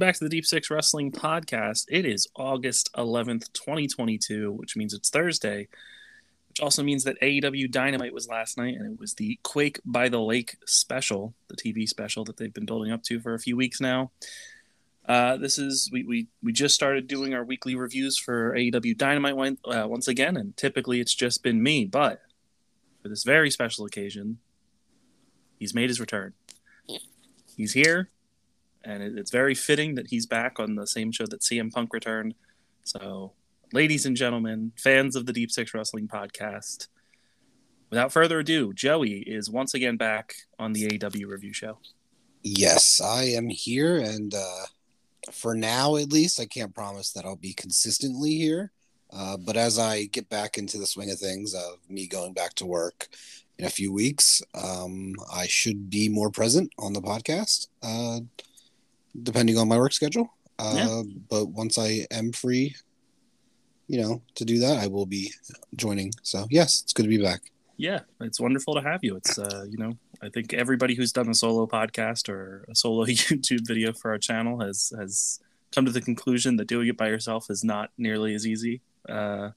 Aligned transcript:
Back 0.00 0.14
to 0.14 0.24
the 0.24 0.30
Deep 0.30 0.46
Six 0.46 0.70
Wrestling 0.70 1.12
Podcast. 1.12 1.84
It 1.90 2.06
is 2.06 2.26
August 2.34 2.90
11th, 2.94 3.52
2022, 3.52 4.50
which 4.50 4.74
means 4.74 4.94
it's 4.94 5.10
Thursday, 5.10 5.68
which 6.48 6.58
also 6.58 6.82
means 6.82 7.04
that 7.04 7.20
AEW 7.20 7.70
Dynamite 7.70 8.14
was 8.14 8.26
last 8.26 8.56
night, 8.56 8.76
and 8.76 8.94
it 8.94 8.98
was 8.98 9.12
the 9.12 9.38
Quake 9.42 9.78
by 9.84 10.08
the 10.08 10.18
Lake 10.18 10.56
special, 10.64 11.34
the 11.48 11.54
TV 11.54 11.86
special 11.86 12.24
that 12.24 12.38
they've 12.38 12.54
been 12.54 12.64
building 12.64 12.90
up 12.90 13.02
to 13.02 13.20
for 13.20 13.34
a 13.34 13.38
few 13.38 13.58
weeks 13.58 13.78
now. 13.78 14.10
Uh, 15.06 15.36
this 15.36 15.58
is 15.58 15.90
we, 15.92 16.02
we 16.04 16.28
we 16.42 16.50
just 16.50 16.74
started 16.74 17.06
doing 17.06 17.34
our 17.34 17.44
weekly 17.44 17.74
reviews 17.74 18.16
for 18.16 18.54
AEW 18.54 18.96
Dynamite 18.96 19.58
uh, 19.66 19.86
once 19.86 20.08
again, 20.08 20.38
and 20.38 20.56
typically 20.56 21.00
it's 21.00 21.14
just 21.14 21.42
been 21.42 21.62
me, 21.62 21.84
but 21.84 22.22
for 23.02 23.10
this 23.10 23.22
very 23.22 23.50
special 23.50 23.84
occasion, 23.84 24.38
he's 25.58 25.74
made 25.74 25.90
his 25.90 26.00
return. 26.00 26.32
He's 27.54 27.74
here 27.74 28.08
and 28.84 29.02
it, 29.02 29.18
it's 29.18 29.30
very 29.30 29.54
fitting 29.54 29.94
that 29.96 30.08
he's 30.08 30.26
back 30.26 30.58
on 30.58 30.74
the 30.74 30.86
same 30.86 31.12
show 31.12 31.26
that 31.26 31.40
CM 31.40 31.72
Punk 31.72 31.92
returned. 31.92 32.34
So, 32.84 33.32
ladies 33.72 34.06
and 34.06 34.16
gentlemen, 34.16 34.72
fans 34.76 35.16
of 35.16 35.26
the 35.26 35.32
Deep 35.32 35.50
Six 35.50 35.74
Wrestling 35.74 36.08
podcast, 36.08 36.88
without 37.90 38.12
further 38.12 38.40
ado, 38.40 38.72
Joey 38.72 39.18
is 39.18 39.50
once 39.50 39.74
again 39.74 39.96
back 39.96 40.34
on 40.58 40.72
the 40.72 40.88
AEW 40.88 41.26
review 41.26 41.52
show. 41.52 41.78
Yes, 42.42 43.00
I 43.00 43.24
am 43.24 43.48
here, 43.48 43.98
and 43.98 44.34
uh, 44.34 44.66
for 45.30 45.54
now 45.54 45.96
at 45.96 46.12
least, 46.12 46.40
I 46.40 46.46
can't 46.46 46.74
promise 46.74 47.12
that 47.12 47.24
I'll 47.24 47.36
be 47.36 47.52
consistently 47.52 48.34
here. 48.34 48.72
Uh, 49.12 49.36
but 49.36 49.56
as 49.56 49.78
I 49.78 50.04
get 50.04 50.28
back 50.28 50.56
into 50.56 50.78
the 50.78 50.86
swing 50.86 51.10
of 51.10 51.18
things 51.18 51.54
of 51.54 51.78
me 51.88 52.06
going 52.06 52.32
back 52.32 52.54
to 52.54 52.66
work 52.66 53.08
in 53.58 53.64
a 53.66 53.70
few 53.70 53.92
weeks, 53.92 54.40
um, 54.54 55.14
I 55.32 55.46
should 55.46 55.90
be 55.90 56.08
more 56.08 56.30
present 56.30 56.72
on 56.78 56.92
the 56.92 57.02
podcast. 57.02 57.68
Uh, 57.82 58.20
depending 59.22 59.58
on 59.58 59.68
my 59.68 59.78
work 59.78 59.92
schedule. 59.92 60.28
Uh, 60.58 60.74
yeah. 60.76 61.02
But 61.30 61.46
once 61.46 61.78
I 61.78 62.06
am 62.10 62.32
free, 62.32 62.74
you 63.88 64.00
know, 64.00 64.22
to 64.36 64.44
do 64.44 64.58
that, 64.60 64.78
I 64.78 64.86
will 64.86 65.06
be 65.06 65.32
joining. 65.74 66.12
So 66.22 66.46
yes, 66.50 66.82
it's 66.82 66.92
good 66.92 67.04
to 67.04 67.08
be 67.08 67.22
back. 67.22 67.40
Yeah, 67.76 68.00
it's 68.20 68.38
wonderful 68.38 68.74
to 68.74 68.82
have 68.82 69.00
you. 69.02 69.16
It's 69.16 69.38
uh, 69.38 69.64
you 69.68 69.78
know, 69.78 69.92
I 70.22 70.28
think 70.28 70.52
everybody 70.52 70.94
who's 70.94 71.12
done 71.12 71.28
a 71.28 71.34
solo 71.34 71.66
podcast 71.66 72.28
or 72.28 72.66
a 72.70 72.74
solo 72.74 73.04
YouTube 73.06 73.66
video 73.66 73.92
for 73.92 74.10
our 74.10 74.18
channel 74.18 74.60
has 74.60 74.92
has 74.98 75.40
come 75.72 75.86
to 75.86 75.92
the 75.92 76.00
conclusion 76.00 76.56
that 76.56 76.66
doing 76.66 76.88
it 76.88 76.96
by 76.96 77.08
yourself 77.08 77.48
is 77.48 77.64
not 77.64 77.90
nearly 77.96 78.34
as 78.34 78.46
easy. 78.46 78.82
Uh, 79.08 79.50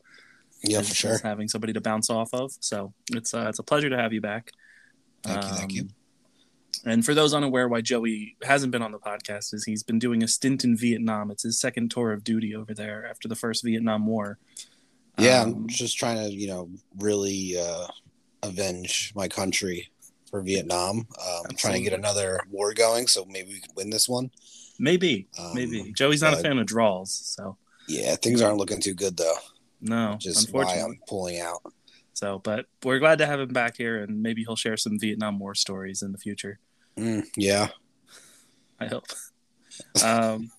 yeah, 0.64 0.80
as, 0.80 0.90
for 0.90 0.96
sure. 0.96 1.20
having 1.22 1.50
somebody 1.50 1.74
to 1.74 1.81
bounce 1.81 2.09
off 2.09 2.34
of. 2.34 2.53
So 2.59 2.94
it's 3.12 3.34
uh, 3.34 3.47
it's 3.50 3.59
a 3.59 3.64
pleasure 3.64 3.90
to 3.90 3.97
have 3.97 4.14
you 4.14 4.22
back. 4.22 4.52
Thank 5.24 5.44
you. 5.44 5.50
Um, 5.50 5.56
thank 5.58 5.74
you. 5.74 5.88
And 6.85 7.05
for 7.05 7.13
those 7.13 7.33
unaware 7.33 7.67
why 7.69 7.81
Joey 7.81 8.35
hasn't 8.44 8.71
been 8.71 8.81
on 8.81 8.91
the 8.91 8.99
podcast, 8.99 9.53
is 9.53 9.63
he's 9.63 9.83
been 9.83 9.99
doing 9.99 10.21
a 10.21 10.27
stint 10.27 10.63
in 10.63 10.75
Vietnam. 10.75 11.31
It's 11.31 11.44
his 11.44 11.59
second 11.59 11.91
tour 11.91 12.11
of 12.11 12.23
duty 12.23 12.55
over 12.55 12.73
there 12.73 13.07
after 13.09 13.27
the 13.27 13.35
first 13.35 13.63
Vietnam 13.63 14.05
War. 14.05 14.38
Yeah, 15.17 15.41
um, 15.41 15.53
I'm 15.53 15.67
just 15.67 15.97
trying 15.97 16.17
to, 16.17 16.31
you 16.31 16.47
know, 16.47 16.69
really 16.99 17.55
uh, 17.57 17.88
avenge 18.41 19.13
my 19.16 19.27
country 19.27 19.89
for 20.29 20.41
Vietnam. 20.41 21.07
Um, 21.25 21.43
I'm 21.49 21.55
trying 21.55 21.75
to 21.75 21.81
get 21.81 21.93
another 21.93 22.41
war 22.49 22.73
going, 22.73 23.07
so 23.07 23.23
maybe 23.25 23.53
we 23.53 23.59
could 23.59 23.75
win 23.75 23.89
this 23.89 24.09
one. 24.09 24.31
Maybe, 24.79 25.27
um, 25.39 25.51
maybe. 25.53 25.93
Joey's 25.93 26.22
not 26.22 26.33
a 26.33 26.38
fan 26.38 26.57
of 26.57 26.66
draws, 26.66 27.11
so. 27.11 27.57
Yeah, 27.88 28.16
things 28.16 28.41
aren't 28.41 28.57
looking 28.57 28.81
too 28.81 28.93
good 28.93 29.16
though. 29.17 29.35
No, 29.81 30.16
just 30.19 30.51
why 30.51 30.81
I'm 30.83 30.99
pulling 31.07 31.39
out. 31.39 31.61
So, 32.13 32.39
but 32.39 32.66
we're 32.83 32.99
glad 32.99 33.19
to 33.19 33.25
have 33.25 33.39
him 33.39 33.49
back 33.49 33.77
here, 33.77 34.01
and 34.01 34.23
maybe 34.23 34.43
he'll 34.43 34.55
share 34.55 34.77
some 34.77 34.97
Vietnam 34.97 35.39
War 35.39 35.53
stories 35.53 36.01
in 36.01 36.11
the 36.11 36.17
future. 36.17 36.59
Mm, 36.97 37.25
yeah. 37.35 37.69
I 38.79 38.87
hope. 38.87 39.05
um, 40.03 40.51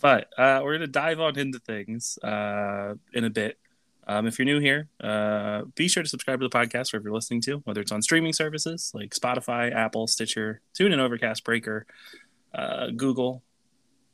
but 0.00 0.28
uh, 0.38 0.60
we're 0.62 0.76
going 0.76 0.80
to 0.80 0.86
dive 0.86 1.20
on 1.20 1.38
into 1.38 1.58
things 1.58 2.18
uh, 2.22 2.94
in 3.12 3.24
a 3.24 3.30
bit. 3.30 3.58
Um, 4.06 4.26
if 4.26 4.38
you're 4.38 4.46
new 4.46 4.58
here, 4.58 4.88
uh, 5.02 5.64
be 5.74 5.86
sure 5.86 6.02
to 6.02 6.08
subscribe 6.08 6.40
to 6.40 6.48
the 6.48 6.56
podcast 6.56 6.92
wherever 6.92 7.08
you're 7.08 7.14
listening 7.14 7.42
to, 7.42 7.58
whether 7.64 7.82
it's 7.82 7.92
on 7.92 8.00
streaming 8.00 8.32
services 8.32 8.90
like 8.94 9.10
Spotify, 9.10 9.74
Apple, 9.74 10.06
Stitcher, 10.06 10.62
TuneIn, 10.78 10.98
Overcast, 10.98 11.44
Breaker, 11.44 11.86
uh, 12.54 12.86
Google, 12.96 13.42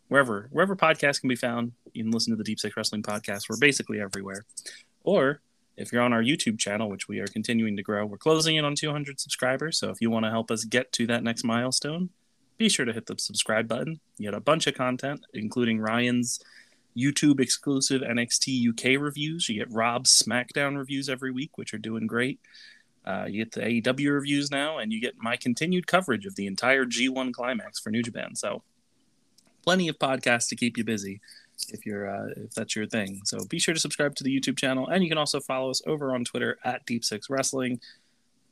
wherever 0.09 0.49
wherever 0.51 0.75
podcasts 0.75 1.21
can 1.21 1.29
be 1.29 1.37
found. 1.37 1.73
You 1.93 2.03
can 2.03 2.11
listen 2.11 2.33
to 2.33 2.37
the 2.37 2.45
Deep 2.45 2.59
Six 2.59 2.77
Wrestling 2.77 3.03
podcast. 3.03 3.49
We're 3.49 3.59
basically 3.59 4.01
everywhere. 4.01 4.45
Or 5.05 5.41
if 5.77 5.93
you're 5.93 6.03
on 6.03 6.13
our 6.13 6.23
YouTube 6.23 6.59
channel, 6.59 6.89
which 6.89 7.09
we 7.09 7.21
are 7.21 7.27
continuing 7.27 7.77
to 7.77 7.83
grow, 7.83 8.07
we're 8.07 8.17
closing 8.17 8.57
in 8.57 8.65
on 8.65 8.75
200 8.75 9.21
subscribers. 9.21 9.79
So 9.79 9.91
if 9.91 10.01
you 10.01 10.11
want 10.11 10.25
to 10.25 10.31
help 10.31 10.51
us 10.51 10.65
get 10.65 10.93
to 10.93 11.07
that 11.09 11.23
next 11.23 11.45
milestone, 11.45 12.11
be 12.57 12.69
sure 12.69 12.85
to 12.85 12.93
hit 12.93 13.07
the 13.07 13.17
subscribe 13.19 13.67
button. 13.67 14.01
You 14.19 14.31
get 14.31 14.35
a 14.35 14.41
bunch 14.41 14.67
of 14.67 14.75
content, 14.75 15.25
including 15.35 15.81
Ryan's 15.81 16.41
YouTube 16.97 17.41
exclusive 17.41 18.03
NXT 18.03 18.69
UK 18.69 19.01
reviews. 19.01 19.49
You 19.49 19.59
get 19.59 19.73
Rob's 19.73 20.23
SmackDown 20.23 20.79
reviews 20.79 21.09
every 21.09 21.33
week, 21.33 21.59
which 21.59 21.75
are 21.75 21.79
doing 21.79 22.07
great. 22.07 22.39
Uh, 23.05 23.27
you 23.29 23.45
get 23.45 23.53
the 23.53 23.61
AEW 23.61 24.13
reviews 24.13 24.51
now, 24.51 24.79
and 24.79 24.93
you 24.93 25.01
get 25.01 25.15
my 25.19 25.37
continued 25.37 25.87
coverage 25.87 26.25
of 26.25 26.37
the 26.37 26.47
entire 26.47 26.87
G1 26.87 27.33
climax 27.35 27.81
for 27.81 27.91
New 27.91 28.03
Japan. 28.03 28.35
So, 28.35 28.63
plenty 29.63 29.89
of 29.89 29.99
podcasts 29.99 30.49
to 30.49 30.57
keep 30.57 30.79
you 30.79 30.85
busy 30.85 31.21
if 31.69 31.87
you're 31.87 32.09
uh, 32.09 32.29
if 32.37 32.53
that's 32.53 32.77
your 32.77 32.87
thing. 32.87 33.21
So 33.25 33.45
be 33.47 33.59
sure 33.59 33.75
to 33.75 33.81
subscribe 33.81 34.15
to 34.17 34.25
the 34.25 34.35
YouTube 34.35 34.59
channel, 34.59 34.89
and 34.89 35.03
you 35.03 35.09
can 35.09 35.19
also 35.19 35.41
follow 35.41 35.71
us 35.71 35.83
over 35.87 36.15
on 36.15 36.25
Twitter 36.25 36.59
at 36.65 36.85
Deep 36.87 37.05
Six 37.05 37.31
Wrestling. 37.31 37.81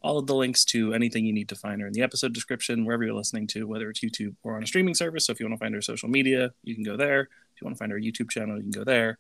All 0.03 0.19
of 0.19 0.27
the 0.27 0.35
links 0.35 0.65
to 0.67 0.95
anything 0.95 1.25
you 1.25 1.33
need 1.33 1.49
to 1.51 1.55
find 1.55 1.81
are 1.81 1.87
in 1.87 1.93
the 1.93 2.03
episode 2.03 2.33
description, 2.33 2.85
wherever 2.85 3.05
you're 3.05 3.15
listening 3.15 3.47
to, 3.49 3.69
whether 3.69 3.89
it's 3.89 4.01
YouTube 4.01 4.35
or 4.43 4.57
on 4.57 4.65
a 4.65 4.67
streaming 4.67 4.95
service. 4.95 5.27
So 5.27 5.33
if 5.33 5.39
you 5.39 5.47
want 5.47 5.59
to 5.59 5.65
find 5.65 5.75
our 5.77 5.81
social 5.81 6.09
media, 6.09 6.51
you 6.65 6.75
can 6.75 6.83
go 6.83 6.97
there. 6.97 7.21
If 7.55 7.61
you 7.61 7.67
want 7.67 7.77
to 7.77 7.79
find 7.79 7.93
our 7.93 7.99
YouTube 7.99 8.29
channel, 8.29 8.57
you 8.57 8.63
can 8.63 8.73
go 8.73 8.83
there. 8.83 9.19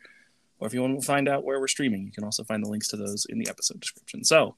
Or 0.58 0.66
if 0.66 0.74
you 0.74 0.80
want 0.80 1.00
to 1.00 1.06
find 1.06 1.28
out 1.28 1.44
where 1.44 1.60
we're 1.60 1.68
streaming, 1.68 2.04
you 2.04 2.12
can 2.12 2.24
also 2.24 2.42
find 2.42 2.64
the 2.64 2.68
links 2.68 2.88
to 2.88 2.96
those 2.96 3.26
in 3.28 3.38
the 3.38 3.48
episode 3.48 3.80
description. 3.80 4.24
So, 4.24 4.56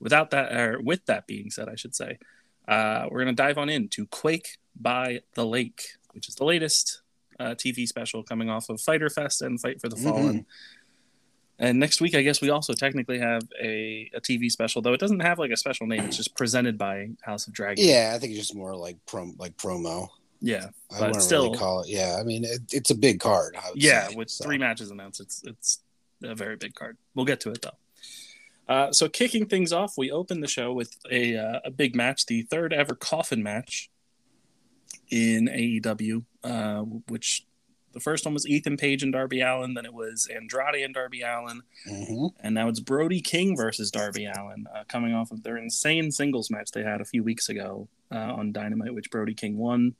without 0.00 0.30
that, 0.30 0.52
or 0.52 0.80
with 0.80 1.06
that 1.06 1.26
being 1.26 1.50
said, 1.50 1.68
I 1.68 1.76
should 1.76 1.94
say, 1.94 2.18
uh, 2.68 3.06
we're 3.10 3.22
going 3.22 3.34
to 3.34 3.42
dive 3.42 3.58
on 3.58 3.68
into 3.68 4.06
Quake 4.06 4.58
by 4.80 5.20
the 5.34 5.46
Lake, 5.46 5.82
which 6.12 6.28
is 6.28 6.34
the 6.34 6.44
latest 6.44 7.02
uh, 7.38 7.54
TV 7.54 7.86
special 7.86 8.22
coming 8.22 8.50
off 8.50 8.68
of 8.68 8.80
Fyter 8.80 9.10
Fest 9.10 9.42
and 9.42 9.60
Fight 9.60 9.80
for 9.80 9.88
the 9.88 9.96
mm-hmm. 9.96 10.08
Fallen. 10.08 10.46
And 11.58 11.80
next 11.80 12.00
week, 12.02 12.14
I 12.14 12.20
guess 12.20 12.42
we 12.42 12.50
also 12.50 12.74
technically 12.74 13.18
have 13.18 13.42
a, 13.60 14.10
a 14.14 14.20
TV 14.20 14.50
special, 14.50 14.82
though 14.82 14.92
it 14.92 15.00
doesn't 15.00 15.20
have 15.20 15.38
like 15.38 15.50
a 15.50 15.56
special 15.56 15.86
name. 15.86 16.00
It's 16.00 16.16
just 16.16 16.36
presented 16.36 16.76
by 16.76 17.08
House 17.22 17.46
of 17.46 17.54
Dragon. 17.54 17.82
Yeah, 17.82 18.12
I 18.14 18.18
think 18.18 18.32
it's 18.32 18.40
just 18.40 18.54
more 18.54 18.76
like 18.76 18.98
prom 19.06 19.34
like 19.38 19.56
promo. 19.56 20.08
Yeah, 20.42 20.66
I 20.94 20.98
but 20.98 21.22
still 21.22 21.44
really 21.46 21.58
call 21.58 21.80
it. 21.80 21.88
Yeah, 21.88 22.18
I 22.20 22.24
mean 22.24 22.44
it, 22.44 22.60
it's 22.72 22.90
a 22.90 22.94
big 22.94 23.20
card. 23.20 23.56
yeah, 23.74 24.08
say, 24.08 24.14
with 24.14 24.28
so. 24.28 24.44
three 24.44 24.58
matches 24.58 24.90
announced, 24.90 25.20
it's 25.20 25.42
it's 25.46 25.78
a 26.22 26.34
very 26.34 26.56
big 26.56 26.74
card. 26.74 26.98
We'll 27.14 27.24
get 27.24 27.40
to 27.40 27.50
it 27.50 27.62
though. 27.62 27.70
Uh, 28.68 28.92
so 28.92 29.08
kicking 29.08 29.46
things 29.46 29.72
off, 29.72 29.94
we 29.96 30.10
open 30.10 30.40
the 30.40 30.48
show 30.48 30.74
with 30.74 30.94
a 31.10 31.38
uh, 31.38 31.60
a 31.64 31.70
big 31.70 31.96
match, 31.96 32.26
the 32.26 32.42
third 32.42 32.74
ever 32.74 32.94
coffin 32.94 33.42
match 33.42 33.88
in 35.10 35.46
AEW, 35.46 36.24
uh, 36.44 36.80
which 37.08 37.46
the 37.92 38.00
first 38.00 38.24
one 38.24 38.34
was 38.34 38.46
Ethan 38.46 38.76
Page 38.76 39.02
and 39.02 39.12
Darby 39.12 39.40
Allin, 39.40 39.74
then 39.74 39.86
it 39.86 39.94
was 39.94 40.28
Andrade 40.34 40.84
and 40.84 40.92
Darby 40.92 41.22
Allin, 41.22 41.62
mm-hmm. 41.88 42.26
and 42.40 42.54
now 42.54 42.68
it's 42.68 42.80
Brody 42.80 43.20
King 43.20 43.56
versus 43.56 43.90
Darby 43.90 44.26
Allin, 44.26 44.66
uh, 44.74 44.84
coming 44.86 45.14
off 45.14 45.30
of 45.30 45.42
their 45.42 45.56
insane 45.56 46.12
singles 46.12 46.50
match 46.50 46.72
they 46.72 46.82
had 46.82 47.00
a 47.00 47.06
few 47.06 47.24
weeks 47.24 47.48
ago 47.48 47.88
uh, 48.12 48.34
on 48.34 48.52
Dynamite, 48.52 48.94
which 48.94 49.10
Brody 49.10 49.34
King 49.34 49.56
won. 49.56 49.94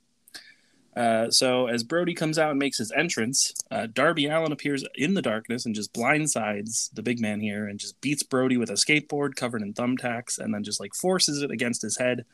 Uh, 0.97 1.29
so 1.29 1.67
as 1.67 1.83
Brody 1.83 2.15
comes 2.15 2.39
out 2.39 2.49
and 2.49 2.57
makes 2.57 2.79
his 2.79 2.91
entrance, 2.91 3.53
uh, 3.69 3.85
Darby 3.85 4.25
Allin 4.25 4.51
appears 4.51 4.83
in 4.95 5.13
the 5.13 5.21
darkness 5.21 5.65
and 5.65 5.75
just 5.75 5.93
blindsides 5.93 6.91
the 6.93 7.03
big 7.03 7.19
man 7.19 7.39
here 7.39 7.67
and 7.67 7.79
just 7.79 8.01
beats 8.01 8.23
Brody 8.23 8.57
with 8.57 8.71
a 8.71 8.73
skateboard 8.73 9.35
covered 9.35 9.61
in 9.61 9.75
thumbtacks 9.75 10.39
and 10.39 10.53
then 10.53 10.63
just 10.63 10.79
like 10.79 10.95
forces 10.95 11.43
it 11.43 11.51
against 11.51 11.83
his 11.83 11.97
head 11.97 12.25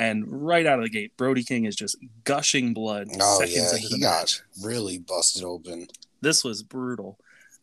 and 0.00 0.24
right 0.26 0.64
out 0.64 0.78
of 0.78 0.84
the 0.84 0.90
gate, 0.90 1.14
Brody 1.18 1.44
King 1.44 1.66
is 1.66 1.76
just 1.76 1.98
gushing 2.24 2.72
blood. 2.72 3.08
Oh 3.20 3.44
yeah, 3.46 3.76
he 3.76 4.00
got 4.00 4.42
really 4.62 4.98
busted 4.98 5.44
open. 5.44 5.88
This 6.22 6.42
was 6.42 6.62
brutal. 6.62 7.18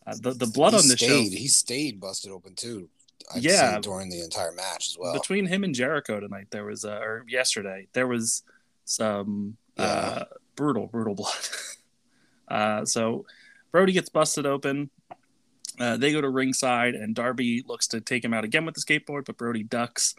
Uh, 0.05 0.13
the 0.21 0.33
the 0.33 0.45
blood 0.45 0.73
he 0.73 0.79
on 0.79 0.87
the 0.87 0.97
show. 0.97 1.19
He 1.21 1.47
stayed 1.47 1.99
busted 1.99 2.31
open 2.31 2.53
too. 2.53 2.89
I'd 3.33 3.43
yeah, 3.43 3.79
during 3.79 4.09
the 4.09 4.21
entire 4.21 4.51
match 4.51 4.87
as 4.87 4.97
well. 4.99 5.13
Between 5.13 5.47
him 5.47 5.63
and 5.63 5.73
Jericho 5.73 6.19
tonight, 6.19 6.47
there 6.51 6.63
was 6.63 6.85
uh, 6.85 6.99
or 7.01 7.25
yesterday 7.27 7.87
there 7.93 8.07
was 8.07 8.43
some 8.85 9.57
yeah. 9.75 9.83
uh, 9.83 10.23
brutal, 10.55 10.85
brutal 10.85 11.15
blood. 11.15 11.33
uh, 12.49 12.85
so 12.85 13.25
Brody 13.71 13.93
gets 13.93 14.09
busted 14.09 14.45
open. 14.45 14.91
Uh, 15.79 15.97
they 15.97 16.11
go 16.11 16.21
to 16.21 16.29
ringside, 16.29 16.93
and 16.93 17.15
Darby 17.15 17.63
looks 17.67 17.87
to 17.87 17.99
take 17.99 18.23
him 18.23 18.33
out 18.33 18.43
again 18.43 18.63
with 18.63 18.75
the 18.75 18.81
skateboard, 18.81 19.25
but 19.25 19.37
Brody 19.37 19.63
ducks 19.63 20.13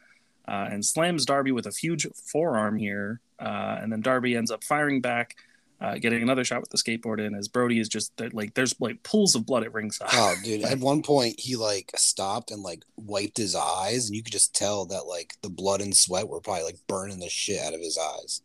uh, 0.49 0.69
and 0.71 0.85
slams 0.85 1.27
Darby 1.27 1.53
with 1.53 1.67
a 1.67 1.71
huge 1.71 2.07
forearm 2.15 2.77
here. 2.77 3.21
Uh, 3.39 3.79
and 3.81 3.93
then 3.93 4.01
Darby 4.01 4.35
ends 4.35 4.51
up 4.51 4.65
firing 4.65 5.01
back, 5.03 5.37
uh, 5.81 5.99
getting 5.99 6.23
another 6.23 6.43
shot 6.43 6.61
with 6.61 6.71
the 6.71 6.79
skateboard 6.79 7.25
in 7.25 7.35
as 7.35 7.49
Brody 7.49 7.79
is 7.79 7.89
just 7.89 8.13
like, 8.33 8.55
there's 8.55 8.75
like 8.81 9.03
pools 9.03 9.35
of 9.35 9.45
blood 9.45 9.63
at 9.63 9.75
ringside. 9.75 10.09
Oh, 10.13 10.35
dude. 10.43 10.63
At 10.65 10.79
one 10.81 11.03
point, 11.03 11.39
he 11.39 11.55
like 11.55 11.93
stopped 11.97 12.51
and 12.51 12.63
like 12.63 12.83
wiped 12.97 13.37
his 13.37 13.55
eyes, 13.55 14.07
and 14.07 14.17
you 14.17 14.23
could 14.23 14.33
just 14.33 14.55
tell 14.55 14.87
that 14.87 15.07
like 15.07 15.35
the 15.43 15.51
blood 15.51 15.83
and 15.83 15.95
sweat 15.95 16.29
were 16.29 16.41
probably 16.41 16.65
like 16.65 16.79
burning 16.87 17.21
the 17.21 17.29
shit 17.29 17.61
out 17.61 17.75
of 17.75 17.81
his 17.81 17.99
eyes. 17.99 18.41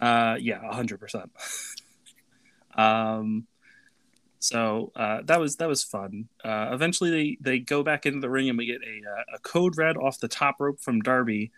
Uh, 0.00 0.36
yeah, 0.40 0.60
hundred 0.72 0.98
percent. 0.98 1.30
Um, 2.78 3.48
so 4.38 4.92
uh, 4.94 5.20
that 5.24 5.40
was 5.40 5.56
that 5.56 5.68
was 5.68 5.82
fun. 5.82 6.28
Uh, 6.44 6.70
eventually, 6.72 7.10
they 7.10 7.38
they 7.40 7.58
go 7.58 7.82
back 7.82 8.06
into 8.06 8.20
the 8.20 8.30
ring, 8.30 8.48
and 8.48 8.56
we 8.56 8.66
get 8.66 8.80
a 8.82 9.10
uh, 9.10 9.36
a 9.36 9.38
code 9.40 9.76
red 9.76 9.96
off 9.96 10.20
the 10.20 10.28
top 10.28 10.56
rope 10.60 10.80
from 10.80 11.00
Darby, 11.00 11.50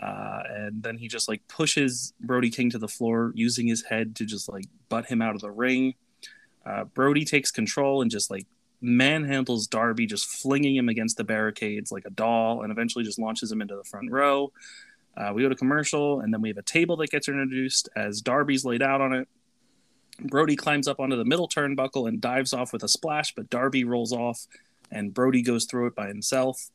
uh, 0.00 0.42
and 0.48 0.82
then 0.82 0.98
he 0.98 1.08
just 1.08 1.28
like 1.28 1.46
pushes 1.48 2.12
Brody 2.20 2.50
King 2.50 2.70
to 2.70 2.78
the 2.78 2.88
floor, 2.88 3.32
using 3.34 3.66
his 3.66 3.82
head 3.82 4.16
to 4.16 4.26
just 4.26 4.48
like 4.48 4.64
butt 4.88 5.06
him 5.06 5.22
out 5.22 5.34
of 5.34 5.40
the 5.40 5.50
ring. 5.50 5.94
Uh, 6.66 6.84
Brody 6.84 7.24
takes 7.24 7.50
control 7.50 8.02
and 8.02 8.10
just 8.10 8.30
like 8.30 8.46
manhandles 8.82 9.68
Darby, 9.68 10.06
just 10.06 10.26
flinging 10.26 10.76
him 10.76 10.88
against 10.88 11.16
the 11.16 11.24
barricades 11.24 11.90
like 11.90 12.04
a 12.04 12.10
doll, 12.10 12.62
and 12.62 12.70
eventually 12.70 13.04
just 13.04 13.18
launches 13.18 13.50
him 13.50 13.62
into 13.62 13.74
the 13.74 13.84
front 13.84 14.10
row. 14.10 14.52
Uh, 15.16 15.32
we 15.34 15.42
go 15.42 15.48
to 15.48 15.56
commercial, 15.56 16.20
and 16.20 16.32
then 16.32 16.42
we 16.42 16.48
have 16.48 16.58
a 16.58 16.62
table 16.62 16.96
that 16.98 17.10
gets 17.10 17.26
introduced 17.26 17.88
as 17.96 18.20
Darby's 18.20 18.64
laid 18.64 18.82
out 18.82 19.00
on 19.00 19.14
it. 19.14 19.28
Brody 20.20 20.56
climbs 20.56 20.88
up 20.88 21.00
onto 21.00 21.16
the 21.16 21.24
middle 21.24 21.48
turnbuckle 21.48 22.08
and 22.08 22.20
dives 22.20 22.52
off 22.52 22.72
with 22.72 22.82
a 22.82 22.88
splash, 22.88 23.34
but 23.34 23.50
Darby 23.50 23.84
rolls 23.84 24.12
off, 24.12 24.46
and 24.90 25.14
Brody 25.14 25.42
goes 25.42 25.64
through 25.64 25.86
it 25.86 25.94
by 25.94 26.08
himself. 26.08 26.70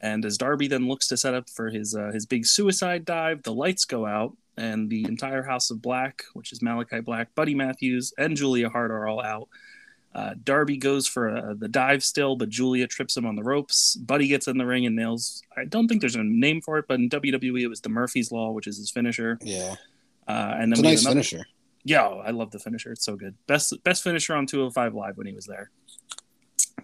And 0.00 0.24
as 0.24 0.36
Darby 0.38 0.68
then 0.68 0.86
looks 0.86 1.06
to 1.08 1.16
set 1.16 1.34
up 1.34 1.48
for 1.48 1.70
his 1.70 1.94
uh, 1.94 2.10
his 2.12 2.26
big 2.26 2.46
suicide 2.46 3.04
dive, 3.04 3.42
the 3.42 3.54
lights 3.54 3.84
go 3.84 4.06
out, 4.06 4.36
and 4.56 4.90
the 4.90 5.04
entire 5.04 5.42
House 5.42 5.70
of 5.70 5.80
Black, 5.82 6.24
which 6.34 6.52
is 6.52 6.60
Malachi 6.62 7.00
Black, 7.00 7.34
Buddy 7.34 7.54
Matthews, 7.54 8.12
and 8.18 8.36
Julia 8.36 8.68
Hart 8.68 8.90
are 8.90 9.06
all 9.08 9.22
out. 9.22 9.48
Uh, 10.14 10.34
Darby 10.44 10.76
goes 10.76 11.08
for 11.08 11.36
uh, 11.36 11.54
the 11.58 11.66
dive 11.66 12.04
still, 12.04 12.36
but 12.36 12.48
Julia 12.48 12.86
trips 12.86 13.16
him 13.16 13.26
on 13.26 13.34
the 13.34 13.42
ropes. 13.42 13.96
Buddy 13.96 14.28
gets 14.28 14.46
in 14.46 14.58
the 14.58 14.64
ring 14.66 14.86
and 14.86 14.94
nails. 14.94 15.42
I 15.56 15.64
don't 15.64 15.88
think 15.88 16.00
there's 16.02 16.14
a 16.14 16.22
name 16.22 16.60
for 16.60 16.78
it, 16.78 16.84
but 16.86 17.00
in 17.00 17.08
WWE 17.08 17.62
it 17.62 17.66
was 17.66 17.80
the 17.80 17.88
Murphy's 17.88 18.30
Law, 18.30 18.52
which 18.52 18.68
is 18.68 18.76
his 18.76 18.90
finisher. 18.92 19.38
Yeah, 19.42 19.74
Uh, 20.28 20.54
and 20.56 20.70
then 20.70 20.72
it's 20.72 20.80
a 20.80 20.82
nice 20.82 21.00
another- 21.02 21.14
finisher. 21.14 21.46
Yeah, 21.84 22.06
I 22.06 22.30
love 22.30 22.50
the 22.50 22.58
finisher. 22.58 22.92
It's 22.92 23.04
so 23.04 23.16
good. 23.16 23.34
Best 23.46 23.74
best 23.84 24.02
finisher 24.02 24.34
on 24.34 24.46
205 24.46 24.94
Live 24.94 25.16
when 25.16 25.26
he 25.26 25.34
was 25.34 25.46
there. 25.46 25.70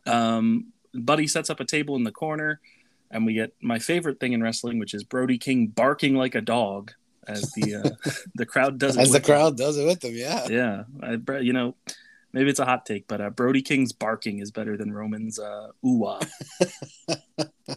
Um, 0.06 0.72
Buddy 0.94 1.26
sets 1.26 1.50
up 1.50 1.60
a 1.60 1.64
table 1.64 1.96
in 1.96 2.04
the 2.04 2.12
corner, 2.12 2.60
and 3.10 3.24
we 3.24 3.34
get 3.34 3.54
my 3.62 3.78
favorite 3.78 4.20
thing 4.20 4.32
in 4.32 4.42
wrestling, 4.42 4.78
which 4.78 4.94
is 4.94 5.04
Brody 5.04 5.38
King 5.38 5.68
barking 5.68 6.14
like 6.14 6.34
a 6.34 6.40
dog 6.40 6.92
as 7.26 7.50
the 7.52 7.76
uh, 7.76 8.10
the 8.34 8.46
crowd 8.46 8.78
does 8.78 8.96
it. 8.96 9.00
As 9.00 9.12
the 9.12 9.20
crowd 9.20 9.56
does 9.56 9.78
it 9.78 9.86
with 9.86 10.00
them, 10.00 10.14
yeah. 10.14 10.46
Yeah, 10.48 10.84
I, 11.02 11.38
you 11.38 11.52
know, 11.52 11.76
maybe 12.32 12.50
it's 12.50 12.60
a 12.60 12.64
hot 12.64 12.84
take, 12.84 13.08
but 13.08 13.20
uh, 13.20 13.30
Brody 13.30 13.62
King's 13.62 13.92
barking 13.92 14.40
is 14.40 14.50
better 14.50 14.76
than 14.76 14.92
Roman's 14.92 15.38
uh, 15.38 15.68
ooh 15.86 16.04
ah. 16.06 16.20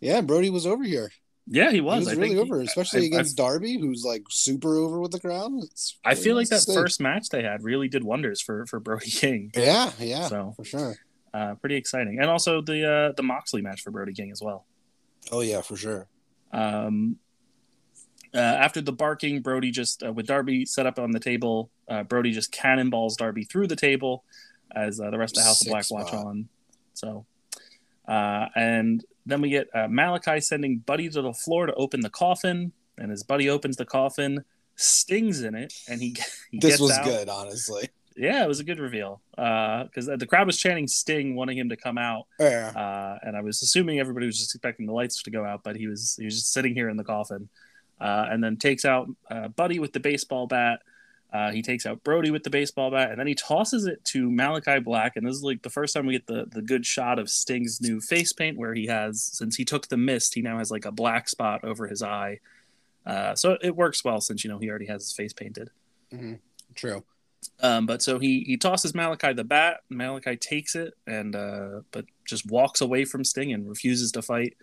Yeah, 0.00 0.20
Brody 0.20 0.50
was 0.50 0.66
over 0.66 0.84
here. 0.84 1.10
Yeah, 1.46 1.70
he 1.70 1.80
was. 1.82 1.94
He 1.94 1.98
was. 2.00 2.08
I 2.08 2.10
really 2.12 2.28
think 2.34 2.46
he- 2.46 2.52
over, 2.52 2.60
especially 2.62 3.00
I- 3.00 3.02
I- 3.02 3.06
against 3.06 3.36
Darby, 3.36 3.78
who's 3.78 4.02
like 4.04 4.22
super 4.30 4.76
over 4.78 4.98
with 5.00 5.10
the 5.12 5.20
crowd. 5.20 5.52
It's 5.62 5.98
I 6.04 6.14
feel 6.14 6.36
like 6.36 6.48
to 6.48 6.54
that 6.56 6.72
first 6.72 7.00
match 7.00 7.28
they 7.28 7.42
had 7.42 7.62
really 7.62 7.88
did 7.88 8.02
wonders 8.04 8.40
for 8.40 8.64
for 8.66 8.80
Brody 8.80 9.10
King. 9.10 9.50
Yeah, 9.54 9.90
yeah, 9.98 10.28
So 10.28 10.54
for 10.56 10.64
sure. 10.64 10.96
uh, 11.34 11.54
pretty 11.56 11.76
exciting, 11.76 12.18
and 12.18 12.30
also 12.30 12.60
the 12.62 12.88
uh, 12.90 13.12
the 13.16 13.22
Moxley 13.22 13.60
match 13.62 13.82
for 13.82 13.90
Brody 13.90 14.12
King 14.14 14.30
as 14.30 14.40
well. 14.40 14.64
Oh 15.30 15.40
yeah, 15.42 15.60
for 15.60 15.76
sure. 15.76 16.08
Um, 16.52 17.16
uh, 18.34 18.38
after 18.38 18.80
the 18.80 18.92
barking, 18.92 19.42
Brody 19.42 19.70
just 19.70 20.02
uh, 20.02 20.12
with 20.12 20.26
Darby 20.26 20.64
set 20.64 20.86
up 20.86 20.98
on 20.98 21.10
the 21.10 21.20
table. 21.20 21.70
Uh, 21.88 22.02
Brody 22.04 22.32
just 22.32 22.52
cannonballs 22.52 23.16
Darby 23.16 23.44
through 23.44 23.66
the 23.66 23.76
table 23.76 24.24
as 24.74 24.98
uh, 24.98 25.10
the 25.10 25.18
rest 25.18 25.36
of 25.36 25.42
the 25.42 25.46
House 25.48 25.58
Sick 25.60 25.68
of 25.68 25.72
Black 25.72 25.90
watch 25.90 26.12
on. 26.14 26.48
So, 26.94 27.26
uh, 28.08 28.46
and 28.56 29.04
then 29.26 29.40
we 29.40 29.50
get 29.50 29.68
uh, 29.74 29.88
Malachi 29.88 30.40
sending 30.40 30.78
Buddy 30.78 31.08
to 31.08 31.22
the 31.22 31.32
floor 31.32 31.66
to 31.66 31.74
open 31.74 32.00
the 32.00 32.10
coffin, 32.10 32.72
and 32.98 33.10
as 33.10 33.22
Buddy 33.22 33.48
opens 33.48 33.76
the 33.76 33.84
coffin, 33.84 34.44
Sting's 34.76 35.42
in 35.42 35.54
it, 35.54 35.72
and 35.88 36.00
he, 36.00 36.16
he 36.50 36.58
This 36.58 36.80
was 36.80 36.92
out. 36.92 37.04
good, 37.04 37.28
honestly. 37.28 37.88
Yeah, 38.16 38.44
it 38.44 38.48
was 38.48 38.60
a 38.60 38.64
good 38.64 38.78
reveal 38.78 39.20
because 39.34 40.06
the 40.06 40.26
crowd 40.28 40.46
was 40.46 40.56
chanting 40.56 40.86
Sting, 40.86 41.34
wanting 41.34 41.58
him 41.58 41.68
to 41.70 41.76
come 41.76 41.98
out. 41.98 42.26
Yeah. 42.38 42.68
Uh, 42.68 43.18
and 43.26 43.36
I 43.36 43.40
was 43.40 43.60
assuming 43.60 43.98
everybody 43.98 44.26
was 44.26 44.38
just 44.38 44.54
expecting 44.54 44.86
the 44.86 44.92
lights 44.92 45.20
to 45.24 45.30
go 45.32 45.44
out, 45.44 45.62
but 45.64 45.74
he 45.74 45.88
was 45.88 46.14
he 46.16 46.24
was 46.24 46.34
just 46.36 46.52
sitting 46.52 46.74
here 46.74 46.88
in 46.88 46.96
the 46.96 47.02
coffin, 47.02 47.48
uh, 48.00 48.26
and 48.30 48.42
then 48.42 48.56
takes 48.56 48.84
out 48.84 49.08
uh, 49.30 49.48
Buddy 49.48 49.80
with 49.80 49.92
the 49.92 49.98
baseball 50.00 50.46
bat. 50.46 50.80
Uh, 51.34 51.50
he 51.50 51.62
takes 51.62 51.84
out 51.84 52.04
Brody 52.04 52.30
with 52.30 52.44
the 52.44 52.50
baseball 52.50 52.92
bat, 52.92 53.10
and 53.10 53.18
then 53.18 53.26
he 53.26 53.34
tosses 53.34 53.86
it 53.86 54.04
to 54.04 54.30
Malachi 54.30 54.78
Black. 54.78 55.16
And 55.16 55.26
this 55.26 55.34
is 55.34 55.42
like 55.42 55.62
the 55.62 55.68
first 55.68 55.92
time 55.92 56.06
we 56.06 56.12
get 56.12 56.28
the 56.28 56.46
the 56.48 56.62
good 56.62 56.86
shot 56.86 57.18
of 57.18 57.28
Sting's 57.28 57.80
new 57.80 58.00
face 58.00 58.32
paint, 58.32 58.56
where 58.56 58.72
he 58.72 58.86
has 58.86 59.20
since 59.20 59.56
he 59.56 59.64
took 59.64 59.88
the 59.88 59.96
mist, 59.96 60.34
he 60.34 60.42
now 60.42 60.58
has 60.58 60.70
like 60.70 60.84
a 60.84 60.92
black 60.92 61.28
spot 61.28 61.64
over 61.64 61.88
his 61.88 62.02
eye. 62.02 62.38
Uh, 63.04 63.34
so 63.34 63.58
it 63.60 63.74
works 63.74 64.04
well 64.04 64.20
since 64.20 64.44
you 64.44 64.50
know 64.50 64.58
he 64.58 64.70
already 64.70 64.86
has 64.86 65.02
his 65.02 65.12
face 65.12 65.32
painted. 65.32 65.70
hmm 66.12 66.34
True. 66.76 67.02
Um, 67.60 67.84
but 67.84 68.00
so 68.00 68.20
he 68.20 68.44
he 68.46 68.56
tosses 68.56 68.94
Malachi 68.94 69.32
the 69.32 69.42
bat. 69.42 69.80
Malachi 69.90 70.36
takes 70.36 70.76
it 70.76 70.94
and 71.04 71.34
uh, 71.34 71.80
but 71.90 72.04
just 72.24 72.48
walks 72.48 72.80
away 72.80 73.04
from 73.04 73.24
Sting 73.24 73.52
and 73.52 73.68
refuses 73.68 74.12
to 74.12 74.22
fight, 74.22 74.56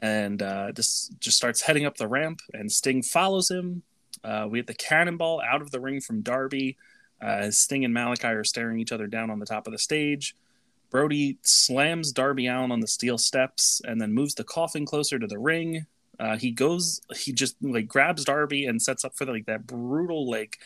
and 0.00 0.40
uh, 0.40 0.72
just 0.72 1.20
just 1.20 1.36
starts 1.36 1.60
heading 1.60 1.84
up 1.84 1.98
the 1.98 2.08
ramp. 2.08 2.40
And 2.54 2.72
Sting 2.72 3.02
follows 3.02 3.50
him. 3.50 3.82
Uh, 4.24 4.46
we 4.50 4.58
have 4.58 4.66
the 4.66 4.74
cannonball 4.74 5.40
out 5.40 5.62
of 5.62 5.70
the 5.70 5.80
ring 5.80 6.00
from 6.00 6.20
Darby. 6.22 6.76
Uh, 7.20 7.50
Sting 7.50 7.84
and 7.84 7.92
Malachi 7.94 8.28
are 8.28 8.44
staring 8.44 8.78
each 8.80 8.92
other 8.92 9.06
down 9.06 9.30
on 9.30 9.38
the 9.38 9.46
top 9.46 9.66
of 9.66 9.72
the 9.72 9.78
stage. 9.78 10.34
Brody 10.90 11.36
slams 11.42 12.12
Darby 12.12 12.46
Allin 12.46 12.72
on 12.72 12.80
the 12.80 12.86
steel 12.86 13.18
steps 13.18 13.80
and 13.84 14.00
then 14.00 14.12
moves 14.14 14.34
the 14.34 14.44
coffin 14.44 14.86
closer 14.86 15.18
to 15.18 15.26
the 15.26 15.38
ring. 15.38 15.86
Uh, 16.18 16.36
he 16.36 16.50
goes, 16.50 17.00
he 17.16 17.32
just 17.32 17.56
like 17.60 17.86
grabs 17.86 18.24
Darby 18.24 18.64
and 18.66 18.80
sets 18.80 19.04
up 19.04 19.14
for 19.16 19.24
like 19.26 19.46
that 19.46 19.66
brutal 19.66 20.28
like 20.28 20.58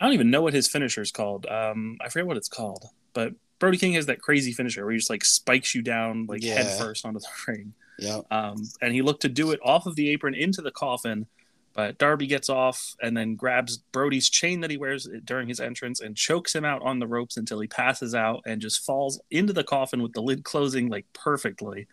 I 0.00 0.04
don't 0.06 0.14
even 0.14 0.30
know 0.30 0.42
what 0.42 0.52
his 0.54 0.66
finisher 0.68 1.02
is 1.02 1.12
called. 1.12 1.46
Um, 1.46 1.98
I 2.00 2.08
forget 2.08 2.26
what 2.26 2.36
it's 2.36 2.48
called, 2.48 2.84
but 3.12 3.32
Brody 3.60 3.78
King 3.78 3.92
has 3.92 4.06
that 4.06 4.20
crazy 4.20 4.52
finisher 4.52 4.84
where 4.84 4.92
he 4.92 4.98
just 4.98 5.08
like 5.08 5.24
spikes 5.24 5.74
you 5.74 5.82
down 5.82 6.26
like 6.26 6.42
Yeah. 6.42 6.54
head 6.56 6.78
first 6.78 7.06
onto 7.06 7.20
the 7.20 7.28
ring. 7.48 7.72
Yeah. 7.98 8.20
Um, 8.30 8.64
and 8.82 8.92
he 8.92 9.02
looked 9.02 9.22
to 9.22 9.28
do 9.28 9.52
it 9.52 9.60
off 9.62 9.86
of 9.86 9.94
the 9.94 10.10
apron 10.10 10.34
into 10.34 10.60
the 10.62 10.72
coffin, 10.72 11.26
but 11.74 11.98
Darby 11.98 12.26
gets 12.26 12.48
off 12.48 12.94
and 13.02 13.16
then 13.16 13.34
grabs 13.36 13.78
Brody's 13.92 14.30
chain 14.30 14.60
that 14.60 14.70
he 14.70 14.76
wears 14.76 15.08
during 15.24 15.48
his 15.48 15.60
entrance 15.60 16.00
and 16.00 16.16
chokes 16.16 16.54
him 16.54 16.64
out 16.64 16.82
on 16.82 16.98
the 17.00 17.06
ropes 17.06 17.36
until 17.36 17.60
he 17.60 17.66
passes 17.66 18.14
out 18.14 18.42
and 18.46 18.60
just 18.60 18.84
falls 18.84 19.20
into 19.30 19.52
the 19.52 19.64
coffin 19.64 20.02
with 20.02 20.12
the 20.12 20.22
lid 20.22 20.44
closing 20.44 20.88
like 20.88 21.06
perfectly. 21.12 21.86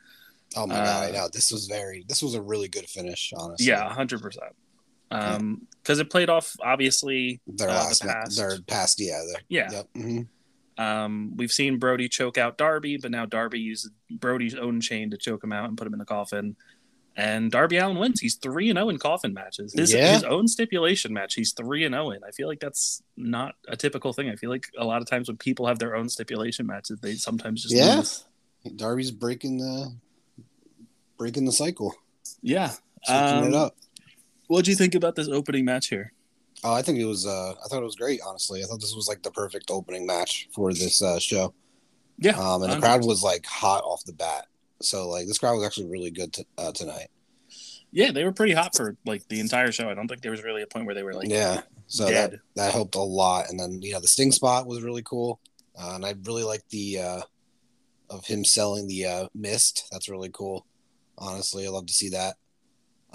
Oh 0.55 0.67
my 0.67 0.75
god, 0.75 1.03
I 1.05 1.09
Uh, 1.09 1.11
know. 1.13 1.27
This 1.31 1.51
was 1.51 1.65
very. 1.67 2.05
This 2.07 2.21
was 2.21 2.35
a 2.35 2.41
really 2.41 2.67
good 2.67 2.85
finish, 2.87 3.33
honestly. 3.35 3.65
Yeah, 3.67 3.89
hundred 3.91 4.21
percent. 4.21 4.53
Um, 5.09 5.67
because 5.83 5.99
it 5.99 6.09
played 6.09 6.29
off 6.29 6.55
obviously 6.61 7.41
Their 7.47 7.69
uh, 7.69 7.73
the 7.73 7.77
last, 7.79 8.05
ma- 8.05 8.13
past. 8.13 8.37
their 8.37 8.61
past, 8.61 8.99
yeah. 8.99 9.21
their- 9.27 9.41
Yeah. 9.49 9.71
Yep. 9.71 9.87
mhm. 9.97 10.27
Um, 10.77 11.33
we've 11.35 11.51
seen 11.51 11.77
Brody 11.79 12.07
choke 12.07 12.37
out 12.37 12.57
Darby, 12.57 12.97
but 12.97 13.11
now 13.11 13.25
Darby 13.25 13.59
uses 13.59 13.91
Brody's 14.09 14.55
own 14.55 14.79
chain 14.79 15.11
to 15.11 15.17
choke 15.17 15.43
him 15.43 15.51
out 15.51 15.67
and 15.67 15.77
put 15.77 15.85
him 15.85 15.93
in 15.93 15.99
the 15.99 16.05
coffin. 16.05 16.55
And 17.17 17.51
Darby 17.51 17.77
Allin 17.77 17.97
wins. 17.99 18.21
He's 18.21 18.35
three 18.35 18.69
and 18.69 18.77
zero 18.77 18.89
in 18.89 18.97
coffin 18.97 19.33
matches. 19.33 19.73
His, 19.73 19.91
Yeah. 19.93 20.13
his 20.13 20.23
own 20.23 20.47
stipulation 20.47 21.11
match, 21.13 21.33
he's 21.33 21.51
three 21.51 21.83
and 21.83 21.93
zero 21.93 22.11
in. 22.11 22.23
I 22.23 22.31
feel 22.31 22.47
like 22.47 22.59
that's 22.61 23.03
not 23.17 23.55
a 23.67 23.75
typical 23.75 24.13
thing. 24.13 24.29
I 24.29 24.35
feel 24.37 24.49
like 24.49 24.65
a 24.77 24.85
lot 24.85 25.01
of 25.01 25.07
times 25.09 25.27
when 25.27 25.37
people 25.37 25.67
have 25.67 25.77
their 25.79 25.95
own 25.95 26.07
stipulation 26.09 26.65
matches, 26.65 26.99
they 27.01 27.15
sometimes 27.15 27.63
just 27.63 27.75
Yeah. 27.75 27.97
lose. 27.97 28.25
Darby's 28.77 29.11
breaking 29.11 29.57
the 29.57 29.93
breaking 31.17 31.45
the 31.45 31.51
cycle, 31.51 31.93
Yeah. 32.41 32.73
Um, 33.07 33.45
it 33.45 33.53
up. 33.53 33.75
What 34.47 34.65
do 34.65 34.71
you 34.71 34.77
think 34.77 34.95
about 34.95 35.15
this 35.15 35.27
opening 35.27 35.65
match 35.65 35.87
here? 35.87 36.13
Oh, 36.63 36.73
I 36.73 36.81
think 36.81 36.99
it 36.99 37.05
was. 37.05 37.25
Uh, 37.25 37.53
I 37.63 37.67
thought 37.67 37.81
it 37.81 37.85
was 37.85 37.95
great. 37.95 38.21
Honestly, 38.25 38.63
I 38.63 38.67
thought 38.67 38.79
this 38.81 38.95
was 38.95 39.07
like 39.07 39.21
the 39.23 39.31
perfect 39.31 39.69
opening 39.71 40.05
match 40.05 40.47
for 40.53 40.71
this 40.73 41.01
uh, 41.01 41.19
show. 41.19 41.53
Yeah, 42.19 42.37
Um, 42.39 42.61
and 42.63 42.71
the 42.73 42.79
crowd 42.79 43.03
was 43.05 43.23
like 43.23 43.45
hot 43.47 43.83
off 43.83 44.03
the 44.05 44.13
bat. 44.13 44.45
So 44.83 45.09
like 45.09 45.27
this 45.27 45.37
crowd 45.37 45.55
was 45.55 45.65
actually 45.65 45.89
really 45.89 46.11
good 46.11 46.33
t- 46.33 46.45
uh, 46.57 46.71
tonight. 46.71 47.07
yeah, 47.91 48.11
they 48.11 48.23
were 48.23 48.31
pretty 48.31 48.53
hot 48.53 48.75
for 48.75 48.95
like 49.05 49.27
the 49.27 49.39
entire 49.39 49.71
show. 49.71 49.89
I 49.89 49.93
don't 49.93 50.07
think 50.07 50.21
there 50.21 50.31
was 50.31 50.43
really 50.43 50.61
a 50.61 50.67
point 50.67 50.85
where 50.85 50.95
they 50.95 51.03
were 51.03 51.13
like 51.13 51.29
yeah. 51.29 51.61
So 51.87 52.09
dead. 52.09 52.31
that 52.31 52.39
that 52.55 52.71
helped 52.73 52.95
a 52.95 52.99
lot. 52.99 53.49
And 53.49 53.59
then 53.59 53.81
you 53.81 53.93
know 53.93 53.99
the 53.99 54.07
sting 54.07 54.31
spot 54.31 54.65
was 54.65 54.83
really 54.83 55.03
cool, 55.03 55.39
uh, 55.79 55.93
and 55.95 56.05
I 56.05 56.15
really 56.23 56.43
like 56.43 56.63
the 56.69 56.99
uh, 56.99 57.21
of 58.09 58.25
him 58.25 58.45
selling 58.45 58.87
the 58.87 59.05
uh, 59.05 59.27
mist. 59.33 59.87
That's 59.91 60.09
really 60.09 60.29
cool. 60.31 60.65
Honestly, 61.17 61.65
I 61.65 61.69
love 61.69 61.85
to 61.87 61.93
see 61.93 62.09
that. 62.09 62.35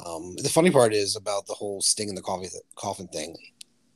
Um, 0.05 0.37
the 0.37 0.49
funny 0.49 0.71
part 0.71 0.93
is 0.93 1.17
about 1.17 1.47
the 1.47 1.55
whole 1.55 1.81
sting 1.81 2.09
in 2.09 2.15
the 2.15 2.23
coffee 2.23 2.49
coffin 2.75 3.09
thing. 3.09 3.37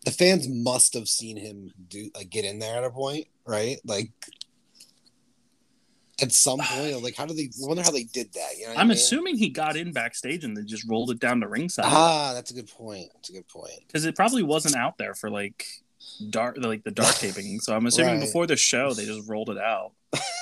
The 0.05 0.11
fans 0.11 0.49
must 0.49 0.95
have 0.95 1.09
seen 1.09 1.37
him 1.37 1.73
do 1.89 2.11
like 2.15 2.31
get 2.31 2.47
in 2.47 2.59
there 2.59 2.79
at 2.79 2.85
a 2.85 2.91
point, 2.91 3.27
right? 3.47 3.77
Like 3.85 4.11
at 6.23 6.33
some 6.33 6.59
point, 6.63 7.03
like 7.03 7.17
how 7.17 7.27
do 7.27 7.35
they? 7.35 7.45
I 7.45 7.67
wonder 7.67 7.83
how 7.83 7.91
they 7.91 8.05
did 8.05 8.33
that. 8.35 8.57
You 8.59 8.65
know 8.65 8.69
what 8.71 8.79
I 8.79 8.81
I'm 8.83 8.89
mean? 8.89 8.97
assuming 8.97 9.37
he 9.37 9.49
got 9.49 9.77
in 9.77 9.93
backstage 9.93 10.45
and 10.45 10.57
they 10.57 10.63
just 10.63 10.89
rolled 10.89 11.11
it 11.11 11.19
down 11.21 11.41
to 11.41 11.49
ringside. 11.49 11.85
Ah, 11.89 12.33
that's 12.35 12.51
a 12.51 12.55
good 12.55 12.69
point. 12.69 13.09
That's 13.15 13.31
a 13.31 13.33
good 13.33 13.49
point. 13.49 13.73
because 13.87 14.05
it 14.05 14.17
probably 14.17 14.43
wasn't 14.43 14.77
out 14.77 14.99
there 14.99 15.15
for 15.15 15.31
like 15.31 15.65
dark 16.31 16.57
like 16.59 16.83
the 16.85 16.91
dark 16.91 17.15
taping 17.15 17.61
so 17.61 17.75
i'm 17.75 17.87
assuming 17.87 18.15
Right. 18.15 18.21
before 18.21 18.47
the 18.47 18.57
show 18.57 18.93
they 18.93 19.05
just 19.13 19.29
rolled 19.29 19.49
it 19.49 19.57
out 19.59 19.93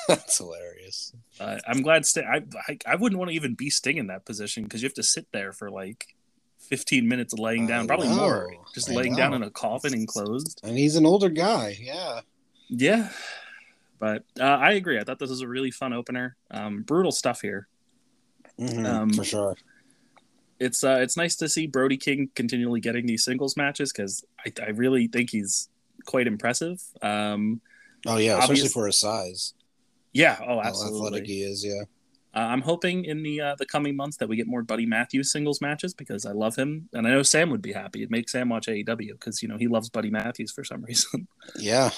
that's 0.08 0.38
hilarious. 0.38 1.12
uh, 1.40 1.58
i'm 1.68 1.82
glad 1.82 2.04
Sting, 2.06 2.24
I, 2.24 2.42
I 2.68 2.78
i 2.86 2.94
wouldn't 2.96 3.18
want 3.18 3.30
to 3.30 3.34
even 3.36 3.54
be 3.54 3.70
sting 3.70 3.96
in 3.96 4.06
that 4.08 4.24
position 4.24 4.64
because 4.64 4.82
you 4.82 4.86
have 4.86 4.94
to 4.94 5.02
sit 5.02 5.26
there 5.32 5.52
for 5.52 5.70
like 5.70 6.16
15 6.60 7.06
minutes 7.08 7.32
laying 7.34 7.66
down, 7.66 7.84
I 7.84 7.86
probably 7.86 8.08
know. 8.08 8.16
more, 8.16 8.54
just 8.74 8.90
I 8.90 8.94
laying 8.94 9.14
down 9.16 9.34
in 9.34 9.42
a 9.42 9.50
coffin 9.50 9.94
enclosed. 9.94 10.60
And 10.64 10.76
he's 10.76 10.96
an 10.96 11.06
older 11.06 11.28
guy. 11.30 11.76
Yeah. 11.80 12.20
Yeah, 12.68 13.08
but 13.98 14.24
uh, 14.40 14.44
I 14.44 14.72
agree. 14.72 14.98
I 14.98 15.04
thought 15.04 15.18
this 15.18 15.30
was 15.30 15.40
a 15.42 15.48
really 15.48 15.70
fun 15.70 15.92
opener. 15.92 16.36
Um, 16.50 16.82
brutal 16.82 17.12
stuff 17.12 17.40
here. 17.40 17.68
Mhm, 18.58 18.86
Um, 18.86 19.10
for 19.12 19.24
sure. 19.24 19.56
It's 20.60 20.82
uh, 20.82 20.98
it's 21.00 21.16
nice 21.16 21.36
to 21.36 21.48
see 21.48 21.66
Brody 21.68 21.96
King 21.96 22.30
continually 22.34 22.80
getting 22.80 23.06
these 23.06 23.24
singles 23.24 23.56
matches 23.56 23.92
because 23.92 24.24
I, 24.44 24.52
I 24.62 24.70
really 24.70 25.06
think 25.06 25.30
he's 25.30 25.68
quite 26.06 26.26
impressive. 26.26 26.82
Um, 27.02 27.60
Oh 28.06 28.16
yeah, 28.16 28.38
especially 28.38 28.68
for 28.68 28.86
his 28.86 28.96
size. 28.98 29.54
yeah, 30.12 30.36
oh, 30.40 30.60
How 30.60 30.68
absolutely. 30.68 30.98
athletic 31.08 31.26
he 31.26 31.42
is. 31.42 31.64
Yeah. 31.64 31.82
Uh, 32.34 32.46
I'm 32.46 32.60
hoping 32.60 33.04
in 33.04 33.22
the 33.22 33.40
uh, 33.40 33.54
the 33.58 33.66
coming 33.66 33.96
months 33.96 34.16
that 34.18 34.28
we 34.28 34.36
get 34.36 34.46
more 34.46 34.62
Buddy 34.62 34.86
Matthews 34.86 35.32
singles 35.32 35.60
matches 35.60 35.94
because 35.94 36.26
I 36.26 36.32
love 36.32 36.54
him, 36.56 36.88
and 36.92 37.06
I 37.06 37.10
know 37.10 37.22
Sam 37.22 37.50
would 37.50 37.62
be 37.62 37.72
happy. 37.72 38.02
It 38.02 38.10
makes 38.10 38.32
Sam 38.32 38.48
watch 38.48 38.66
AEW 38.66 39.12
because 39.12 39.42
you 39.42 39.48
know 39.48 39.56
he 39.58 39.66
loves 39.68 39.88
Buddy 39.90 40.10
Matthews 40.10 40.52
for 40.52 40.62
some 40.64 40.82
reason. 40.88 41.26
Yeah. 41.58 41.90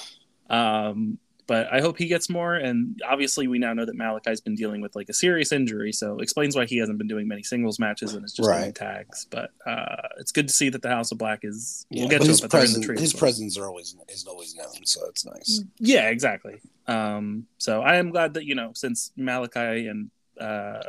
um, 0.49 1.17
but 1.51 1.67
I 1.69 1.81
hope 1.81 1.97
he 1.97 2.07
gets 2.07 2.29
more. 2.29 2.55
And 2.55 2.97
obviously, 3.05 3.45
we 3.45 3.59
now 3.59 3.73
know 3.73 3.83
that 3.83 3.97
Malachi's 3.97 4.39
been 4.39 4.55
dealing 4.55 4.79
with 4.79 4.95
like 4.95 5.09
a 5.09 5.13
serious 5.13 5.51
injury, 5.51 5.91
so 5.91 6.17
explains 6.19 6.55
why 6.55 6.65
he 6.65 6.77
hasn't 6.77 6.97
been 6.97 7.09
doing 7.09 7.27
many 7.27 7.43
singles 7.43 7.77
matches 7.77 8.13
and 8.13 8.23
is 8.23 8.31
just 8.31 8.47
doing 8.47 8.61
Right. 8.61 8.73
tags. 8.73 9.27
But 9.29 9.49
uh, 9.65 10.07
it's 10.17 10.31
good 10.31 10.47
to 10.47 10.53
see 10.53 10.69
that 10.69 10.81
the 10.81 10.87
House 10.87 11.11
of 11.11 11.17
Black 11.17 11.39
is. 11.43 11.85
Yeah, 11.89 12.03
we'll 12.03 12.09
get 12.09 12.21
to 12.21 12.27
his 12.29 12.39
it, 12.39 12.43
but 12.43 12.51
they're 12.51 12.61
in 12.63 12.67
the 12.71 12.79
presence, 12.79 13.01
his 13.01 13.13
well. 13.13 13.19
presence 13.19 13.57
are 13.57 13.67
always 13.67 13.97
is 14.07 14.25
always 14.25 14.55
known, 14.55 14.85
so 14.85 15.05
it's 15.09 15.25
nice. 15.25 15.61
Yeah, 15.77 16.07
exactly. 16.07 16.61
Um, 16.87 17.47
so 17.57 17.81
I 17.81 17.97
am 17.97 18.11
glad 18.11 18.35
that 18.35 18.45
you 18.45 18.55
know 18.55 18.71
since 18.73 19.11
Malachi 19.17 19.87
and 19.87 20.09
uh, 20.39 20.79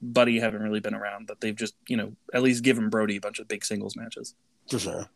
Buddy 0.00 0.38
haven't 0.38 0.62
really 0.62 0.78
been 0.78 0.94
around, 0.94 1.26
that 1.28 1.40
they've 1.40 1.56
just 1.56 1.74
you 1.88 1.96
know 1.96 2.12
at 2.32 2.42
least 2.42 2.62
given 2.62 2.90
Brody 2.90 3.16
a 3.16 3.20
bunch 3.20 3.40
of 3.40 3.48
big 3.48 3.64
singles 3.64 3.96
matches. 3.96 4.36
For 4.70 4.78
sure. 4.78 5.08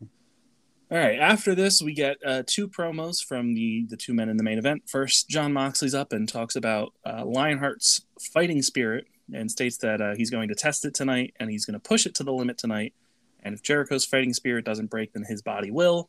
All 0.90 0.98
right. 0.98 1.18
After 1.18 1.54
this, 1.54 1.82
we 1.82 1.94
get 1.94 2.16
uh, 2.24 2.42
two 2.46 2.68
promos 2.68 3.24
from 3.24 3.54
the 3.54 3.86
the 3.88 3.96
two 3.96 4.14
men 4.14 4.28
in 4.28 4.36
the 4.36 4.44
main 4.44 4.58
event. 4.58 4.84
First, 4.88 5.28
Jon 5.28 5.52
Moxley's 5.52 5.94
up 5.94 6.12
and 6.12 6.28
talks 6.28 6.54
about 6.54 6.92
uh, 7.04 7.24
Lionheart's 7.24 8.02
fighting 8.32 8.62
spirit 8.62 9.06
and 9.34 9.50
states 9.50 9.78
that 9.78 10.00
uh, 10.00 10.14
he's 10.16 10.30
going 10.30 10.48
to 10.48 10.54
test 10.54 10.84
it 10.84 10.94
tonight 10.94 11.34
and 11.40 11.50
he's 11.50 11.64
going 11.66 11.74
to 11.74 11.80
push 11.80 12.06
it 12.06 12.14
to 12.16 12.22
the 12.22 12.32
limit 12.32 12.56
tonight. 12.58 12.94
And 13.42 13.52
if 13.54 13.62
Jericho's 13.62 14.04
fighting 14.04 14.32
spirit 14.32 14.64
doesn't 14.64 14.86
break, 14.90 15.12
then 15.12 15.24
his 15.24 15.42
body 15.42 15.70
will. 15.72 16.08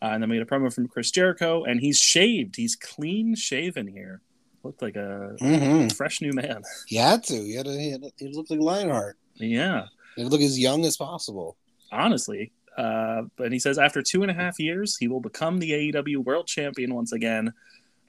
Uh, 0.00 0.06
and 0.06 0.22
then 0.22 0.30
we 0.30 0.36
get 0.38 0.42
a 0.42 0.46
promo 0.46 0.72
from 0.72 0.86
Chris 0.86 1.10
Jericho, 1.10 1.64
and 1.64 1.80
he's 1.80 1.98
shaved. 1.98 2.56
He's 2.56 2.76
clean 2.76 3.34
shaven 3.34 3.86
here. 3.88 4.20
Looked 4.62 4.82
like 4.82 4.96
a 4.96 5.34
hmm 5.40 5.88
fresh 5.88 6.20
new 6.20 6.32
man. 6.32 6.62
He 6.86 6.96
had 6.96 7.24
to. 7.24 7.34
He 7.34 7.54
had 7.54 7.66
to. 7.66 7.72
He, 7.78 7.90
had 7.90 8.02
to, 8.02 8.12
he 8.18 8.28
looked 8.28 8.50
like 8.50 8.60
Lionheart. 8.60 9.16
yeah, 9.34 9.86
He 10.16 10.22
looked 10.24 10.42
as 10.44 10.58
young 10.58 10.84
as 10.84 10.96
possible. 10.96 11.56
honestly. 11.90 12.52
Uh, 12.76 13.22
but 13.36 13.52
he 13.52 13.58
says 13.58 13.78
after 13.78 14.02
two 14.02 14.22
and 14.22 14.30
a 14.30 14.34
half 14.34 14.58
years, 14.58 14.96
he 14.96 15.08
will 15.08 15.20
become 15.20 15.58
the 15.58 15.70
AEW 15.70 16.18
World 16.18 16.46
Champion 16.46 16.94
once 16.94 17.12
again. 17.12 17.52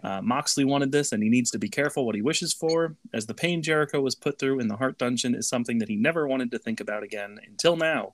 Uh, 0.04 0.22
Moxley 0.22 0.66
wanted 0.66 0.92
this, 0.92 1.12
and 1.12 1.24
he 1.24 1.30
needs 1.30 1.50
to 1.52 1.58
be 1.58 1.70
careful 1.70 2.06
what 2.06 2.16
he 2.16 2.22
wishes 2.22 2.54
for, 2.54 2.96
as 3.14 3.26
the 3.26 3.34
pain 3.34 3.62
Jericho 3.64 4.02
was 4.02 4.14
put 4.14 4.38
through 4.38 4.60
in 4.60 4.68
the 4.68 4.76
Heart 4.76 4.98
Dungeon 5.00 5.34
is 5.34 5.50
something 5.50 5.80
that 5.80 5.90
he 5.90 5.96
never 5.96 6.28
wanted 6.28 6.52
to 6.52 6.60
think 6.60 6.80
about 6.80 7.04
again 7.04 7.40
until 7.48 7.76
now. 7.76 8.14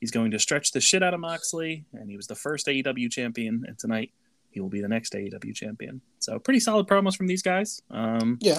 He's 0.00 0.10
going 0.10 0.30
to 0.32 0.38
stretch 0.38 0.72
the 0.72 0.80
shit 0.80 1.02
out 1.02 1.14
of 1.14 1.20
Moxley, 1.20 1.84
and 1.92 2.10
he 2.10 2.16
was 2.16 2.26
the 2.26 2.34
first 2.34 2.66
AEW 2.66 3.10
champion, 3.10 3.64
and 3.66 3.78
tonight 3.78 4.12
he 4.50 4.60
will 4.60 4.68
be 4.68 4.80
the 4.80 4.88
next 4.88 5.12
AEW 5.12 5.54
champion. 5.54 6.00
So, 6.18 6.38
pretty 6.38 6.60
solid 6.60 6.86
promos 6.86 7.16
from 7.16 7.26
these 7.26 7.42
guys. 7.42 7.80
Um, 7.90 8.38
Yeah, 8.40 8.58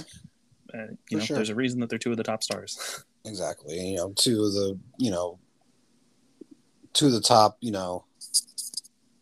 uh, 0.73 0.87
for 0.87 0.97
you 1.09 1.17
know, 1.17 1.23
sure. 1.23 1.35
there's 1.35 1.49
a 1.49 1.55
reason 1.55 1.79
that 1.81 1.89
they're 1.89 1.99
two 1.99 2.11
of 2.11 2.17
the 2.17 2.23
top 2.23 2.43
stars. 2.43 3.03
Exactly. 3.23 3.77
And, 3.77 3.87
you 3.87 3.97
know, 3.97 4.13
two 4.15 4.43
of 4.43 4.53
the 4.53 4.79
you 4.97 5.11
know, 5.11 5.37
two 6.93 7.07
of 7.07 7.13
the 7.13 7.21
top 7.21 7.57
you 7.61 7.71
know, 7.71 8.05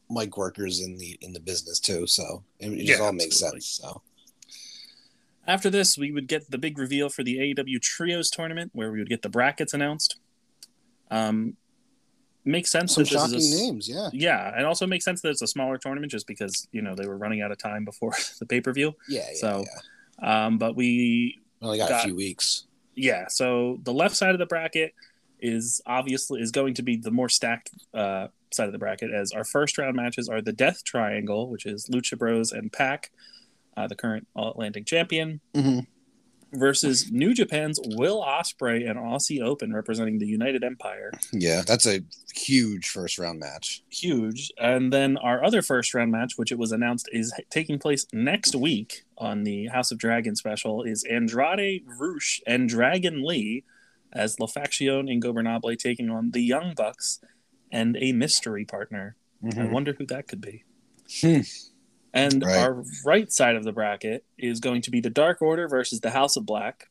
mic 0.10 0.38
workers 0.38 0.82
in 0.82 0.98
the 0.98 1.18
in 1.22 1.34
the 1.34 1.40
business 1.40 1.80
too. 1.80 2.08
So 2.08 2.44
it, 2.60 2.72
it 2.72 2.86
just 2.86 3.00
Yeah, 3.00 3.06
all 3.06 3.12
makes 3.14 3.36
absolutely. 3.36 3.62
sense. 3.62 3.80
So 3.84 4.02
After 5.48 5.70
this, 5.70 5.98
we 5.98 6.12
would 6.12 6.28
get 6.28 6.50
the 6.52 6.58
big 6.58 6.78
reveal 6.78 7.10
for 7.10 7.24
the 7.24 7.38
AEW 7.38 7.82
Trios 7.82 8.30
tournament, 8.30 8.72
where 8.74 8.92
we 8.92 9.00
would 9.00 9.10
get 9.10 9.22
the 9.22 9.30
brackets 9.30 9.74
announced. 9.74 10.18
Um, 11.12 11.56
makes 12.46 12.72
sense. 12.72 12.94
some 12.94 13.04
that 13.04 13.10
this 13.10 13.20
shocking 13.22 13.38
is 13.38 13.52
a 13.54 13.56
s- 13.56 13.62
names. 13.62 13.90
Yeah. 13.90 14.10
Yeah, 14.14 14.54
and 14.56 14.66
also 14.66 14.86
makes 14.88 15.06
sense 15.06 15.22
that 15.22 15.30
it's 15.30 15.42
a 15.42 15.48
smaller 15.48 15.78
tournament, 15.78 16.12
just 16.12 16.28
because 16.28 16.68
you 16.72 16.82
know 16.82 16.96
they 16.96 17.08
were 17.08 17.18
running 17.18 17.42
out 17.42 17.52
of 17.52 17.58
time 17.58 17.84
before 17.86 18.14
the 18.40 18.46
pay 18.46 18.62
per 18.62 18.72
view. 18.74 18.94
Yeah. 19.08 19.22
Yeah. 19.30 19.36
So- 19.36 19.66
yeah. 19.66 20.46
Um, 20.46 20.58
but 20.58 20.76
we, 20.76 21.40
Only 21.62 21.78
got, 21.78 21.90
got- 21.90 22.02
a 22.02 22.04
few 22.04 22.16
weeks. 22.16 22.66
yeah. 22.96 23.28
So 23.30 23.80
the 23.84 23.94
left 23.94 24.16
side 24.18 24.32
of 24.32 24.40
the 24.40 24.46
bracket 24.46 24.94
is 25.42 25.82
obviously 25.86 26.42
is 26.42 26.52
going 26.52 26.74
to 26.76 26.82
be 26.84 26.96
the 26.96 27.12
more 27.12 27.30
stacked 27.30 27.70
uh, 27.94 28.28
side 28.52 28.68
of 28.68 28.72
the 28.72 28.80
bracket, 28.80 29.12
as 29.12 29.32
our 29.32 29.44
first 29.44 29.78
round 29.78 29.96
matches 29.96 30.28
are 30.30 30.42
the 30.42 30.54
Death 30.54 30.84
Triangle, 30.84 31.50
which 31.50 31.66
is 31.66 31.88
Lucha 31.90 32.18
Bros 32.18 32.52
and 32.52 32.72
Pac, 32.72 33.12
uh, 33.78 33.88
the 33.88 33.96
current 33.96 34.28
All 34.36 34.52
Atlantic 34.52 34.86
champion, 34.86 35.40
Mhm. 35.54 35.86
versus 36.52 37.12
New 37.12 37.34
Japan's 37.36 37.80
Will 37.84 38.24
Ospreay 38.24 38.90
and 38.90 38.98
Aussie 38.98 39.40
Open 39.40 39.72
representing 39.72 40.18
the 40.18 40.26
United 40.26 40.64
Empire. 40.64 41.12
Yeah, 41.32 41.62
that's 41.66 41.86
a 41.86 42.02
huge 42.34 42.90
first 42.90 43.20
round 43.20 43.40
match. 43.40 43.84
Huge. 43.90 44.52
And 44.58 44.92
then 44.92 45.16
our 45.18 45.44
other 45.44 45.62
first 45.62 45.94
round 45.94 46.12
match, 46.12 46.34
which 46.38 46.52
it 46.52 46.58
was 46.58 46.72
announced 46.72 47.08
is 47.12 47.32
taking 47.52 47.78
place 47.78 48.08
next 48.14 48.56
week 48.56 49.04
on 49.18 49.44
the 49.44 49.68
House 49.68 49.92
of 49.92 50.00
Dragon 50.00 50.36
special, 50.36 50.82
is 50.82 51.04
Andrade 51.04 51.84
Rush 52.00 52.42
and 52.48 52.68
Dragon 52.68 53.24
Lee 53.24 53.64
as 54.14 54.40
La 54.40 54.48
Facción 54.48 55.10
Ingobernable 55.10 55.78
taking 55.78 56.10
on 56.10 56.32
the 56.32 56.42
Young 56.42 56.74
Bucks 56.76 57.20
and 57.72 57.98
a 58.00 58.12
mystery 58.12 58.66
partner. 58.66 59.16
I 59.58 59.66
wonder 59.66 59.94
who 59.98 60.06
that 60.08 60.28
could 60.28 60.42
be. 60.42 60.64
Hmm. 61.22 61.42
And 62.14 62.44
Right. 62.44 62.58
our 62.58 62.84
right 63.06 63.32
side 63.32 63.56
of 63.56 63.64
the 63.64 63.72
bracket 63.72 64.26
is 64.38 64.60
going 64.60 64.82
to 64.82 64.92
be 64.92 65.00
the 65.00 65.10
Dark 65.12 65.42
Order 65.42 65.68
versus 65.68 66.02
the 66.02 66.10
House 66.10 66.36
of 66.36 66.46
Black, 66.46 66.90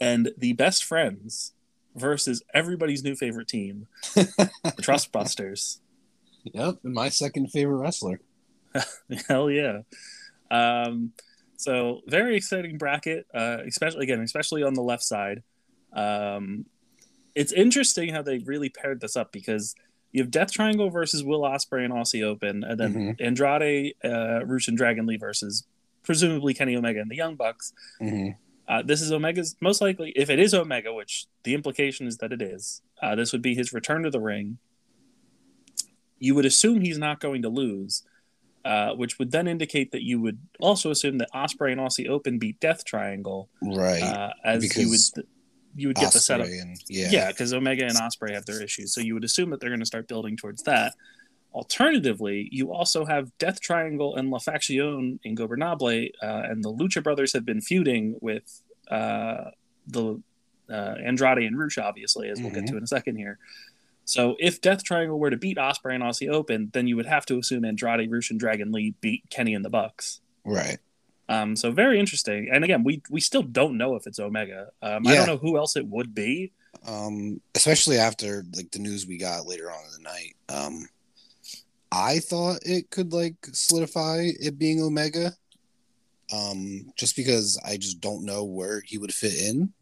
and 0.00 0.32
the 0.36 0.52
Best 0.52 0.84
Friends 0.84 1.52
versus 1.94 2.42
everybody's 2.54 3.02
new 3.04 3.14
favorite 3.14 3.48
team, 3.48 3.86
the 4.14 4.26
Trustbusters. 4.82 5.78
Yep, 6.44 6.78
and 6.84 6.94
my 6.94 7.08
second 7.08 7.48
favorite 7.48 7.76
wrestler. 7.76 8.20
Hell 9.28 9.50
yeah! 9.50 9.80
Um, 10.50 11.12
so 11.56 12.00
very 12.06 12.36
exciting 12.36 12.78
bracket, 12.78 13.26
uh, 13.34 13.58
especially 13.66 14.04
again, 14.04 14.20
especially 14.20 14.62
on 14.62 14.74
the 14.74 14.82
left 14.82 15.02
side. 15.02 15.42
Um, 15.92 16.66
it's 17.34 17.52
interesting 17.52 18.10
how 18.12 18.22
they 18.22 18.38
really 18.38 18.68
paired 18.68 19.00
this 19.00 19.16
up 19.16 19.32
because 19.32 19.74
you 20.12 20.22
have 20.22 20.30
Death 20.30 20.50
Triangle 20.52 20.90
versus 20.90 21.22
Will 21.22 21.42
Ospreay 21.42 21.84
and 21.84 21.92
Aussie 21.92 22.22
Open, 22.22 22.64
and 22.64 22.80
then 22.80 22.94
Mhm. 22.94 23.20
Andrade, 23.20 23.94
uh, 24.04 24.44
Rush, 24.46 24.66
and 24.68 24.76
Dragon 24.76 25.06
Lee 25.06 25.16
versus 25.16 25.64
presumably 26.02 26.54
Kenny 26.54 26.74
Omega 26.74 27.00
and 27.00 27.10
the 27.10 27.16
Young 27.16 27.34
Bucks. 27.36 27.72
hmm 28.00 28.30
Uh, 28.66 28.82
this 28.82 29.00
is 29.00 29.10
Omega's 29.10 29.56
most 29.62 29.80
likely, 29.80 30.10
if 30.14 30.28
it 30.28 30.38
is 30.38 30.52
Omega, 30.52 30.92
which 30.92 31.24
the 31.42 31.54
implication 31.54 32.06
is 32.06 32.18
that 32.18 32.32
it 32.32 32.42
is, 32.42 32.82
uh, 33.02 33.14
this 33.14 33.32
would 33.32 33.40
be 33.40 33.54
his 33.54 33.72
return 33.72 34.02
to 34.02 34.10
the 34.10 34.20
ring. 34.20 34.58
You 36.18 36.34
would 36.34 36.44
assume 36.44 36.82
he's 36.82 36.98
not 36.98 37.18
going 37.18 37.40
to 37.42 37.48
lose, 37.48 38.02
uh, 38.66 38.92
which 38.94 39.18
would 39.18 39.30
then 39.30 39.48
indicate 39.48 39.92
that 39.92 40.02
you 40.02 40.20
would 40.20 40.38
also 40.60 40.90
assume 40.90 41.16
that 41.18 41.30
Ospreay 41.32 41.72
and 41.72 41.80
Aussie 41.80 42.08
Open 42.08 42.38
beat 42.38 42.60
Death 42.60 42.84
Triangle, 42.84 43.48
Right. 43.62 44.02
uh, 44.02 44.32
as 44.44 44.64
you 44.64 44.68
because 44.68 45.14
would 45.16 45.26
you 45.76 45.88
would 45.88 45.96
get 45.96 46.12
the 46.12 46.18
setup. 46.20 46.46
And 46.46 46.76
yeah. 46.88 47.08
Yeah, 47.10 47.28
because 47.28 47.52
Omega 47.52 47.84
and 47.84 47.94
Ospreay 47.96 48.32
have 48.34 48.46
their 48.46 48.62
issues, 48.62 48.92
so 48.94 49.00
you 49.00 49.14
would 49.14 49.24
assume 49.24 49.50
that 49.50 49.60
they're 49.60 49.70
going 49.70 49.80
to 49.80 49.86
start 49.86 50.08
building 50.08 50.36
towards 50.36 50.62
that. 50.64 50.94
Alternatively, 51.54 52.48
you 52.52 52.72
also 52.72 53.04
have 53.04 53.36
Death 53.38 53.60
Triangle 53.60 54.14
and 54.16 54.30
La 54.30 54.38
Facción 54.38 55.18
Ingobernable, 55.26 56.10
uh, 56.22 56.42
and 56.44 56.62
the 56.62 56.72
Lucha 56.72 57.02
Brothers 57.02 57.32
have 57.32 57.44
been 57.44 57.60
feuding 57.60 58.16
with 58.20 58.62
uh, 58.90 59.50
the 59.86 60.20
uh, 60.70 60.94
Andrade 61.04 61.38
and 61.46 61.58
Rush, 61.58 61.78
obviously, 61.78 62.28
as 62.28 62.40
we'll 62.40 62.50
get 62.50 62.64
Mhm. 62.64 62.68
to 62.70 62.76
in 62.76 62.82
a 62.84 62.86
second 62.86 63.16
here. 63.16 63.38
So 64.04 64.36
if 64.38 64.60
Death 64.60 64.84
Triangle 64.84 65.18
were 65.18 65.30
to 65.30 65.36
beat 65.36 65.56
Ospreay 65.58 65.94
and 65.94 66.02
Aussie 66.02 66.28
Open, 66.30 66.70
then 66.72 66.86
you 66.86 66.96
would 66.96 67.06
have 67.06 67.24
to 67.26 67.38
assume 67.38 67.64
Andrade, 67.64 68.10
Rush, 68.10 68.30
and 68.30 68.38
Dragon 68.38 68.70
Lee 68.72 68.94
beat 69.00 69.24
Kenny 69.30 69.54
and 69.54 69.64
the 69.64 69.70
Bucks. 69.70 70.20
Right. 70.44 70.78
Um, 71.28 71.56
so 71.56 71.70
very 71.70 72.00
interesting. 72.00 72.48
And 72.50 72.64
again, 72.64 72.84
we 72.84 73.02
we 73.10 73.20
still 73.20 73.42
don't 73.42 73.76
know 73.76 73.96
if 73.96 74.06
it's 74.06 74.18
Omega. 74.18 74.68
Um, 74.82 75.06
I 75.06 75.14
don't 75.14 75.26
know 75.26 75.36
who 75.36 75.56
else 75.58 75.76
it 75.76 75.86
would 75.86 76.14
be. 76.14 76.52
Um, 76.86 77.40
especially 77.54 77.98
after 77.98 78.44
like 78.56 78.70
the 78.70 78.78
news 78.78 79.06
we 79.06 79.18
got 79.18 79.46
later 79.46 79.70
on 79.70 79.80
in 79.84 80.02
the 80.02 80.08
night. 80.08 80.36
Um, 80.48 80.88
I 81.90 82.18
thought 82.18 82.60
it 82.62 82.90
could 82.90 83.12
like 83.12 83.34
solidify 83.52 84.30
it 84.40 84.58
being 84.58 84.82
Omega. 84.82 85.32
Um, 86.32 86.92
just 86.96 87.16
because 87.16 87.58
I 87.64 87.78
just 87.78 88.00
don't 88.00 88.24
know 88.24 88.44
where 88.44 88.82
he 88.84 88.98
would 88.98 89.14
fit 89.14 89.34
in 89.34 89.72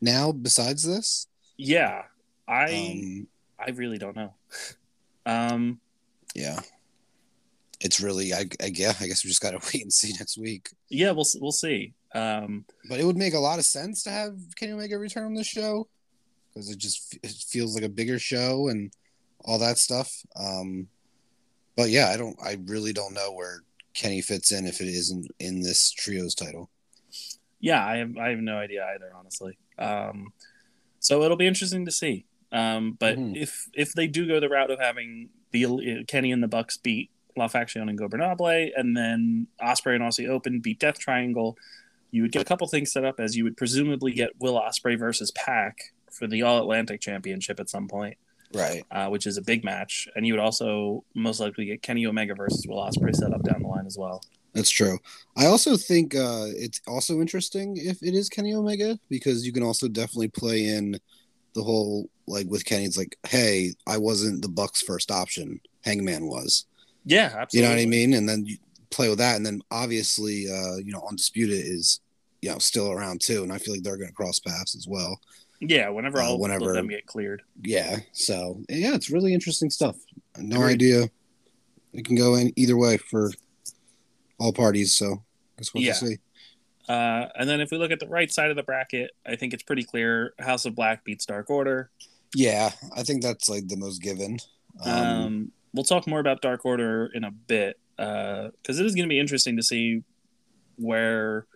now. 0.00 0.32
Besides 0.32 0.82
this, 0.82 1.26
Yeah, 1.56 2.04
I 2.48 2.92
um, 2.94 3.26
I 3.58 3.70
really 3.70 3.98
don't 3.98 4.16
know. 4.16 4.34
Um, 5.26 5.80
yeah, 6.34 6.58
it's 7.80 8.00
really 8.00 8.32
I, 8.34 8.46
I 8.62 8.68
guess 8.70 9.00
I 9.02 9.06
guess 9.06 9.24
we 9.24 9.28
just 9.30 9.40
gotta 9.40 9.58
wait 9.72 9.82
and 9.82 9.92
see 9.92 10.12
next 10.18 10.36
week. 10.38 10.70
yeah, 10.88 11.10
we'll 11.12 11.26
we'll 11.40 11.52
see. 11.52 11.94
Um, 12.14 12.64
But 12.88 12.98
it 13.00 13.04
would 13.04 13.16
make 13.16 13.34
a 13.34 13.38
lot 13.38 13.58
of 13.58 13.64
sense 13.64 14.02
to 14.04 14.10
have 14.10 14.34
Kenny 14.56 14.72
Omega 14.72 14.98
return 14.98 15.24
on 15.26 15.34
the 15.34 15.44
show. 15.44 15.88
because 16.52 16.68
it 16.70 16.78
just 16.78 17.16
it 17.22 17.30
feels 17.48 17.74
like 17.74 17.84
a 17.84 17.88
bigger 17.88 18.18
show 18.18 18.68
and 18.68 18.92
all 19.44 19.58
that 19.58 19.78
stuff. 19.78 20.10
Um, 20.36 20.88
but 21.76 21.88
yeah, 21.90 22.08
I 22.08 22.16
don't. 22.16 22.36
I 22.42 22.58
really 22.66 22.92
don't 22.92 23.14
know 23.14 23.32
where 23.32 23.60
Kenny 23.94 24.20
fits 24.22 24.50
in 24.52 24.66
if 24.66 24.80
it 24.80 24.88
isn't 24.88 25.28
in 25.38 25.60
this 25.62 25.90
trios 25.92 26.34
title. 26.34 26.68
Yeah, 27.60 27.84
I 27.86 27.96
have 27.98 28.16
I 28.18 28.30
have 28.30 28.40
no 28.40 28.56
idea 28.58 28.84
either, 28.94 29.10
honestly. 29.16 29.56
Um, 29.78 30.32
so 30.98 31.22
it'll 31.22 31.36
be 31.36 31.46
interesting 31.46 31.84
to 31.86 31.92
see. 31.92 32.26
Um, 32.52 32.96
but 32.98 33.16
Mhm. 33.16 33.36
if 33.36 33.68
if 33.72 33.92
they 33.92 34.06
do 34.08 34.26
go 34.26 34.40
the 34.40 34.48
route 34.48 34.70
of 34.70 34.80
having 34.80 35.30
the 35.52 36.04
Kenny 36.08 36.32
and 36.32 36.42
the 36.42 36.48
Bucks 36.48 36.76
beat 36.76 37.10
La 37.40 37.48
Faction 37.48 37.88
and 37.88 37.98
Gobernable, 37.98 38.46
and 38.76 38.96
then 38.96 39.46
Ospreay 39.60 39.96
and 39.96 40.04
Aussie 40.04 40.28
Open 40.28 40.60
beat 40.60 40.78
Death 40.78 40.98
Triangle, 40.98 41.56
you 42.12 42.22
would 42.22 42.32
get 42.32 42.42
a 42.42 42.44
couple 42.44 42.66
things 42.68 42.92
set 42.92 43.04
up 43.04 43.18
as 43.18 43.36
you 43.36 43.44
would 43.44 43.56
presumably 43.56 44.12
get 44.12 44.30
Will 44.38 44.60
Ospreay 44.60 44.98
versus 44.98 45.30
Pac 45.32 45.78
for 46.12 46.26
the 46.26 46.42
All 46.42 46.60
Atlantic 46.60 47.00
Championship 47.00 47.58
at 47.58 47.68
some 47.70 47.88
point, 47.88 48.16
Right. 48.52 48.84
uh, 48.90 49.08
which 49.08 49.26
is 49.26 49.36
a 49.36 49.42
big 49.42 49.64
match, 49.64 50.08
and 50.14 50.26
you 50.26 50.34
would 50.34 50.40
also 50.40 51.04
most 51.14 51.40
likely 51.40 51.64
get 51.64 51.82
Kenny 51.82 52.06
Omega 52.06 52.34
versus 52.34 52.66
Will 52.68 52.78
Ospreay 52.78 53.14
set 53.14 53.32
up 53.32 53.42
down 53.42 53.62
the 53.62 53.68
line 53.68 53.86
as 53.86 53.96
well. 53.96 54.22
That's 54.52 54.70
true. 54.70 54.98
I 55.36 55.46
also 55.46 55.76
think 55.76 56.14
uh, 56.14 56.46
it's 56.48 56.80
also 56.86 57.20
interesting 57.20 57.76
if 57.76 58.02
it 58.02 58.14
is 58.14 58.28
Kenny 58.28 58.52
Omega 58.54 58.98
because 59.08 59.46
you 59.46 59.52
can 59.52 59.62
also 59.62 59.86
definitely 59.88 60.28
play 60.28 60.64
in 60.66 60.98
the 61.54 61.62
whole 61.62 62.10
like 62.26 62.46
with 62.48 62.64
Kenny. 62.64 62.84
It's 62.84 62.98
like, 62.98 63.16
hey, 63.26 63.72
I 63.86 63.98
wasn't 63.98 64.42
the 64.42 64.48
Bucks' 64.48 64.82
first 64.82 65.10
option. 65.10 65.60
Hangman 65.84 66.26
was. 66.26 66.66
Yeah, 67.04 67.32
absolutely. 67.34 67.58
You 67.58 67.62
know 67.62 67.70
what 67.70 67.82
I 67.82 67.86
mean? 67.86 68.14
And 68.14 68.28
then 68.28 68.44
you 68.46 68.56
play 68.90 69.08
with 69.08 69.18
that, 69.18 69.36
and 69.36 69.44
then 69.46 69.62
obviously, 69.70 70.46
uh, 70.50 70.76
you 70.76 70.92
know, 70.92 71.02
Undisputed 71.08 71.64
is 71.64 72.00
you 72.42 72.50
know 72.50 72.58
still 72.58 72.90
around 72.92 73.20
too, 73.20 73.42
and 73.42 73.52
I 73.52 73.58
feel 73.58 73.74
like 73.74 73.82
they're 73.82 73.96
going 73.96 74.08
to 74.08 74.14
cross 74.14 74.38
paths 74.38 74.74
as 74.74 74.86
well. 74.88 75.20
Yeah, 75.60 75.88
whenever 75.90 76.18
Uh, 76.18 76.24
all 76.26 76.38
whenever- 76.38 76.70
of 76.70 76.76
them 76.76 76.88
get 76.88 77.06
cleared. 77.06 77.42
Yeah. 77.62 77.98
So 78.12 78.62
yeah, 78.68 78.94
it's 78.94 79.10
really 79.10 79.34
interesting 79.34 79.68
stuff. 79.70 79.96
No 80.38 80.56
Agreed. 80.62 80.72
idea. 80.74 81.10
It 81.92 82.04
can 82.04 82.16
go 82.16 82.36
in 82.36 82.52
either 82.56 82.76
way 82.76 82.96
for 82.96 83.30
all 84.38 84.52
parties. 84.52 84.94
So 84.94 85.22
guess 85.58 85.74
we'll 85.74 85.92
see. 85.92 86.18
Uh, 86.88 87.26
and 87.38 87.48
then 87.48 87.60
if 87.60 87.70
we 87.70 87.76
look 87.78 87.90
at 87.90 88.00
the 88.00 88.08
right 88.08 88.32
side 88.32 88.50
of 88.50 88.56
the 88.56 88.62
bracket, 88.62 89.10
I 89.26 89.36
think 89.36 89.52
it's 89.52 89.62
pretty 89.62 89.84
clear 89.84 90.32
House 90.38 90.64
of 90.66 90.74
Black 90.74 91.04
beats 91.04 91.26
Dark 91.26 91.50
Order. 91.50 91.90
Yeah, 92.34 92.70
I 92.96 93.02
think 93.02 93.22
that's 93.22 93.48
like 93.48 93.68
the 93.68 93.76
most 93.76 94.00
given. 94.00 94.38
Um, 94.82 94.92
Um, 94.92 95.52
we'll 95.74 95.84
talk 95.84 96.06
more 96.06 96.20
about 96.20 96.42
Dark 96.42 96.64
Order 96.64 97.10
in 97.14 97.24
a 97.24 97.30
bit 97.30 97.78
because 97.96 98.78
it 98.80 98.86
is 98.86 98.94
going 98.94 99.06
to 99.06 99.12
be 99.12 99.18
interesting 99.20 99.56
to 99.56 99.62
see 99.62 100.02
where 100.76 101.46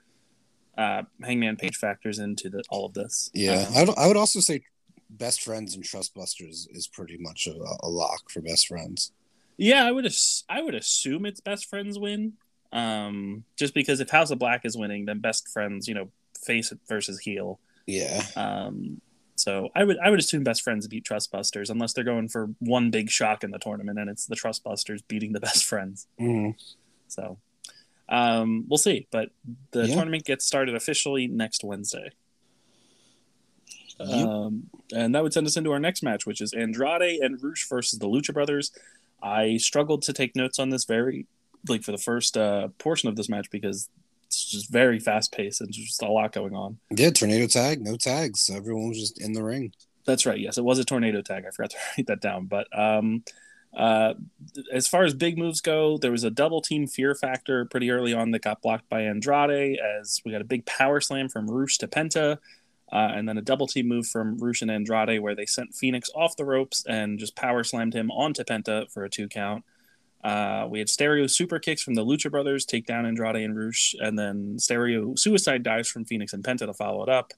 uh, 0.77 1.03
Hangman 1.23 1.57
Page 1.57 1.77
factors 1.77 2.19
into 2.19 2.51
the, 2.51 2.63
all 2.69 2.85
of 2.87 2.95
this. 2.95 3.31
yeah, 3.33 3.65
Um, 3.69 3.75
I 3.77 3.85
would, 3.85 3.99
I 3.99 4.07
would 4.09 4.17
also 4.17 4.41
say 4.41 4.63
Best 5.09 5.43
Friends 5.43 5.75
and 5.75 5.85
Trustbusters 5.85 6.67
is 6.71 6.89
pretty 6.93 7.17
much 7.19 7.47
a, 7.47 7.55
a 7.83 7.89
lock 7.89 8.31
for 8.31 8.41
Best 8.43 8.67
Friends. 8.69 9.13
yeah, 9.57 9.85
I 9.87 9.93
would 9.93 10.05
ass- 10.07 10.45
I 10.49 10.61
would 10.63 10.75
assume 10.75 11.25
it's 11.27 11.41
Best 11.41 11.67
Friends 11.67 11.99
win. 11.99 12.35
Um, 12.73 13.45
just 13.57 13.73
because 13.73 14.01
if 14.01 14.11
House 14.11 14.33
of 14.33 14.41
Black 14.41 14.65
is 14.65 14.77
winning, 14.77 15.05
then 15.07 15.21
Best 15.21 15.49
Friends, 15.49 15.87
you 15.87 15.95
know, 15.95 16.09
face 16.45 16.73
it 16.73 16.81
versus 16.89 17.21
heel. 17.21 17.61
Yeah, 17.87 18.25
Um, 18.35 19.01
so 19.45 19.69
I 19.77 19.85
would 19.85 19.99
I 19.99 20.09
would 20.09 20.19
assume 20.19 20.43
best 20.43 20.63
friends 20.63 20.89
beat 20.89 21.05
Trustbusters 21.05 21.69
unless 21.69 21.93
they're 21.93 22.03
going 22.03 22.29
for 22.29 22.47
one 22.61 22.91
big 22.91 23.11
shock 23.11 23.45
in 23.45 23.51
the 23.51 23.59
tournament 23.59 23.99
and 23.99 24.09
it's 24.09 24.25
the 24.25 24.37
Trustbusters 24.37 25.01
beating 25.07 25.33
the 25.35 25.41
best 25.49 25.67
friends. 25.67 26.07
Mhm. 26.19 26.55
So 27.09 27.37
um, 28.09 28.65
we'll 28.69 28.79
see. 28.79 29.07
But 29.11 29.29
the 29.73 29.87
Yeah. 29.87 29.97
tournament 29.97 30.25
gets 30.25 30.47
started 30.47 30.75
officially 30.75 31.27
next 31.27 31.63
Wednesday. 31.63 32.11
Yep. 34.01 34.27
Um, 34.27 34.71
and 34.95 35.15
that 35.15 35.23
would 35.23 35.33
send 35.35 35.47
us 35.47 35.57
into 35.59 35.73
our 35.73 35.79
next 35.79 36.03
match, 36.03 36.25
which 36.27 36.41
is 36.41 36.53
Andrade 36.55 37.21
and 37.21 37.39
Rush 37.43 37.69
versus 37.69 37.99
the 37.99 38.07
Lucha 38.09 38.33
Brothers. 38.33 38.73
I 39.23 39.57
struggled 39.59 40.03
to 40.03 40.13
take 40.15 40.35
notes 40.35 40.59
on 40.59 40.71
this 40.71 40.85
very, 40.85 41.27
like 41.69 41.83
for 41.83 41.93
the 41.93 41.99
first 41.99 42.37
uh, 42.37 42.69
portion 42.79 43.09
of 43.09 43.17
this 43.17 43.29
match 43.29 43.51
because 43.51 43.89
it's 44.35 44.51
just 44.51 44.71
very 44.71 44.99
fast 44.99 45.33
paced 45.33 45.61
and 45.61 45.73
just 45.73 46.03
a 46.03 46.11
lot 46.11 46.33
going 46.33 46.55
on. 46.55 46.79
yeah. 46.91 47.11
Tornado 47.11 47.47
tag, 47.47 47.83
no 47.83 47.97
tags. 47.97 48.51
Everyone 48.51 48.89
was 48.89 48.99
just 48.99 49.21
in 49.21 49.33
the 49.33 49.43
ring. 49.43 49.73
That's 50.07 50.27
right. 50.27 50.39
Yes, 50.39 50.59
it 50.59 50.65
was 50.65 50.79
a 50.79 50.85
tornado 50.85 51.23
tag. 51.23 51.45
I 51.47 51.51
forgot 51.51 51.71
to 51.71 51.77
write 51.99 52.07
that 52.09 52.21
down. 52.21 52.47
But 52.47 52.67
um, 52.79 53.25
uh, 53.77 54.15
as 54.73 54.87
far 54.87 55.05
as 55.05 55.15
big 55.15 55.39
moves 55.39 55.61
go, 55.61 55.99
there 55.99 56.11
was 56.11 56.25
a 56.25 56.31
double 56.31 56.61
team 56.61 56.87
fear 56.87 57.15
factor 57.15 57.65
pretty 57.65 57.91
early 57.91 58.13
on 58.13 58.31
that 58.33 58.43
got 58.43 58.63
blocked 58.63 58.89
by 58.89 59.03
Andrade 59.03 59.79
as 59.79 60.21
we 60.25 60.33
got 60.33 60.41
a 60.41 60.45
big 60.45 60.67
power 60.67 61.01
slam 61.01 61.29
from 61.29 61.49
Rush 61.49 61.79
to 61.79 61.89
Penta. 61.89 62.39
Uh, 62.93 63.11
and 63.15 63.29
then 63.29 63.39
a 63.39 63.43
double 63.43 63.67
team 63.67 63.89
move 63.89 64.07
from 64.07 64.39
Rush 64.39 64.63
and 64.63 64.71
Andrade 64.71 65.21
where 65.21 65.35
they 65.35 65.47
sent 65.47 65.75
Phoenix 65.75 66.11
off 66.15 66.37
the 66.37 66.45
ropes 66.45 66.85
and 66.87 67.19
just 67.19 67.35
power 67.35 67.65
slammed 67.65 67.95
him 67.95 68.11
onto 68.11 68.45
Penta 68.45 68.91
for 68.93 69.05
a 69.05 69.11
two 69.11 69.27
count. 69.27 69.65
Uh, 70.25 70.67
we 70.71 70.79
had 70.79 70.89
stereo 70.89 71.27
super 71.27 71.59
kicks 71.59 71.83
from 71.83 71.95
the 71.95 72.05
Lucha 72.05 72.31
Brothers 72.31 72.65
take 72.65 72.87
down 72.87 73.05
Andrade 73.05 73.37
and 73.37 73.57
Rush, 73.57 73.95
and 74.01 74.19
then 74.19 74.59
stereo 74.59 75.15
suicide 75.17 75.63
dives 75.63 75.89
from 75.89 76.07
Phoenix 76.07 76.33
and 76.33 76.43
Penta 76.43 76.67
to 76.67 76.73
follow 76.73 77.03
it 77.03 77.11
up. 77.11 77.33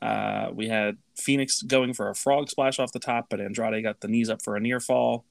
Uh, 0.00 0.48
we 0.52 0.68
had 0.68 0.96
Phoenix 1.16 1.62
going 1.62 1.92
for 1.92 2.08
a 2.08 2.14
frog 2.14 2.48
splash 2.48 2.78
off 2.78 2.92
the 2.92 2.98
top, 2.98 3.26
but 3.28 3.40
Andrade 3.40 3.82
got 3.82 4.00
the 4.00 4.08
knees 4.08 4.30
up 4.30 4.42
for 4.42 4.56
a 4.56 4.60
near 4.60 4.80
fall. 4.80 5.24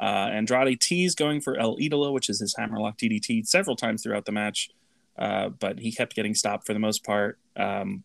Uh, 0.00 0.30
Andrade 0.32 0.80
teased 0.80 1.16
going 1.16 1.40
for 1.40 1.56
El 1.56 1.76
Idolo, 1.76 2.12
which 2.12 2.28
is 2.28 2.40
his 2.40 2.56
hammerlock 2.56 2.98
DDT, 2.98 3.46
several 3.46 3.76
times 3.76 4.02
throughout 4.02 4.24
the 4.24 4.32
match, 4.32 4.70
uh, 5.16 5.48
but 5.48 5.78
he 5.78 5.92
kept 5.92 6.16
getting 6.16 6.34
stopped 6.34 6.66
for 6.66 6.72
the 6.72 6.80
most 6.80 7.04
part. 7.04 7.38
Um, 7.56 8.02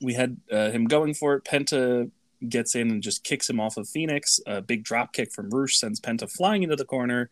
we 0.00 0.14
had 0.14 0.38
uh, 0.50 0.70
him 0.70 0.86
going 0.86 1.12
for 1.12 1.34
it. 1.34 1.44
Penta 1.44 2.10
gets 2.48 2.74
in 2.74 2.90
and 2.90 3.02
just 3.02 3.24
kicks 3.24 3.48
him 3.48 3.58
off 3.60 3.76
of 3.76 3.88
Phoenix. 3.88 4.40
A 4.46 4.60
big 4.60 4.84
drop 4.84 5.12
kick 5.12 5.32
from 5.32 5.50
Rush 5.50 5.76
sends 5.78 6.00
Penta 6.00 6.30
flying 6.30 6.62
into 6.62 6.76
the 6.76 6.84
corner, 6.84 7.30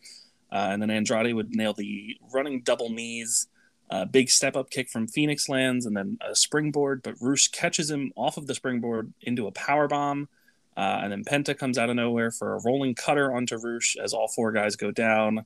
uh, 0.50 0.68
and 0.70 0.80
then 0.80 0.90
Andrade 0.90 1.34
would 1.34 1.54
nail 1.54 1.72
the 1.74 2.16
running 2.32 2.62
double 2.62 2.90
knees. 2.90 3.48
A 3.88 4.04
big 4.04 4.30
step 4.30 4.56
up 4.56 4.68
kick 4.70 4.88
from 4.90 5.06
Phoenix 5.06 5.48
lands, 5.48 5.86
and 5.86 5.96
then 5.96 6.18
a 6.20 6.34
springboard, 6.34 7.02
but 7.04 7.14
Rush 7.20 7.48
catches 7.48 7.88
him 7.90 8.12
off 8.16 8.36
of 8.36 8.48
the 8.48 8.54
springboard 8.54 9.12
into 9.22 9.46
a 9.46 9.52
power 9.52 9.86
bomb. 9.86 10.28
Uh, 10.76 11.00
and 11.02 11.12
then 11.12 11.24
Penta 11.24 11.56
comes 11.56 11.78
out 11.78 11.88
of 11.88 11.96
nowhere 11.96 12.30
for 12.30 12.54
a 12.54 12.60
rolling 12.64 12.94
cutter 12.94 13.32
onto 13.34 13.56
Rush 13.56 13.96
as 14.02 14.12
all 14.12 14.28
four 14.28 14.50
guys 14.52 14.76
go 14.76 14.90
down. 14.90 15.44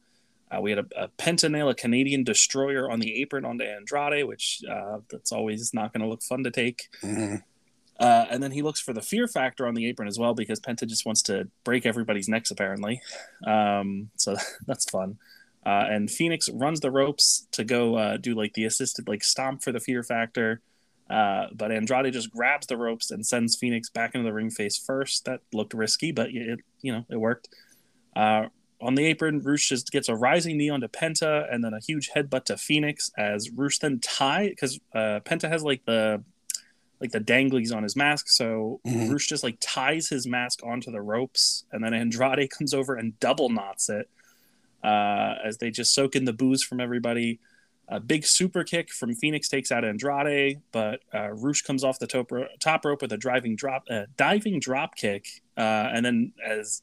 Uh, 0.50 0.60
we 0.60 0.70
had 0.70 0.80
a, 0.80 1.04
a 1.04 1.08
Penta 1.18 1.48
nail, 1.50 1.68
a 1.68 1.74
Canadian 1.74 2.24
destroyer 2.24 2.90
on 2.90 2.98
the 2.98 3.20
apron 3.20 3.44
onto 3.44 3.62
Andrade, 3.62 4.24
which 4.26 4.62
uh, 4.68 4.98
that's 5.08 5.30
always 5.30 5.72
not 5.72 5.92
going 5.92 6.02
to 6.02 6.08
look 6.08 6.22
fun 6.22 6.42
to 6.42 6.50
take. 6.50 6.88
Mhm. 7.02 7.42
Uh, 8.00 8.24
and 8.30 8.42
then 8.42 8.50
he 8.50 8.62
looks 8.62 8.80
for 8.80 8.94
the 8.94 9.02
fear 9.02 9.28
factor 9.28 9.66
on 9.66 9.74
the 9.74 9.86
apron 9.86 10.08
as 10.08 10.18
well 10.18 10.32
because 10.32 10.58
Penta 10.58 10.86
just 10.86 11.04
wants 11.04 11.20
to 11.22 11.48
break 11.64 11.84
everybody's 11.84 12.28
necks 12.28 12.50
apparently. 12.50 13.00
Um, 13.46 14.08
so 14.16 14.36
that's 14.66 14.88
fun. 14.88 15.18
Uh, 15.64 15.84
and 15.90 16.10
Phoenix 16.10 16.48
runs 16.48 16.80
the 16.80 16.90
ropes 16.90 17.46
to 17.52 17.62
go 17.62 17.96
uh, 17.96 18.16
do 18.16 18.34
like 18.34 18.54
the 18.54 18.64
assisted 18.64 19.06
like 19.06 19.22
stomp 19.22 19.62
for 19.62 19.70
the 19.70 19.80
fear 19.80 20.02
factor. 20.02 20.62
Uh, 21.10 21.48
but 21.52 21.70
Andrade 21.72 22.12
just 22.12 22.30
grabs 22.30 22.66
the 22.68 22.76
ropes 22.76 23.10
and 23.10 23.26
sends 23.26 23.56
Phoenix 23.56 23.90
back 23.90 24.14
into 24.14 24.24
the 24.24 24.32
ring 24.32 24.48
face 24.48 24.78
first. 24.78 25.26
That 25.26 25.40
looked 25.52 25.74
risky, 25.74 26.12
but 26.12 26.30
it 26.30 26.60
you 26.80 26.92
know 26.92 27.04
it 27.10 27.16
worked. 27.16 27.48
Uh, 28.16 28.46
on 28.80 28.94
the 28.94 29.04
apron, 29.04 29.42
Rush 29.42 29.68
just 29.68 29.90
gets 29.90 30.08
a 30.08 30.14
rising 30.14 30.56
knee 30.56 30.70
onto 30.70 30.88
Penta 30.88 31.52
and 31.52 31.62
then 31.62 31.74
a 31.74 31.80
huge 31.80 32.10
headbutt 32.16 32.44
to 32.46 32.56
Phoenix 32.56 33.10
as 33.18 33.50
Rush 33.50 33.78
then 33.78 33.98
tie 34.00 34.48
because 34.48 34.80
uh, 34.94 35.20
Penta 35.24 35.50
has 35.50 35.62
like 35.62 35.84
the 35.84 36.22
like 37.00 37.12
the 37.12 37.20
danglies 37.20 37.74
on 37.74 37.82
his 37.82 37.96
mask. 37.96 38.28
So. 38.28 38.80
Rush 38.84 39.26
just 39.26 39.42
like 39.42 39.56
ties 39.60 40.08
his 40.08 40.26
mask 40.26 40.60
onto 40.62 40.90
the 40.90 41.00
ropes, 41.00 41.64
and 41.72 41.82
then 41.82 41.94
Andrade 41.94 42.50
comes 42.58 42.74
over 42.74 42.94
and 42.94 43.18
double 43.20 43.48
knots 43.48 43.88
it 43.88 44.08
uh, 44.82 45.34
as 45.44 45.58
they 45.58 45.70
just 45.70 45.94
soak 45.94 46.16
in 46.16 46.24
the 46.24 46.32
booze 46.32 46.62
from 46.62 46.80
everybody. 46.80 47.40
A 47.88 47.98
big 47.98 48.24
super 48.24 48.62
kick 48.62 48.90
from 48.90 49.14
Phoenix 49.14 49.48
takes 49.48 49.72
out 49.72 49.84
Andrade, 49.84 50.60
but 50.70 51.00
uh, 51.12 51.30
Rush 51.30 51.62
comes 51.62 51.82
off 51.82 51.98
the 51.98 52.06
top, 52.06 52.30
ro- 52.30 52.46
top 52.60 52.84
rope 52.84 53.02
with 53.02 53.12
a 53.12 53.16
driving 53.16 53.56
drop, 53.56 53.82
uh, 53.90 54.04
diving 54.16 54.60
drop 54.60 54.94
kick, 54.94 55.26
uh, 55.56 55.90
and 55.92 56.06
then 56.06 56.32
as 56.44 56.82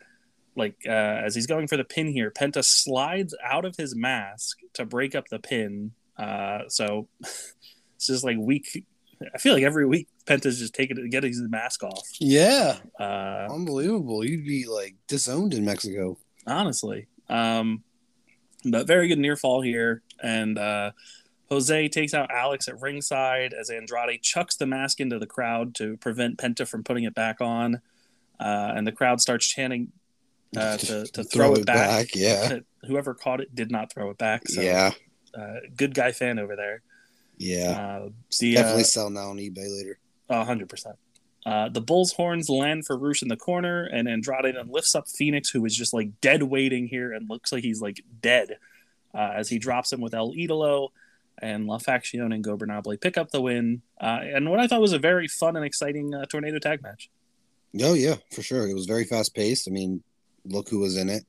like 0.56 0.76
uh, 0.86 0.90
as 0.90 1.34
he's 1.34 1.48
going 1.48 1.68
for 1.68 1.78
the 1.78 1.86
pin 1.86 2.08
here, 2.08 2.30
Penta 2.30 2.64
slides 2.64 3.34
out 3.42 3.64
of 3.64 3.78
his 3.78 3.96
mask 3.96 4.58
to 4.74 4.86
break 4.86 5.16
up 5.16 5.30
the 5.30 5.40
pin. 5.40 5.92
Uh, 6.18 6.64
so 6.68 7.08
it's 7.22 8.08
just 8.08 8.26
like 8.26 8.38
week. 8.38 8.86
I 9.34 9.38
feel 9.38 9.54
like 9.54 9.64
every 9.64 9.86
week 9.86 10.08
Penta's 10.26 10.60
just 10.60 10.76
taking 10.76 10.98
it, 10.98 11.10
getting 11.10 11.32
his 11.32 11.42
mask 11.42 11.84
off. 11.84 12.08
Yeah, 12.20 12.78
Uh, 13.00 13.48
unbelievable. 13.50 14.24
You'd 14.24 14.46
be 14.46 14.66
like 14.68 14.96
disowned 15.08 15.54
in 15.54 15.66
Mexico. 15.66 16.18
honestly. 16.46 17.08
Um, 17.30 17.84
but 18.66 18.88
very 18.88 19.08
good 19.08 19.20
near 19.20 19.36
fall 19.36 19.62
here, 19.62 20.02
and 20.22 20.58
uh, 20.58 20.92
Jose 21.50 21.88
takes 21.90 22.14
out 22.14 22.32
Alex 22.32 22.68
at 22.68 22.80
ringside 22.82 23.54
as 23.54 23.70
Andrade 23.70 24.22
chucks 24.22 24.56
the 24.56 24.66
mask 24.66 25.00
into 25.00 25.20
the 25.20 25.28
crowd 25.28 25.76
to 25.76 25.98
prevent 25.98 26.38
Penta 26.38 26.68
from 26.68 26.84
putting 26.84 27.04
it 27.04 27.16
back 27.16 27.40
on, 27.40 27.82
uh, 28.40 28.74
and 28.76 28.86
the 28.86 28.92
crowd 28.92 29.22
starts 29.22 29.48
chanting 29.48 29.92
uh, 30.56 30.78
to, 30.78 31.06
to 31.06 31.24
throw, 31.24 31.54
it 31.54 31.66
back. 31.66 32.16
Yeah, 32.16 32.60
Whoever 32.86 33.14
caught 33.14 33.42
it 33.42 33.54
did 33.56 33.72
not 33.72 33.92
throw 33.92 34.10
it 34.10 34.18
back. 34.18 34.48
So, 34.48 34.62
yeah, 34.62 34.92
uh, 35.38 35.56
good 35.76 35.94
guy 35.94 36.12
fan 36.12 36.40
over 36.40 36.56
there. 36.56 36.82
Yeah. 37.38 38.00
Uh, 38.04 38.10
the, 38.40 38.56
Definitely 38.56 38.82
uh, 38.82 38.86
sell 38.86 39.10
now 39.10 39.30
on 39.30 39.38
eBay 39.38 39.70
later. 39.70 40.00
A 40.30 40.44
hundred 40.44 40.70
percent. 40.70 40.98
Uh, 41.46 41.70
the 41.70 41.80
Bulls 41.80 42.12
horns 42.12 42.50
land 42.50 42.86
for 42.86 42.98
Rush 42.98 43.22
in 43.22 43.30
the 43.30 43.38
corner, 43.38 43.86
and 43.86 44.10
Andrade 44.10 44.56
then 44.56 44.70
lifts 44.70 44.96
up 44.96 45.08
Phoenix, 45.08 45.50
who 45.50 45.64
is 45.66 45.74
just 45.74 45.94
like 45.94 46.20
dead 46.20 46.44
waiting 46.44 46.88
here 46.88 47.14
and 47.14 47.30
looks 47.30 47.54
like 47.54 47.64
he's 47.64 47.82
like 47.82 48.02
dead 48.22 48.58
uh, 49.14 49.32
as 49.36 49.48
he 49.48 49.58
drops 49.58 49.94
him 49.94 50.02
with 50.02 50.14
El 50.14 50.34
Idolo 50.34 50.90
and 51.42 51.66
La 51.66 51.78
Faction 51.78 52.34
and 52.34 52.44
Gobernable 52.44 52.98
pick 52.98 53.18
up 53.18 53.32
the 53.32 53.42
win. 53.42 53.82
Uh, 54.02 54.20
and 54.24 54.50
what 54.50 54.60
I 54.60 54.68
thought 54.68 54.82
was 54.82 54.94
a 54.94 55.00
very 55.00 55.28
fun 55.28 55.56
and 55.56 55.66
exciting 55.66 56.14
uh, 56.14 56.26
tornado 56.26 56.60
tag 56.60 56.82
match. 56.82 57.10
Oh 57.82 57.94
yeah, 57.94 58.16
for 58.32 58.42
sure. 58.42 58.68
It 58.68 58.74
was 58.74 58.86
very 58.86 59.06
fast 59.06 59.36
paced. 59.36 59.70
I 59.70 59.72
mean, 59.72 60.04
look 60.46 60.68
who 60.68 60.80
was 60.80 60.98
in 60.98 61.10
it. 61.10 61.26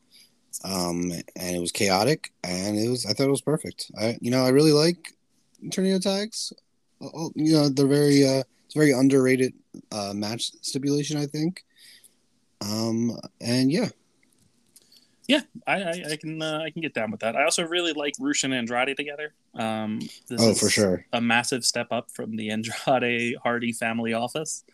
Um, 0.64 1.12
and 1.36 1.56
it 1.56 1.60
was 1.60 1.70
chaotic, 1.70 2.32
and 2.42 2.76
it 2.78 2.88
was. 2.88 3.06
I 3.06 3.12
thought 3.12 3.28
it 3.28 3.30
was 3.30 3.42
perfect. 3.42 3.90
I, 3.96 4.18
you 4.20 4.30
know, 4.30 4.44
I 4.44 4.48
really 4.48 4.72
like 4.72 5.12
tornado 5.72 5.98
tags. 5.98 6.52
Oh, 7.00 7.30
you 7.34 7.52
know, 7.52 7.68
they're 7.68 7.86
very. 7.86 8.26
Uh, 8.26 8.42
it's 8.66 8.74
very 8.74 8.92
underrated 8.92 9.54
uh, 9.92 10.12
match 10.14 10.50
stipulation, 10.60 11.16
I 11.16 11.24
think. 11.24 11.64
Um, 12.60 13.16
and 13.40 13.72
yeah, 13.72 13.88
yeah, 15.28 15.42
I, 15.66 15.82
I, 15.82 16.02
I 16.12 16.16
can 16.16 16.40
uh, 16.40 16.60
I 16.64 16.70
can 16.70 16.80
get 16.80 16.94
down 16.94 17.10
with 17.10 17.20
that. 17.20 17.36
I 17.36 17.44
also 17.44 17.62
really 17.66 17.92
like 17.92 18.14
Rush 18.18 18.44
and 18.44 18.54
Andrade 18.54 18.96
together. 18.96 19.34
Um, 19.54 20.00
oh, 20.38 20.54
for 20.54 20.70
sure, 20.70 21.04
a 21.12 21.20
massive 21.20 21.64
step 21.64 21.88
up 21.90 22.10
from 22.10 22.34
the 22.36 22.50
Andrade 22.50 23.36
Hardy 23.42 23.72
family 23.72 24.14
office. 24.14 24.64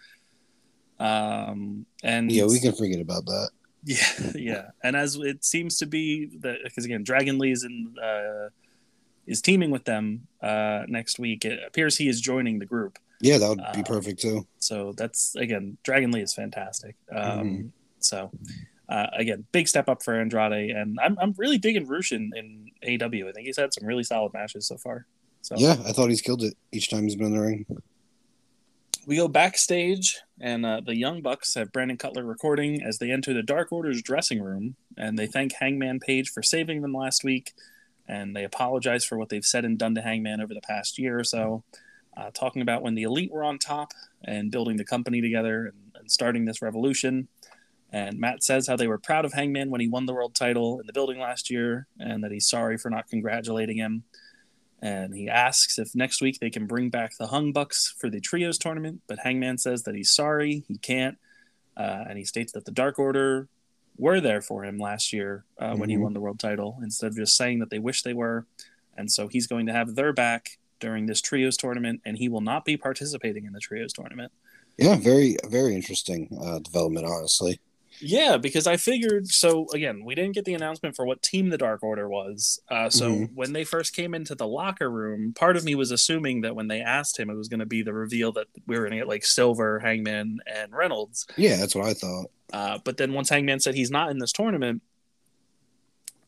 Um, 1.01 1.87
and 2.05 2.31
yeah, 2.31 2.47
we 2.47 2.61
can 2.61 2.73
forget 2.73 3.01
about 3.01 3.27
that. 3.27 3.51
Yeah, 3.87 4.33
yeah, 4.35 4.62
and 4.83 4.97
as 4.97 5.16
it 5.16 5.44
seems 5.44 5.77
to 5.77 5.87
be 5.87 6.38
that 6.38 6.61
because 6.64 6.87
again, 6.87 7.03
Dragon 7.05 7.37
Lee 7.37 7.53
is 7.53 7.64
in 7.64 7.94
uh, 8.03 8.49
is 9.26 9.42
teaming 9.42 9.70
with 9.70 9.84
them 9.84 10.26
uh, 10.42 10.82
next 10.88 11.18
week. 11.18 11.44
It 11.44 11.60
appears 11.66 11.96
he 11.96 12.08
is 12.08 12.20
joining 12.20 12.58
the 12.58 12.66
group. 12.66 12.98
Yeah, 13.20 13.38
that 13.38 13.48
would 13.48 13.58
be 13.72 13.80
uh, 13.80 13.84
perfect 13.84 14.20
too. 14.20 14.46
So 14.58 14.92
that's 14.92 15.34
again, 15.37 15.78
Dragon 15.82 16.10
Lee 16.10 16.20
is 16.20 16.34
fantastic. 16.34 16.96
Um, 17.10 17.20
mm-hmm. 17.20 17.66
So 18.00 18.30
uh, 18.88 19.06
again, 19.16 19.44
big 19.52 19.68
step 19.68 19.88
up 19.88 20.02
for 20.02 20.14
Andrade, 20.20 20.70
and 20.70 20.98
I'm, 21.02 21.16
I'm 21.20 21.34
really 21.38 21.58
digging 21.58 21.87
Rush 21.87 22.12
in, 22.12 22.32
in 22.37 22.70
AEW. 22.87 23.28
I 23.28 23.32
think 23.32 23.46
he's 23.46 23.56
had 23.56 23.72
some 23.72 23.87
really 23.87 24.04
solid 24.04 24.32
matches 24.34 24.66
so 24.66 24.76
far. 24.76 25.06
So 25.42 25.54
yeah, 25.58 25.76
I 25.87 25.92
thought 25.92 26.08
he's 26.08 26.22
killed 26.22 26.42
it 26.42 26.54
each 26.72 26.90
time 26.90 27.04
he's 27.04 27.16
been 27.16 27.28
in 27.28 27.37
the 27.37 27.40
ring 27.40 27.66
we 29.06 29.16
go 29.16 29.28
backstage, 29.28 30.20
and 30.40 30.64
uh, 30.64 30.80
the 30.84 30.96
Young 30.96 31.22
Bucks 31.22 31.54
have 31.54 31.72
Brandon 31.72 31.96
Cutler 31.96 32.24
recording 32.24 32.82
as 32.82 32.98
they 32.98 33.10
enter 33.10 33.32
the 33.32 33.42
Dark 33.42 33.72
Order's 33.72 34.02
dressing 34.02 34.42
room, 34.42 34.76
and 34.96 35.18
they 35.18 35.26
thank 35.26 35.52
Hangman 35.54 36.00
Page 36.00 36.30
for 36.30 36.42
saving 36.42 36.82
them 36.82 36.94
last 36.94 37.24
week, 37.24 37.52
and 38.06 38.34
they 38.34 38.44
apologize 38.44 39.04
for 39.04 39.18
what 39.18 39.28
they've 39.28 39.44
said 39.44 39.64
and 39.64 39.78
done 39.78 39.94
to 39.94 40.02
Hangman 40.02 40.40
over 40.40 40.54
the 40.54 40.60
past 40.60 40.98
year 40.98 41.18
or 41.18 41.24
so, 41.24 41.64
uh, 42.16 42.30
talking 42.32 42.62
about 42.62 42.82
when 42.82 42.94
the 42.94 43.02
Elite 43.02 43.32
were 43.32 43.44
on 43.44 43.58
top 43.58 43.92
and 44.24 44.50
building 44.50 44.76
the 44.76 44.84
company 44.84 45.20
together 45.20 45.66
and, 45.66 45.92
and 45.98 46.10
starting 46.10 46.44
this 46.44 46.62
revolution. 46.62 47.28
And 47.90 48.18
Matt 48.18 48.42
says 48.42 48.66
how 48.66 48.76
they 48.76 48.88
were 48.88 48.98
proud 48.98 49.24
of 49.24 49.32
Hangman 49.32 49.70
when 49.70 49.80
he 49.80 49.88
won 49.88 50.06
the 50.06 50.14
world 50.14 50.34
title 50.34 50.80
in 50.80 50.86
the 50.86 50.92
building 50.92 51.18
last 51.20 51.48
year, 51.48 51.86
and 51.98 52.24
that 52.24 52.32
he's 52.32 52.48
sorry 52.48 52.76
for 52.76 52.90
not 52.90 53.08
congratulating 53.08 53.76
him 53.76 54.04
and 54.84 55.14
he 55.14 55.30
asks 55.30 55.78
if 55.78 55.94
next 55.94 56.20
week 56.20 56.38
they 56.40 56.50
can 56.50 56.66
bring 56.66 56.90
back 56.90 57.16
the 57.16 57.28
Hung 57.28 57.52
Bucks 57.52 57.94
for 57.98 58.10
the 58.10 58.20
Trios 58.20 58.58
tournament. 58.58 59.00
But 59.06 59.18
Hangman 59.20 59.56
says 59.56 59.84
that 59.84 59.94
he's 59.94 60.10
sorry, 60.10 60.62
he 60.68 60.76
can't, 60.76 61.16
uh, 61.74 62.04
and 62.06 62.18
he 62.18 62.24
states 62.26 62.52
that 62.52 62.66
the 62.66 62.70
Dark 62.70 62.98
Order 62.98 63.48
were 63.96 64.20
there 64.20 64.40
for 64.40 64.64
him 64.64 64.78
last 64.78 65.12
year 65.12 65.44
uh, 65.59 65.70
mm-hmm. 65.70 65.80
when 65.80 65.88
he 65.88 65.96
mm-hmm. 65.96 66.04
won 66.04 66.12
the 66.14 66.20
world 66.20 66.38
title, 66.38 66.78
instead 66.83 67.09
of 67.09 67.16
just 67.16 67.37
saying 67.37 67.61
that 67.61 67.70
they 67.70 67.78
wish 67.78 68.02
they 68.02 68.14
were. 68.14 68.46
And 68.96 69.11
so 69.11 69.28
he's 69.28 69.46
going 69.46 69.66
to 69.66 69.72
have 69.72 69.94
their 69.94 70.12
back 70.12 70.59
during 70.80 71.07
this 71.07 71.20
Trios 71.20 71.57
tournament, 71.57 72.00
and 72.04 72.16
he 72.16 72.28
will 72.28 72.40
not 72.40 72.64
be 72.64 72.76
participating 72.76 73.44
in 73.44 73.52
the 73.52 73.61
Trios 73.61 73.92
tournament. 73.92 74.33
Yeah, 74.76 74.96
very, 74.96 75.37
very 75.44 75.74
interesting 75.74 76.37
uh, 76.42 76.59
development, 76.59 77.07
honestly. 77.07 77.61
Yeah, 78.00 78.37
because 78.37 78.66
I 78.66 78.76
figured. 78.76 79.28
So 79.28 79.66
again, 79.72 80.04
we 80.04 80.14
didn't 80.14 80.35
get 80.35 80.44
the 80.44 80.54
announcement 80.54 80.96
for 80.96 81.07
what 81.07 81.22
team 81.22 81.48
the 81.48 81.59
Dark 81.59 81.83
Order 81.83 82.09
was. 82.09 82.61
Uh, 82.68 82.90
so 82.90 83.11
mm-hmm. 83.11 83.35
when 83.35 83.52
they 83.52 83.64
first 83.64 83.94
came 83.94 84.14
into 84.14 84.35
the 84.35 84.46
locker 84.46 84.90
room, 84.90 85.33
part 85.33 85.57
of 85.57 85.64
me 85.64 85.74
was 85.74 85.90
assuming 85.90 86.42
that 86.42 86.57
when 86.57 86.68
they 86.68 86.80
asked 86.80 87.18
him, 87.18 87.30
it 87.30 87.37
was 87.37 87.48
going 87.48 87.61
to 87.61 87.66
be 87.66 87.83
the 87.83 87.94
reveal 87.94 88.33
that 88.33 88.48
we 88.66 88.76
were 88.76 88.83
going 88.83 88.92
to 88.92 88.98
get 88.98 89.09
like 89.09 89.24
Silver, 89.24 89.78
Hangman, 89.78 90.40
and 90.46 90.72
Reynolds. 90.72 91.26
Yeah, 91.37 91.57
that's 91.57 91.74
what 91.74 91.87
I 91.87 91.94
thought. 91.94 92.30
Uh, 92.52 92.78
but 92.85 92.96
then 92.96 93.12
once 93.12 93.28
Hangman 93.28 93.61
said 93.61 93.74
he's 93.74 93.90
not 93.90 94.11
in 94.11 94.18
this 94.18 94.33
tournament, 94.33 94.83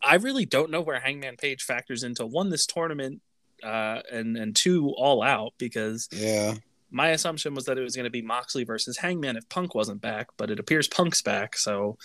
I 0.02 0.16
really 0.16 0.44
don't 0.44 0.70
know 0.70 0.81
where 0.81 1.00
Hangman 1.00 1.37
Page 1.37 1.62
factors 1.62 2.02
into 2.02 2.26
one 2.26 2.50
this 2.50 2.66
tournament, 2.66 3.20
uh, 3.62 4.00
and 4.12 4.37
and 4.37 4.55
two 4.55 4.90
all 4.90 5.22
out 5.22 5.55
because 5.59 6.09
yeah, 6.12 6.55
my 6.90 7.09
assumption 7.09 7.55
was 7.55 7.64
that 7.66 7.79
it 7.79 7.83
was 7.83 7.96
going 7.96 8.05
to 8.05 8.11
be 8.11 8.22
Moxley 8.22 8.64
versus 8.64 8.96
Hangman 8.96 9.37
if 9.37 9.49
Punk 9.49 9.75
wasn't 9.75 10.01
back, 10.01 10.29
but 10.37 10.51
it 10.51 10.61
appears 10.61 10.88
Punk's 10.88 11.22
back. 11.22 11.57
So 11.57 11.99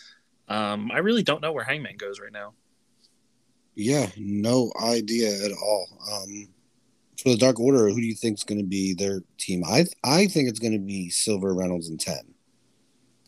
um, 0.47 0.91
I 0.91 0.99
really 0.99 1.23
don't 1.23 1.41
know 1.41 1.51
where 1.51 1.63
Hangman 1.63 1.97
goes 1.97 2.19
right 2.19 2.31
now. 2.31 2.53
Yeah, 3.75 4.07
no 4.17 4.71
idea 4.83 5.29
at 5.45 5.51
all. 5.51 5.87
Um, 6.11 6.49
for 7.21 7.29
the 7.29 7.37
Dark 7.37 7.59
Order, 7.59 7.89
who 7.89 7.95
do 7.95 8.07
you 8.07 8.15
think 8.15 8.37
is 8.37 8.43
going 8.43 8.59
to 8.59 8.67
be 8.67 8.93
their 8.93 9.21
team? 9.37 9.63
I 9.65 9.85
I 10.03 10.27
think 10.27 10.49
it's 10.49 10.59
going 10.59 10.73
to 10.73 10.79
be 10.79 11.09
Silver, 11.09 11.53
Reynolds, 11.53 11.87
and 11.87 11.99
Ten. 11.99 12.33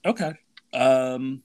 Okay. 0.05 0.33
Um, 0.73 1.43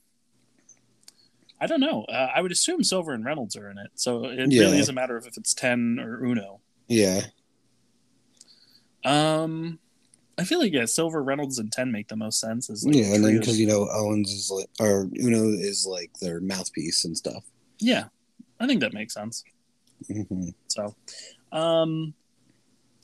I 1.61 1.67
don't 1.67 1.79
know. 1.79 2.03
Uh, 2.03 2.29
I 2.33 2.41
would 2.41 2.51
assume 2.51 2.83
Silver 2.83 3.13
and 3.13 3.23
Reynolds 3.23 3.55
are 3.55 3.69
in 3.69 3.77
it, 3.77 3.91
so 3.95 4.25
it 4.25 4.51
yeah. 4.51 4.63
really 4.63 4.79
is 4.79 4.89
a 4.89 4.93
matter 4.93 5.15
of 5.15 5.27
if 5.27 5.37
it's 5.37 5.53
Ten 5.53 5.99
or 5.99 6.25
Uno. 6.25 6.59
Yeah. 6.87 7.21
Um, 9.05 9.79
I 10.39 10.45
feel 10.45 10.59
like 10.59 10.71
yeah, 10.71 10.85
Silver, 10.85 11.21
Reynolds, 11.21 11.59
and 11.59 11.69
Ten 11.69 11.91
make 11.91 12.07
the 12.07 12.15
most 12.15 12.39
sense. 12.39 12.69
As 12.69 12.85
like 12.85 12.95
yeah, 12.95 13.13
and 13.13 13.23
then 13.23 13.39
because 13.39 13.59
you 13.59 13.67
know 13.67 13.89
Owens 13.91 14.31
is 14.31 14.49
like 14.49 14.69
or 14.79 15.09
Uno 15.21 15.49
is 15.49 15.85
like 15.85 16.11
their 16.21 16.39
mouthpiece 16.39 17.03
and 17.03 17.17
stuff. 17.17 17.43
Yeah, 17.79 18.05
I 18.59 18.65
think 18.65 18.79
that 18.79 18.93
makes 18.93 19.13
sense. 19.13 19.43
Mm-hmm. 20.09 20.49
So, 20.67 20.95
um, 21.51 22.13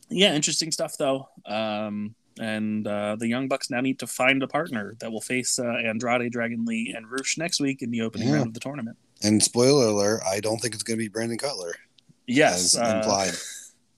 yeah, 0.10 0.34
interesting 0.34 0.72
stuff 0.72 0.96
though. 0.98 1.28
Um, 1.46 2.16
and 2.40 2.88
uh, 2.88 3.18
the 3.18 3.28
Young 3.28 3.50
Bucks 3.50 3.70
now 3.70 3.82
need 3.82 4.00
to 4.00 4.08
find 4.08 4.42
a 4.42 4.48
partner 4.48 4.96
that 5.00 5.12
will 5.12 5.22
face 5.22 5.60
uh, 5.60 5.66
Andrade, 5.66 6.32
Dragon 6.32 6.66
Lee, 6.66 6.94
and 6.96 7.10
Rush 7.10 7.38
next 7.38 7.60
week 7.60 7.82
in 7.82 7.92
the 7.92 8.02
opening 8.02 8.30
yeah. 8.30 8.36
round 8.36 8.48
of 8.48 8.54
the 8.54 8.60
tournament. 8.62 8.98
And 9.24 9.44
spoiler 9.44 9.88
alert: 9.88 10.22
I 10.26 10.40
don't 10.40 10.60
think 10.60 10.74
it's 10.74 10.84
going 10.84 10.98
to 10.98 11.04
be 11.04 11.10
Brandon 11.10 11.38
Cutler. 11.38 11.76
Yes, 12.28 12.78
uh, 12.78 13.02
implied. 13.02 13.34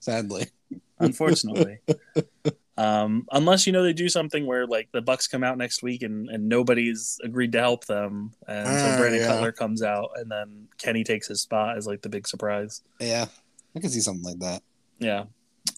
Sadly, 0.00 0.48
unfortunately. 0.98 1.78
Um, 2.78 3.26
unless 3.32 3.66
you 3.66 3.72
know 3.72 3.82
they 3.82 3.92
do 3.92 4.08
something 4.08 4.46
where 4.46 4.64
like 4.64 4.88
the 4.92 5.02
Bucks 5.02 5.26
come 5.26 5.42
out 5.42 5.58
next 5.58 5.82
week 5.82 6.02
and, 6.02 6.30
and 6.30 6.48
nobody's 6.48 7.18
agreed 7.24 7.50
to 7.52 7.58
help 7.58 7.86
them, 7.86 8.30
and 8.46 8.68
so 8.68 8.90
ah, 8.92 8.96
Brandon 8.96 9.20
yeah. 9.20 9.26
Cutler 9.26 9.50
comes 9.50 9.82
out, 9.82 10.10
and 10.14 10.30
then 10.30 10.68
Kenny 10.78 11.02
takes 11.02 11.26
his 11.26 11.40
spot 11.40 11.76
as 11.76 11.88
like 11.88 12.02
the 12.02 12.08
big 12.08 12.28
surprise. 12.28 12.82
Yeah, 13.00 13.26
I 13.74 13.80
can 13.80 13.90
see 13.90 13.98
something 13.98 14.22
like 14.22 14.38
that. 14.38 14.62
Yeah. 15.00 15.24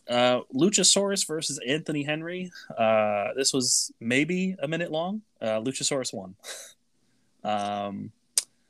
Uh, 0.06 0.40
Luchasaurus 0.54 1.26
versus 1.26 1.58
Anthony 1.66 2.02
Henry. 2.02 2.52
Uh, 2.76 3.28
this 3.34 3.54
was 3.54 3.90
maybe 3.98 4.56
a 4.62 4.68
minute 4.68 4.92
long. 4.92 5.22
Uh, 5.40 5.58
Luchasaurus 5.60 6.12
won. 6.12 6.34
um, 7.44 8.12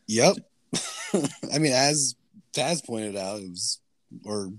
yep. 0.07 0.37
I 1.53 1.59
mean, 1.59 1.73
as 1.73 2.15
Taz 2.53 2.87
pointed 2.87 3.17
out, 3.17 3.41
it 3.41 3.51
was 3.51 3.81
or 4.25 4.53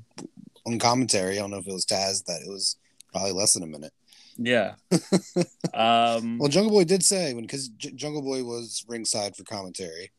on 0.66 0.78
commentary. 0.78 1.38
I 1.38 1.42
don't 1.42 1.52
know 1.52 1.58
if 1.58 1.68
it 1.68 1.74
was 1.74 1.86
Taz 1.86 2.26
that 2.26 2.42
it 2.46 2.50
was 2.50 2.76
Probably 3.12 3.32
less 3.32 3.54
than 3.54 3.64
a 3.64 3.68
minute. 3.68 3.94
Yeah. 4.38 4.76
um, 5.74 6.38
well, 6.38 6.50
Jungle 6.50 6.72
Boy 6.72 6.86
did 6.86 7.04
say 7.04 7.34
when 7.34 7.44
because 7.44 7.68
J- 7.70 7.92
Jungle 7.92 8.22
Boy 8.22 8.44
was 8.44 8.86
ringside 8.88 9.36
for 9.36 9.44
commentary, 9.44 10.12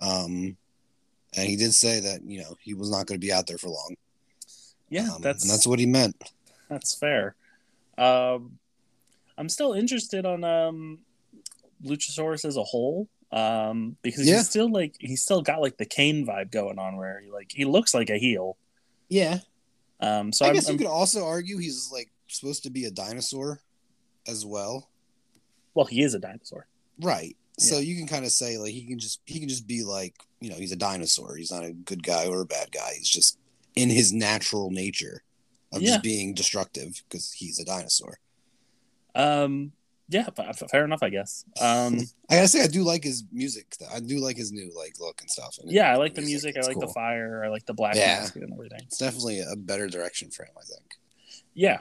um, 0.00 0.56
and 1.36 1.48
he 1.48 1.56
did 1.56 1.74
say 1.74 2.00
that 2.00 2.22
you 2.24 2.40
know 2.40 2.56
he 2.60 2.74
was 2.74 2.90
not 2.90 3.06
going 3.06 3.20
to 3.20 3.24
be 3.24 3.32
out 3.32 3.46
there 3.46 3.58
for 3.58 3.68
long. 3.68 3.96
Yeah, 4.88 5.10
um, 5.14 5.22
that's 5.22 5.48
that's 5.48 5.66
what 5.66 5.78
he 5.78 5.86
meant. 5.86 6.16
That's 6.68 6.94
fair. 6.94 7.34
Um, 7.98 8.58
I'm 9.36 9.48
still 9.48 9.74
interested 9.74 10.24
on 10.24 10.42
um, 10.42 10.98
Luchasaurus 11.84 12.44
as 12.44 12.56
a 12.56 12.64
whole 12.64 13.08
um, 13.32 13.96
because 14.02 14.26
yeah. 14.26 14.36
he's 14.36 14.48
still 14.48 14.70
like 14.70 14.96
he's 14.98 15.22
still 15.22 15.42
got 15.42 15.60
like 15.60 15.76
the 15.76 15.86
Kane 15.86 16.26
vibe 16.26 16.50
going 16.50 16.78
on 16.78 16.96
where 16.96 17.20
he 17.20 17.30
like 17.30 17.50
he 17.50 17.64
looks 17.64 17.94
like 17.94 18.10
a 18.10 18.18
heel. 18.18 18.56
Yeah. 19.08 19.38
Um, 20.00 20.32
so 20.32 20.44
I 20.44 20.48
I'm, 20.48 20.54
guess 20.54 20.66
you 20.66 20.74
I'm, 20.74 20.78
could 20.78 20.86
also 20.86 21.26
argue 21.26 21.58
he's 21.58 21.90
like 21.92 22.10
supposed 22.34 22.62
to 22.64 22.70
be 22.70 22.84
a 22.84 22.90
dinosaur 22.90 23.60
as 24.26 24.44
well. 24.44 24.88
Well, 25.74 25.86
he 25.86 26.02
is 26.02 26.14
a 26.14 26.18
dinosaur. 26.18 26.66
Right. 27.00 27.36
So 27.58 27.76
yeah. 27.76 27.82
you 27.82 27.96
can 27.96 28.06
kind 28.06 28.24
of 28.24 28.32
say 28.32 28.58
like 28.58 28.72
he 28.72 28.86
can 28.86 28.98
just 28.98 29.20
he 29.26 29.38
can 29.38 29.48
just 29.48 29.66
be 29.66 29.84
like, 29.84 30.14
you 30.40 30.50
know, 30.50 30.56
he's 30.56 30.72
a 30.72 30.76
dinosaur. 30.76 31.36
He's 31.36 31.52
not 31.52 31.64
a 31.64 31.72
good 31.72 32.02
guy 32.02 32.26
or 32.26 32.40
a 32.40 32.46
bad 32.46 32.72
guy. 32.72 32.92
He's 32.96 33.08
just 33.08 33.38
in 33.76 33.90
his 33.90 34.12
natural 34.12 34.70
nature 34.70 35.22
of 35.72 35.82
yeah. 35.82 35.90
just 35.90 36.02
being 36.02 36.34
destructive 36.34 37.02
because 37.08 37.32
he's 37.32 37.58
a 37.58 37.64
dinosaur. 37.64 38.18
Um 39.14 39.72
yeah, 40.10 40.26
fair 40.72 40.84
enough, 40.84 41.04
I 41.04 41.08
guess. 41.08 41.44
Um, 41.60 42.00
I 42.30 42.34
gotta 42.34 42.48
say, 42.48 42.64
I 42.64 42.66
do 42.66 42.82
like 42.82 43.04
his 43.04 43.22
music. 43.30 43.76
I 43.94 44.00
do 44.00 44.18
like 44.18 44.36
his 44.36 44.50
new 44.50 44.72
like 44.76 44.98
look 44.98 45.20
and 45.20 45.30
stuff. 45.30 45.56
And 45.62 45.70
yeah, 45.70 45.92
I 45.92 45.96
like 45.96 46.14
the 46.14 46.22
music. 46.22 46.56
I 46.56 46.66
like 46.66 46.74
cool. 46.74 46.88
the 46.88 46.92
fire. 46.92 47.42
I 47.44 47.48
like 47.48 47.64
the 47.64 47.74
black 47.74 47.94
yeah. 47.94 48.18
mask 48.18 48.34
and 48.34 48.52
everything. 48.52 48.80
It's 48.82 48.98
definitely 48.98 49.40
a 49.40 49.54
better 49.54 49.86
direction 49.86 50.30
for 50.30 50.42
him, 50.42 50.54
I 50.58 50.64
think. 50.64 50.96
Yeah, 51.54 51.78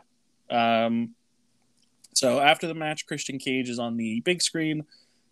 um, 0.52 1.16
So 2.14 2.40
after 2.40 2.68
the 2.68 2.74
match, 2.74 3.06
Christian 3.06 3.40
Cage 3.40 3.70
is 3.70 3.80
on 3.80 3.98
the 3.98 4.20
big 4.22 4.42
screen 4.42 4.86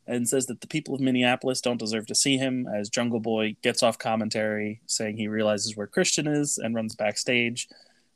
and 0.05 0.27
says 0.29 0.45
that 0.45 0.61
the 0.61 0.67
people 0.67 0.95
of 0.95 1.01
Minneapolis 1.01 1.59
don't 1.59 1.77
deserve 1.79 2.07
to 2.07 2.15
see 2.15 2.37
him 2.37 2.65
as 2.67 2.89
Jungle 2.89 3.19
Boy 3.19 3.55
gets 3.61 3.83
off 3.83 3.97
commentary 3.99 4.79
saying 4.85 5.17
he 5.17 5.27
realizes 5.27 5.75
where 5.75 5.87
Christian 5.87 6.27
is 6.27 6.57
and 6.57 6.73
runs 6.75 6.95
backstage. 6.95 7.67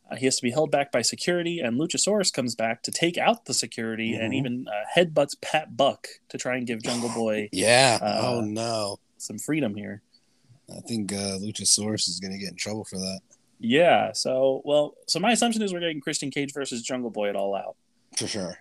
Uh, 0.10 0.16
he 0.16 0.26
has 0.26 0.38
to 0.38 0.42
be 0.44 0.52
held 0.52 0.72
back 0.72 0.92
by 0.92 1.02
security, 1.02 1.60
and 1.60 1.80
Luchasaurus 1.80 2.32
comes 2.32 2.56
back 2.56 2.82
to 2.84 2.92
take 2.92 3.18
out 3.18 3.46
the 3.46 3.54
security 3.54 4.14
and 4.14 4.32
Mhm. 4.34 4.38
even 4.38 4.68
uh, 4.70 4.72
headbutts 4.98 5.36
Pat 5.42 5.76
Buck 5.76 6.08
to 6.30 6.38
try 6.38 6.56
and 6.58 6.66
give 6.68 6.82
Jungle 6.82 7.10
Boy 7.10 7.50
Yeah. 7.54 7.98
Uh, 8.02 8.22
oh 8.26 8.42
no. 8.42 9.00
some 9.18 9.38
freedom 9.38 9.76
here. 9.76 10.02
I 10.74 10.80
think 10.82 11.12
uh, 11.14 11.38
Luchasaurus 11.40 12.08
is 12.08 12.20
going 12.22 12.32
to 12.32 12.38
get 12.40 12.52
in 12.52 12.56
trouble 12.56 12.86
for 12.86 12.98
that. 12.98 13.20
Yeah, 13.63 14.12
so, 14.13 14.62
well, 14.65 14.95
so 15.08 15.19
my 15.19 15.32
assumption 15.32 15.62
is 15.62 15.71
we're 15.71 15.82
getting 15.82 16.02
Christian 16.02 16.32
Cage 16.32 16.52
versus 16.52 16.82
Jungle 16.82 17.12
Boy 17.12 17.30
at 17.30 17.36
All 17.36 17.56
Out. 17.56 17.76
For 18.17 18.28
sure. 18.28 18.58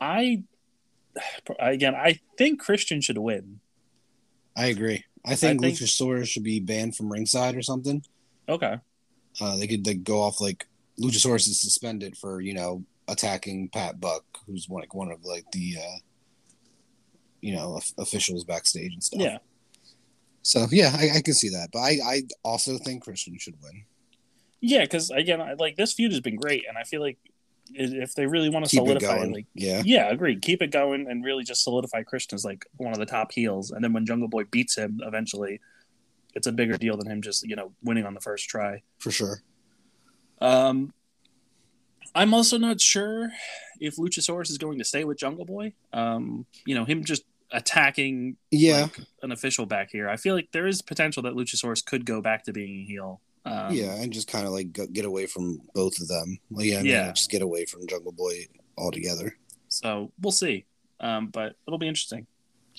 I, 0.00 0.42
again, 1.60 1.94
I 1.94 2.18
think 2.36 2.60
Christian 2.60 3.00
should 3.00 3.18
win. 3.18 3.60
I 4.56 4.66
agree. 4.66 5.04
I 5.24 5.36
think, 5.36 5.60
think- 5.60 5.78
Luchasaurus 5.78 6.28
should 6.28 6.42
be 6.42 6.60
banned 6.60 6.96
from 6.96 7.10
ringside 7.10 7.54
or 7.54 7.62
something. 7.62 8.02
Okay. 8.48 8.78
Uh, 9.40 9.56
they 9.56 9.68
could 9.68 9.86
like 9.86 10.02
go 10.02 10.20
off 10.20 10.40
like 10.40 10.66
Luchasaurus 11.00 11.48
is 11.48 11.60
suspended 11.60 12.16
for 12.16 12.40
you 12.40 12.52
know 12.52 12.84
attacking 13.06 13.68
Pat 13.68 14.00
Buck, 14.00 14.24
who's 14.46 14.68
one 14.68 14.80
like 14.80 14.94
one 14.94 15.10
of 15.12 15.24
like 15.24 15.44
the 15.52 15.76
uh, 15.78 15.98
you 17.40 17.54
know 17.54 17.80
officials 17.98 18.44
backstage 18.44 18.92
and 18.92 19.02
stuff. 19.02 19.20
Yeah. 19.20 19.38
So 20.42 20.66
yeah, 20.70 20.90
I, 20.94 21.18
I 21.18 21.20
can 21.22 21.34
see 21.34 21.50
that, 21.50 21.68
but 21.72 21.78
I 21.78 21.98
I 22.04 22.22
also 22.42 22.76
think 22.78 23.04
Christian 23.04 23.38
should 23.38 23.56
win. 23.62 23.84
Yeah, 24.60 24.82
because 24.82 25.10
again, 25.10 25.40
I, 25.40 25.54
like 25.54 25.76
this 25.76 25.92
feud 25.92 26.12
has 26.12 26.20
been 26.20 26.36
great, 26.36 26.64
and 26.68 26.76
I 26.76 26.82
feel 26.84 27.00
like 27.00 27.18
if 27.72 28.14
they 28.14 28.26
really 28.26 28.48
want 28.50 28.64
to 28.64 28.70
Keep 28.70 28.80
solidify, 28.80 29.24
like, 29.24 29.46
yeah. 29.54 29.82
yeah, 29.84 30.10
agreed, 30.10 30.42
keep 30.42 30.60
it 30.60 30.72
going, 30.72 31.06
and 31.08 31.24
really 31.24 31.44
just 31.44 31.62
solidify 31.62 32.02
Christian 32.02 32.34
as 32.34 32.44
like 32.44 32.66
one 32.76 32.92
of 32.92 32.98
the 32.98 33.06
top 33.06 33.32
heels, 33.32 33.70
and 33.70 33.82
then 33.82 33.92
when 33.92 34.04
Jungle 34.04 34.28
Boy 34.28 34.44
beats 34.44 34.76
him 34.76 35.00
eventually, 35.04 35.60
it's 36.34 36.46
a 36.46 36.52
bigger 36.52 36.76
deal 36.76 36.96
than 36.96 37.06
him 37.06 37.22
just 37.22 37.46
you 37.46 37.56
know 37.56 37.72
winning 37.82 38.04
on 38.04 38.14
the 38.14 38.20
first 38.20 38.48
try. 38.48 38.82
For 38.98 39.10
sure. 39.10 39.42
Um, 40.40 40.92
I'm 42.14 42.34
also 42.34 42.58
not 42.58 42.80
sure 42.80 43.30
if 43.78 43.96
Luchasaurus 43.96 44.50
is 44.50 44.58
going 44.58 44.78
to 44.78 44.84
stay 44.84 45.04
with 45.04 45.18
Jungle 45.18 45.44
Boy. 45.44 45.74
Um, 45.92 46.46
you 46.66 46.74
know, 46.74 46.84
him 46.84 47.04
just 47.04 47.22
attacking 47.52 48.36
Yeah. 48.50 48.82
like, 48.82 48.98
an 49.22 49.32
official 49.32 49.66
back 49.66 49.90
here. 49.90 50.08
I 50.08 50.16
feel 50.16 50.34
like 50.34 50.48
there 50.52 50.66
is 50.66 50.82
potential 50.82 51.22
that 51.24 51.34
Luchasaurus 51.34 51.84
could 51.84 52.04
go 52.04 52.20
back 52.20 52.44
to 52.44 52.52
being 52.52 52.80
a 52.80 52.84
heel. 52.84 53.20
Um, 53.44 53.72
yeah, 53.72 53.94
and 53.94 54.12
just 54.12 54.28
kind 54.28 54.46
of 54.46 54.52
like 54.52 54.72
get 54.92 55.04
away 55.04 55.26
from 55.26 55.60
both 55.74 56.00
of 56.00 56.08
them. 56.08 56.38
Like, 56.50 56.66
yeah, 56.66 56.80
Yeah. 56.80 57.06
yeah. 57.06 57.12
Just 57.12 57.30
get 57.30 57.42
away 57.42 57.64
from 57.64 57.86
Jungle 57.86 58.12
Boy 58.12 58.46
altogether. 58.76 59.36
So 59.68 60.12
we'll 60.20 60.32
see. 60.32 60.66
Um, 61.00 61.28
but 61.28 61.56
it'll 61.66 61.78
be 61.78 61.88
interesting. 61.88 62.26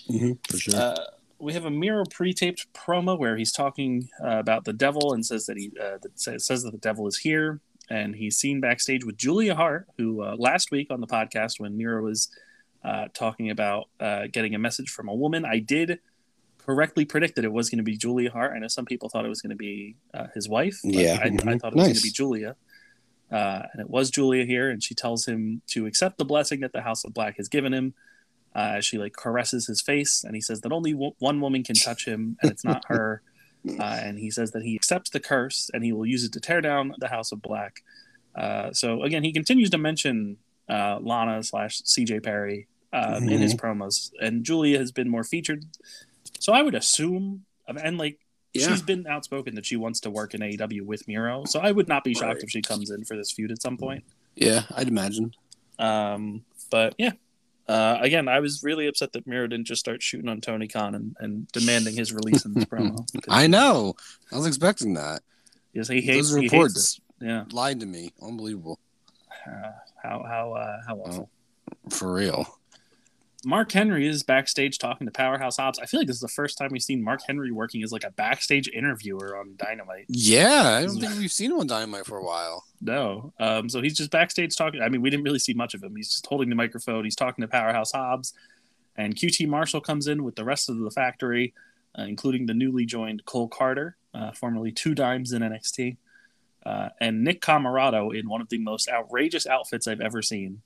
Mm-hmm, 0.10 0.34
for 0.50 0.58
sure. 0.58 0.76
Uh, 0.76 0.96
we 1.40 1.54
have 1.54 1.66
a 1.66 1.72
Miro 1.72 2.04
pre-taped 2.06 2.72
promo 2.74 3.18
where 3.18 3.36
he's 3.36 3.52
talking 3.52 4.10
uh, 4.24 4.38
about 4.38 4.64
the 4.64 4.74
devil 4.74 5.14
and 5.14 5.26
says 5.26 5.48
that 5.48 5.58
he 5.58 5.72
uh, 5.82 5.98
that 6.02 6.20
says, 6.20 6.46
says 6.46 6.64
that 6.64 6.72
the 6.72 6.78
devil 6.78 7.08
is 7.08 7.18
here, 7.18 7.60
and 7.90 8.16
he's 8.16 8.38
seen 8.38 8.62
backstage 8.62 9.04
with 9.04 9.18
Julia 9.18 9.56
Hart, 9.56 9.88
who 9.98 10.22
uh, 10.22 10.36
last 10.38 10.70
week 10.70 10.88
on 10.92 11.02
the 11.02 11.08
podcast 11.08 11.60
when 11.60 11.76
Miro 11.76 12.04
was 12.04 12.30
uh, 12.84 13.08
talking 13.14 13.50
about 13.50 13.90
uh, 14.00 14.28
getting 14.32 14.54
a 14.54 14.60
message 14.60 14.90
from 14.92 15.08
a 15.08 15.16
woman, 15.16 15.44
I 15.46 15.60
did 15.60 16.00
correctly 16.66 17.06
predicted 17.06 17.44
it 17.46 17.52
was 17.52 17.70
going 17.70 17.78
to 17.78 17.84
be 17.84 17.98
Julia 17.98 18.32
Hart. 18.32 18.54
I 18.56 18.60
know 18.60 18.68
some 18.68 18.86
people 18.86 19.10
thought 19.10 19.26
it 19.26 19.30
was 19.30 19.42
going 19.42 19.50
to 19.52 19.56
be 19.56 19.96
uh, 20.14 20.28
his 20.34 20.48
wife. 20.48 20.80
but 20.84 20.94
Yeah. 20.94 21.20
I, 21.22 21.26
I 21.26 21.30
Mhm. 21.30 21.60
thought 21.60 21.74
it 21.74 21.76
was 21.76 21.86
going 21.86 21.96
to 21.96 22.02
be 22.02 22.12
Julia. 22.12 22.56
Uh, 23.32 23.64
and 23.72 23.80
it 23.82 23.90
was 23.90 24.12
Julia 24.12 24.44
here, 24.46 24.70
and 24.70 24.84
she 24.84 24.94
tells 24.94 25.26
him 25.26 25.62
to 25.68 25.86
accept 25.86 26.18
the 26.18 26.26
blessing 26.26 26.60
that 26.62 26.74
the 26.74 26.82
House 26.82 27.04
of 27.06 27.14
Black 27.14 27.38
has 27.38 27.48
given 27.48 27.74
him. 27.74 27.94
Uh, 28.54 28.82
she 28.82 28.98
like 28.98 29.14
caresses 29.14 29.68
his 29.68 29.82
face, 29.82 30.24
and 30.26 30.36
he 30.36 30.42
says 30.42 30.60
that 30.62 30.74
only 30.74 30.92
w- 30.92 31.14
one 31.20 31.40
woman 31.40 31.64
can 31.64 31.76
touch 31.76 32.06
him, 32.06 32.38
and 32.42 32.52
it's 32.52 32.64
not 32.66 32.84
her. 32.88 33.22
Uh, 33.80 33.84
and 33.84 34.18
he 34.18 34.32
says 34.32 34.54
that 34.54 34.64
he 34.64 34.74
accepts 34.74 35.12
the 35.12 35.20
curse, 35.20 35.70
and 35.72 35.84
he 35.84 35.92
will 35.94 36.04
use 36.08 36.24
it 36.24 36.34
to 36.34 36.40
tear 36.40 36.62
down 36.62 36.96
the 36.98 37.08
House 37.10 37.32
of 37.32 37.44
Black. 37.44 37.84
Uh, 38.34 38.74
so 38.74 39.04
again, 39.04 39.24
he 39.24 39.32
continues 39.32 39.70
to 39.70 39.78
mention 39.78 40.38
uh, 40.68 40.98
Lana 41.00 41.44
slash 41.44 41.80
CJ 41.84 42.24
Perry 42.24 42.66
um, 42.92 43.30
in 43.30 43.40
his 43.40 43.54
promos, 43.54 44.10
and 44.20 44.44
Julia 44.44 44.80
has 44.80 44.92
been 44.92 45.08
more 45.08 45.24
featured. 45.24 45.64
So 46.40 46.54
I 46.54 46.62
would 46.62 46.76
assume, 46.76 47.46
and 47.68 47.98
like 47.98 48.20
Yeah. 48.54 48.68
she's 48.70 48.82
been 48.82 49.06
outspoken 49.08 49.56
that 49.56 49.66
she 49.66 49.76
wants 49.78 50.00
to 50.02 50.10
work 50.10 50.34
in 50.34 50.42
AEW 50.42 50.82
with 50.86 51.08
Miro. 51.08 51.46
So 51.46 51.60
I 51.60 51.72
would 51.72 51.88
not 51.88 52.04
be 52.04 52.14
shocked 52.14 52.36
Right. 52.36 52.44
if 52.44 52.50
she 52.50 52.62
comes 52.62 52.90
in 52.92 53.06
for 53.06 53.16
this 53.16 53.32
feud 53.32 53.52
at 53.52 53.62
some 53.62 53.78
point. 53.78 54.04
yeah, 54.36 54.64
I'd 54.76 54.88
imagine. 54.88 55.34
Um, 55.80 56.44
but 56.70 56.96
yeah, 56.98 57.12
uh, 57.68 57.98
again, 58.02 58.28
I 58.28 58.40
was 58.40 58.62
really 58.64 58.88
upset 58.88 59.14
that 59.14 59.26
Miro 59.28 59.48
didn't 59.48 59.68
just 59.68 59.80
start 59.80 60.02
shooting 60.04 60.30
on 60.30 60.42
Tony 60.42 60.68
Khan 60.68 60.96
and, 60.96 61.16
and 61.20 61.48
demanding 61.54 61.96
his 61.96 62.12
release 62.14 62.44
in 62.46 62.54
this 62.54 62.66
promo. 62.72 63.06
I 63.30 63.48
know. 63.48 63.96
I 64.32 64.38
was 64.38 64.46
expecting 64.48 64.94
that. 64.96 65.22
Because 65.74 65.88
he 65.88 66.02
hates, 66.02 66.30
Those 66.32 66.38
he 66.42 66.48
reports. 66.50 66.74
hates 66.74 67.02
yeah, 67.22 67.46
Lied 67.52 67.80
to 67.80 67.86
me. 67.86 68.12
Unbelievable. 68.22 68.80
uh, 69.48 69.72
how 70.04 70.24
how 70.28 70.54
uh, 70.54 70.78
how 70.88 70.96
awful. 70.98 71.30
For 71.90 72.12
real. 72.14 72.60
Mark 73.44 73.72
Henry 73.72 74.08
is 74.08 74.22
backstage 74.22 74.78
talking 74.78 75.08
to 75.08 75.12
Powerhouse 75.12 75.58
Hobbs. 75.58 75.80
I 75.80 75.88
feel 75.88 76.00
like 76.00 76.08
this 76.08 76.18
is 76.18 76.22
the 76.22 76.28
first 76.28 76.60
time 76.60 76.70
we've 76.72 76.84
seen 76.84 77.04
Mark 77.04 77.22
Henry 77.26 77.52
working 77.52 77.82
as 77.82 77.92
like 77.92 78.04
a 78.04 78.12
backstage 78.12 78.70
interviewer 78.70 79.36
on 79.36 79.56
Dynamite. 79.58 80.06
Yeah, 80.08 80.78
I 80.78 80.86
don't 80.86 81.00
think 81.00 81.18
we've 81.18 81.32
seen 81.32 81.52
him 81.52 81.60
on 81.60 81.68
Dynamite 81.68 82.06
for 82.06 82.18
a 82.18 82.24
while. 82.24 82.66
No. 82.82 83.34
Um, 83.40 83.68
so 83.68 83.82
he's 83.82 83.98
just 83.98 84.12
backstage 84.12 84.56
talking. 84.56 84.82
I 84.82 84.90
mean, 84.90 85.02
we 85.02 85.10
didn't 85.10 85.24
really 85.24 85.40
see 85.40 85.54
much 85.54 85.74
of 85.74 85.84
him. 85.84 85.96
He's 85.96 86.10
just 86.10 86.28
holding 86.28 86.50
the 86.50 86.56
microphone. 86.56 87.04
He's 87.04 87.16
talking 87.16 87.42
to 87.42 87.48
Powerhouse 87.48 87.92
Hobbs. 87.92 88.34
And 88.96 89.16
QT 89.16 89.48
Marshall 89.48 89.82
comes 89.82 90.08
in 90.08 90.24
with 90.24 90.36
the 90.36 90.44
rest 90.44 90.70
of 90.70 90.78
the 90.78 90.92
factory, 90.92 91.56
uh, 91.98 92.04
including 92.04 92.46
the 92.46 92.54
newly 92.54 92.86
joined 92.86 93.26
Cole 93.26 93.50
Karter, 93.50 93.94
uh, 94.14 94.34
formerly 94.34 94.72
Two 94.72 94.94
Dimes 94.94 95.32
in 95.32 95.42
NXT, 95.42 95.98
uh, 96.64 96.90
and 97.00 97.24
Nick 97.24 97.42
Comoroto 97.42 98.16
in 98.16 98.30
one 98.30 98.42
of 98.42 98.50
the 98.50 98.60
most 98.60 98.88
outrageous 98.88 99.48
outfits 99.48 99.88
I've 99.88 100.02
ever 100.02 100.22
seen. 100.22 100.62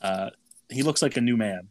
Uh, 0.00 0.30
he 0.70 0.82
looks 0.82 1.02
like 1.02 1.16
a 1.16 1.20
new 1.20 1.36
man 1.36 1.68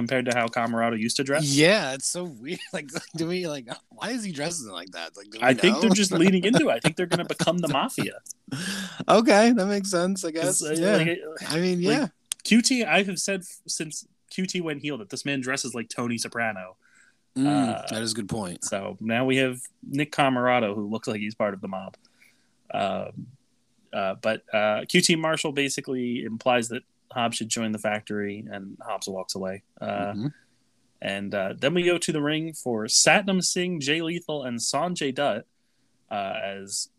compared 0.00 0.24
to 0.24 0.34
how 0.34 0.46
Comoroto 0.46 0.98
used 0.98 1.18
to 1.18 1.24
dress. 1.24 1.44
Yeah, 1.44 1.92
it's 1.92 2.08
so 2.08 2.24
weird. 2.24 2.58
Like, 2.72 2.88
do 3.16 3.26
we 3.26 3.46
like? 3.46 3.68
Why 3.90 4.10
is 4.10 4.24
he 4.24 4.32
dressing 4.32 4.70
like 4.70 4.92
that? 4.92 5.14
Like, 5.14 5.26
I 5.42 5.52
think 5.52 5.80
they're 5.80 5.90
just 5.90 6.10
leaning 6.12 6.44
into 6.44 6.70
it. 6.70 6.72
I 6.72 6.80
think 6.80 6.96
they're 6.96 7.04
going 7.04 7.18
to 7.26 7.34
become 7.36 7.58
the 7.58 7.68
mafia. 7.68 8.20
okay, 9.08 9.52
that 9.52 9.66
makes 9.66 9.90
sense. 9.90 10.24
I 10.24 10.30
guess. 10.30 10.62
uh, 10.62 10.72
yeah. 10.72 10.96
like, 10.96 11.18
I 11.48 11.58
mean, 11.58 11.82
like, 11.82 11.98
yeah. 11.98 12.06
QT, 12.44 12.86
I 12.86 13.02
have 13.02 13.18
said 13.18 13.42
since 13.66 14.06
QT 14.32 14.62
went 14.62 14.80
heel 14.80 14.96
that 14.98 15.10
this 15.10 15.26
man 15.26 15.42
dresses 15.42 15.74
like 15.74 15.90
Tony 15.90 16.16
Soprano. 16.16 16.76
Mm, 17.36 17.46
uh, 17.46 17.82
that 17.90 18.02
is 18.02 18.12
a 18.12 18.14
good 18.14 18.28
point. 18.28 18.64
So 18.64 18.96
now 19.00 19.26
we 19.26 19.36
have 19.36 19.60
Nick 19.86 20.12
Comoroto, 20.12 20.74
who 20.74 20.88
looks 20.88 21.08
like 21.08 21.20
he's 21.20 21.34
part 21.34 21.52
of 21.52 21.60
the 21.60 21.68
mob. 21.68 21.96
Um, 22.72 23.26
uh, 23.92 24.14
but 24.14 24.42
uh, 24.52 24.86
QT 24.88 25.18
Marshall 25.18 25.52
basically 25.52 26.24
implies 26.24 26.68
that 26.68 26.84
Hobbs 27.12 27.36
should 27.36 27.48
join 27.48 27.72
the 27.72 27.78
factory, 27.78 28.44
and 28.50 28.76
Hobbs 28.80 29.08
walks 29.08 29.34
away. 29.34 29.62
Uh, 29.80 30.12
Mhm. 30.12 30.34
And 31.02 31.34
uh, 31.34 31.54
then 31.58 31.72
we 31.72 31.82
go 31.82 31.96
to 31.96 32.12
the 32.12 32.20
ring 32.20 32.52
for 32.52 32.84
Satnam 32.84 33.42
Singh, 33.42 33.80
Jay 33.80 34.02
Lethal, 34.02 34.44
and 34.44 34.58
Sanjay 34.58 35.14
Dutt 35.14 35.46
uh, 36.10 36.34
as 36.44 36.90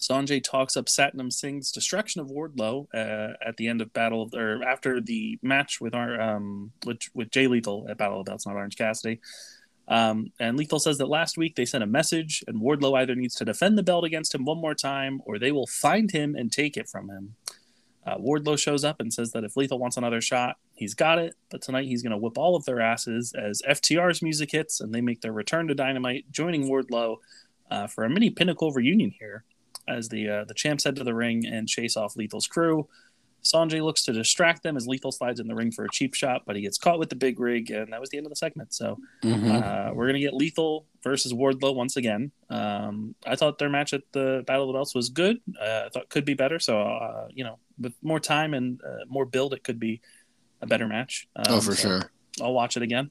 Sanjay 0.00 0.42
talks 0.42 0.76
up 0.76 0.86
Satnam 0.86 1.32
Singh's 1.32 1.70
destruction 1.70 2.20
of 2.20 2.28
Wardlow 2.28 2.88
uh, 2.92 3.34
at 3.46 3.56
the 3.58 3.68
end 3.68 3.80
of 3.80 3.92
Battle 3.92 4.22
of, 4.22 4.34
or 4.34 4.62
after 4.64 5.00
the 5.00 5.38
match 5.40 5.80
with 5.80 5.94
our 5.94 6.20
um, 6.20 6.72
with, 6.84 6.98
with 7.14 7.30
Jay 7.30 7.46
Lethal 7.46 7.86
at 7.88 7.96
Battle 7.96 8.18
of 8.20 8.26
the 8.26 8.30
Belts, 8.30 8.46
not 8.46 8.56
Orange 8.56 8.76
Cassidy. 8.76 9.20
Um, 9.88 10.32
and 10.40 10.56
Lethal 10.56 10.80
says 10.80 10.98
that 10.98 11.08
last 11.08 11.38
week 11.38 11.54
they 11.54 11.64
sent 11.64 11.84
a 11.84 11.86
message, 11.86 12.42
and 12.48 12.60
Wardlow 12.60 12.98
either 12.98 13.14
needs 13.14 13.36
to 13.36 13.44
defend 13.44 13.78
the 13.78 13.84
belt 13.84 14.04
against 14.04 14.34
him 14.34 14.44
one 14.44 14.58
more 14.58 14.74
time, 14.74 15.22
or 15.24 15.38
they 15.38 15.52
will 15.52 15.68
find 15.68 16.10
him 16.10 16.34
and 16.34 16.50
take 16.50 16.76
it 16.76 16.88
from 16.88 17.08
him. 17.08 17.36
Uh, 18.06 18.16
Wardlow 18.18 18.56
shows 18.58 18.84
up 18.84 19.00
and 19.00 19.12
says 19.12 19.32
that 19.32 19.42
if 19.42 19.56
Lethal 19.56 19.78
wants 19.80 19.96
another 19.96 20.20
shot, 20.20 20.56
he's 20.74 20.94
got 20.94 21.18
it. 21.18 21.34
But 21.50 21.60
tonight 21.60 21.86
he's 21.86 22.02
going 22.02 22.12
to 22.12 22.16
whip 22.16 22.38
all 22.38 22.54
of 22.54 22.64
their 22.64 22.80
asses 22.80 23.32
as 23.36 23.60
FTR's 23.68 24.22
music 24.22 24.52
hits 24.52 24.80
and 24.80 24.94
they 24.94 25.00
make 25.00 25.22
their 25.22 25.32
return 25.32 25.66
to 25.68 25.74
Dynamite, 25.74 26.30
joining 26.30 26.68
Wardlow 26.70 27.16
uh, 27.70 27.88
for 27.88 28.04
a 28.04 28.08
mini 28.10 28.30
Pinnacle 28.30 28.70
reunion 28.72 29.12
here. 29.18 29.42
As 29.88 30.08
the 30.08 30.28
uh, 30.28 30.44
the 30.44 30.54
champs 30.54 30.84
head 30.84 30.96
to 30.96 31.04
the 31.04 31.14
ring 31.14 31.46
and 31.46 31.68
chase 31.68 31.96
off 31.96 32.14
Lethal's 32.16 32.46
crew, 32.48 32.88
Sonjay 33.44 33.80
looks 33.80 34.02
to 34.04 34.12
distract 34.12 34.64
them 34.64 34.76
as 34.76 34.88
Lethal 34.88 35.12
slides 35.12 35.38
in 35.38 35.46
the 35.46 35.54
ring 35.54 35.70
for 35.70 35.84
a 35.84 35.88
cheap 35.90 36.14
shot, 36.14 36.42
but 36.44 36.56
he 36.56 36.62
gets 36.62 36.76
caught 36.78 36.98
with 36.98 37.08
the 37.08 37.14
big 37.14 37.38
rig, 37.38 37.70
and 37.70 37.92
that 37.92 38.00
was 38.00 38.10
the 38.10 38.16
end 38.16 38.26
of 38.26 38.30
the 38.30 38.36
segment. 38.36 38.74
So 38.74 38.98
Mhm. 39.22 39.62
uh, 39.62 39.94
we're 39.94 40.06
gonna 40.08 40.18
get 40.18 40.34
Lethal 40.34 40.86
versus 41.04 41.32
Wardlow 41.32 41.74
once 41.76 41.96
again. 41.96 42.32
Um, 42.50 43.14
I 43.24 43.36
thought 43.36 43.58
their 43.58 43.68
match 43.68 43.92
at 43.94 44.02
the 44.10 44.42
Battle 44.46 44.64
of 44.64 44.68
the 44.68 44.72
Belts 44.72 44.92
was 44.94 45.08
good. 45.08 45.40
Uh, 45.60 45.82
I 45.86 45.88
thought 45.90 46.08
could 46.08 46.24
be 46.24 46.34
better. 46.34 46.58
So 46.58 46.80
uh, 46.80 47.28
you 47.32 47.44
know, 47.44 47.60
with 47.80 47.94
more 48.02 48.20
time 48.20 48.54
and 48.54 48.80
uh, 48.82 49.04
more 49.08 49.24
build, 49.24 49.52
it 49.52 49.62
could 49.64 49.78
be 49.78 50.00
a 50.60 50.66
better 50.66 50.86
match. 50.88 51.28
Um, 51.36 51.44
oh, 51.48 51.60
for 51.60 51.74
so 51.74 51.88
sure. 51.88 52.10
I'll 52.40 52.54
watch 52.54 52.76
it 52.76 52.82
again. 52.82 53.10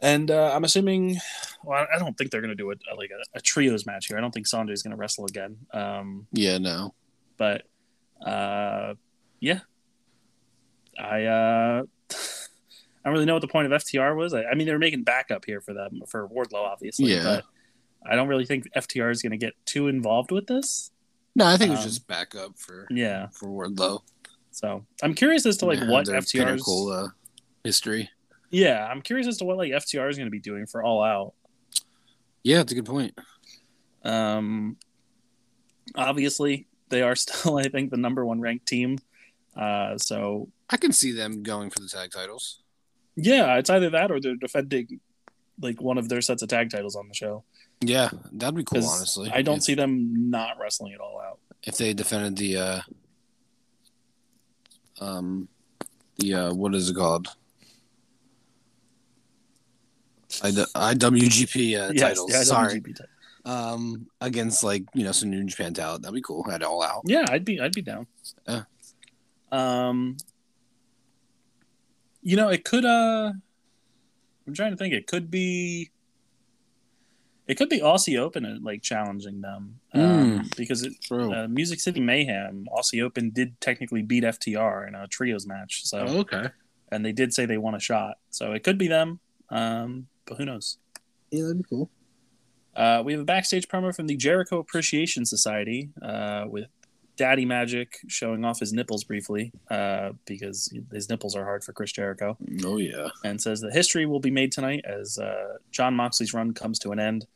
And 0.00 0.30
uh, 0.30 0.52
I'm 0.54 0.64
assuming, 0.64 1.18
well, 1.62 1.86
I 1.94 1.98
don't 1.98 2.16
think 2.18 2.30
they're 2.30 2.40
gonna 2.40 2.54
do 2.54 2.70
it 2.70 2.80
like 2.96 3.10
a, 3.10 3.38
a 3.38 3.40
trios 3.40 3.86
match 3.86 4.06
here. 4.06 4.18
I 4.18 4.20
don't 4.20 4.32
think 4.32 4.46
Sonjay's 4.46 4.82
gonna 4.82 4.96
wrestle 4.96 5.24
again. 5.24 5.56
Um, 5.72 6.26
Yeah, 6.32 6.58
no. 6.58 6.94
but 7.36 7.62
uh, 8.24 8.94
yeah, 9.40 9.60
I 10.98 11.24
uh, 11.24 11.82
I 12.10 12.16
don't 13.04 13.12
really 13.14 13.24
know 13.26 13.34
what 13.34 13.42
the 13.42 13.48
point 13.48 13.72
of 13.72 13.82
FTR 13.82 14.16
was. 14.16 14.34
I, 14.34 14.44
I 14.44 14.54
mean, 14.54 14.66
they 14.66 14.72
were 14.72 14.78
making 14.78 15.04
backup 15.04 15.44
here 15.44 15.60
for 15.60 15.74
them 15.74 16.02
for 16.08 16.28
Wardlow, 16.28 16.64
obviously. 16.64 17.12
Yeah. 17.14 17.22
But 17.22 17.44
I 18.06 18.16
don't 18.16 18.28
really 18.28 18.46
think 18.46 18.68
FTR 18.76 19.10
is 19.10 19.22
going 19.22 19.32
to 19.32 19.38
get 19.38 19.54
too 19.64 19.88
involved 19.88 20.30
with 20.30 20.46
this. 20.46 20.90
No, 21.36 21.46
I 21.46 21.56
think 21.56 21.68
it 21.68 21.72
was 21.72 21.80
Um, 21.80 21.86
just 21.86 22.06
backup 22.06 22.58
for 22.58 22.86
Yeah. 22.90 23.28
for 23.32 23.48
Wardlow. 23.48 24.02
So 24.52 24.84
I'm 25.02 25.14
curious 25.14 25.44
as 25.46 25.56
to 25.58 25.66
like 25.66 25.80
Yeah, 25.80 25.88
what 25.90 26.06
FTR's. 26.06 26.32
pinnacle 26.32 26.90
uh, 26.92 27.08
history. 27.64 28.10
Yeah, 28.50 28.86
I'm 28.86 29.02
curious 29.02 29.26
as 29.26 29.38
to 29.38 29.44
what 29.44 29.56
like 29.56 29.72
FTR 29.72 30.08
is 30.08 30.16
going 30.16 30.26
to 30.26 30.30
be 30.30 30.38
doing 30.40 30.66
for 30.66 30.82
All 30.84 31.02
Out. 31.02 31.34
Yeah, 32.44 32.60
it's 32.60 32.70
a 32.72 32.74
good 32.76 32.84
point. 32.86 33.18
Um, 34.04 34.76
obviously, 35.96 36.66
they 36.88 37.02
are 37.02 37.16
still, 37.24 37.58
I 37.58 37.64
think, 37.64 37.90
the 37.90 37.96
number 37.96 38.24
one 38.24 38.40
ranked 38.40 38.66
team. 38.66 38.98
Uh, 39.56 39.98
so 39.98 40.50
I 40.70 40.76
can 40.76 40.92
see 40.92 41.12
them 41.12 41.42
going 41.42 41.70
for 41.70 41.80
the 41.80 41.88
tag 41.88 42.10
titles. 42.10 42.60
yeah, 43.16 43.56
it's 43.58 43.70
either 43.70 43.90
that 43.90 44.10
or 44.10 44.20
they're 44.20 44.34
defending 44.36 45.00
like 45.60 45.80
one 45.80 45.98
of 45.98 46.08
their 46.08 46.20
sets 46.20 46.42
of 46.42 46.48
tag 46.48 46.70
titles 46.70 46.96
on 46.96 47.06
the 47.08 47.14
show. 47.14 47.44
Yeah, 47.86 48.10
that'd 48.32 48.54
be 48.54 48.64
cool. 48.64 48.86
Honestly, 48.86 49.30
I 49.32 49.42
don't 49.42 49.58
if, 49.58 49.62
see 49.64 49.74
them 49.74 50.30
not 50.30 50.58
wrestling 50.58 50.92
it 50.92 51.00
all 51.00 51.20
out. 51.20 51.38
if 51.62 51.76
they 51.76 51.92
defended 51.94 52.36
the 52.36 52.56
uh, 52.56 52.80
um, 55.00 55.48
the 56.18 56.34
uh, 56.34 56.54
what 56.54 56.74
is 56.74 56.90
it 56.90 56.94
called? 56.94 57.28
I, 60.42 60.50
IWGP 60.50 61.78
uh, 61.78 61.92
Yes, 61.92 62.00
titles. 62.00 62.32
the 62.32 62.44
Sorry, 62.44 62.80
IWGP 62.80 62.96
title. 62.96 63.06
um, 63.44 64.06
against 64.20 64.64
like 64.64 64.82
you 64.94 65.04
know 65.04 65.12
some 65.12 65.30
New 65.30 65.44
Japan 65.44 65.74
talent. 65.74 66.02
That'd 66.02 66.14
be 66.14 66.22
cool. 66.22 66.42
Had 66.44 66.62
all 66.62 66.82
out. 66.82 67.02
Yeah, 67.04 67.24
I'd 67.28 67.44
be 67.44 67.60
I'd 67.60 67.72
be 67.74 67.82
down. 67.82 68.06
Yeah. 68.48 68.62
Um 69.52 70.16
you 72.22 72.36
know, 72.36 72.48
it 72.48 72.64
could 72.64 72.84
uh 72.84 73.32
I'm 74.46 74.54
trying 74.54 74.72
to 74.72 74.76
think 74.76 74.94
it 74.94 75.06
could 75.06 75.30
be 75.30 75.90
it 77.46 77.56
could 77.56 77.68
be 77.68 77.80
Aussie 77.80 78.18
Open 78.18 78.44
uh, 78.44 78.56
like 78.62 78.82
challenging 78.82 79.40
them. 79.40 79.80
Um, 79.92 80.48
because 80.56 80.82
it 80.82 80.92
True. 81.02 81.32
uh, 81.32 81.46
Music 81.48 81.80
City 81.80 82.00
Mayhem, 82.00 82.66
Aussie 82.76 83.02
Open 83.02 83.30
did 83.30 83.60
technically 83.60 84.02
beat 84.02 84.24
FTR 84.24 84.88
in 84.88 84.94
a 84.94 85.06
trios 85.06 85.46
match. 85.46 85.84
So 85.84 86.04
Oh, 86.08 86.18
okay. 86.20 86.48
and 86.90 87.04
they 87.04 87.12
did 87.12 87.34
say 87.34 87.46
they 87.46 87.58
won 87.58 87.74
a 87.74 87.80
shot. 87.80 88.18
So 88.30 88.52
it 88.52 88.62
could 88.62 88.78
be 88.78 88.88
them. 88.88 89.20
Um, 89.50 90.06
but 90.26 90.38
who 90.38 90.44
knows? 90.46 90.78
Yeah, 91.30 91.42
that'd 91.42 91.58
be 91.58 91.64
cool. 91.68 91.90
Uh, 92.74 93.02
we 93.04 93.12
have 93.12 93.20
a 93.20 93.24
backstage 93.24 93.68
promo 93.68 93.94
from 93.94 94.06
the 94.06 94.16
Jericho 94.16 94.58
Appreciation 94.58 95.24
Society 95.24 95.90
uh, 96.02 96.44
with 96.48 96.66
Daddy 97.16 97.44
Magic 97.44 97.98
showing 98.08 98.44
off 98.44 98.58
his 98.58 98.72
nipples 98.72 99.04
briefly 99.04 99.52
uh, 99.70 100.10
because 100.26 100.76
his 100.90 101.08
nipples 101.08 101.36
are 101.36 101.44
hard 101.44 101.62
for 101.62 101.72
Chris 101.72 101.92
Jericho, 101.92 102.36
Oh 102.64 102.78
yeah. 102.78 103.10
and 103.24 103.40
says 103.40 103.60
that 103.60 103.72
history 103.72 104.06
will 104.06 104.18
be 104.18 104.32
made 104.32 104.50
tonight 104.50 104.84
as 104.84 105.18
uh, 105.18 105.58
Jon 105.70 105.94
Moxley's 105.94 106.34
run 106.34 106.52
comes 106.52 106.80
to 106.80 106.90
an 106.90 106.98
end. 106.98 107.26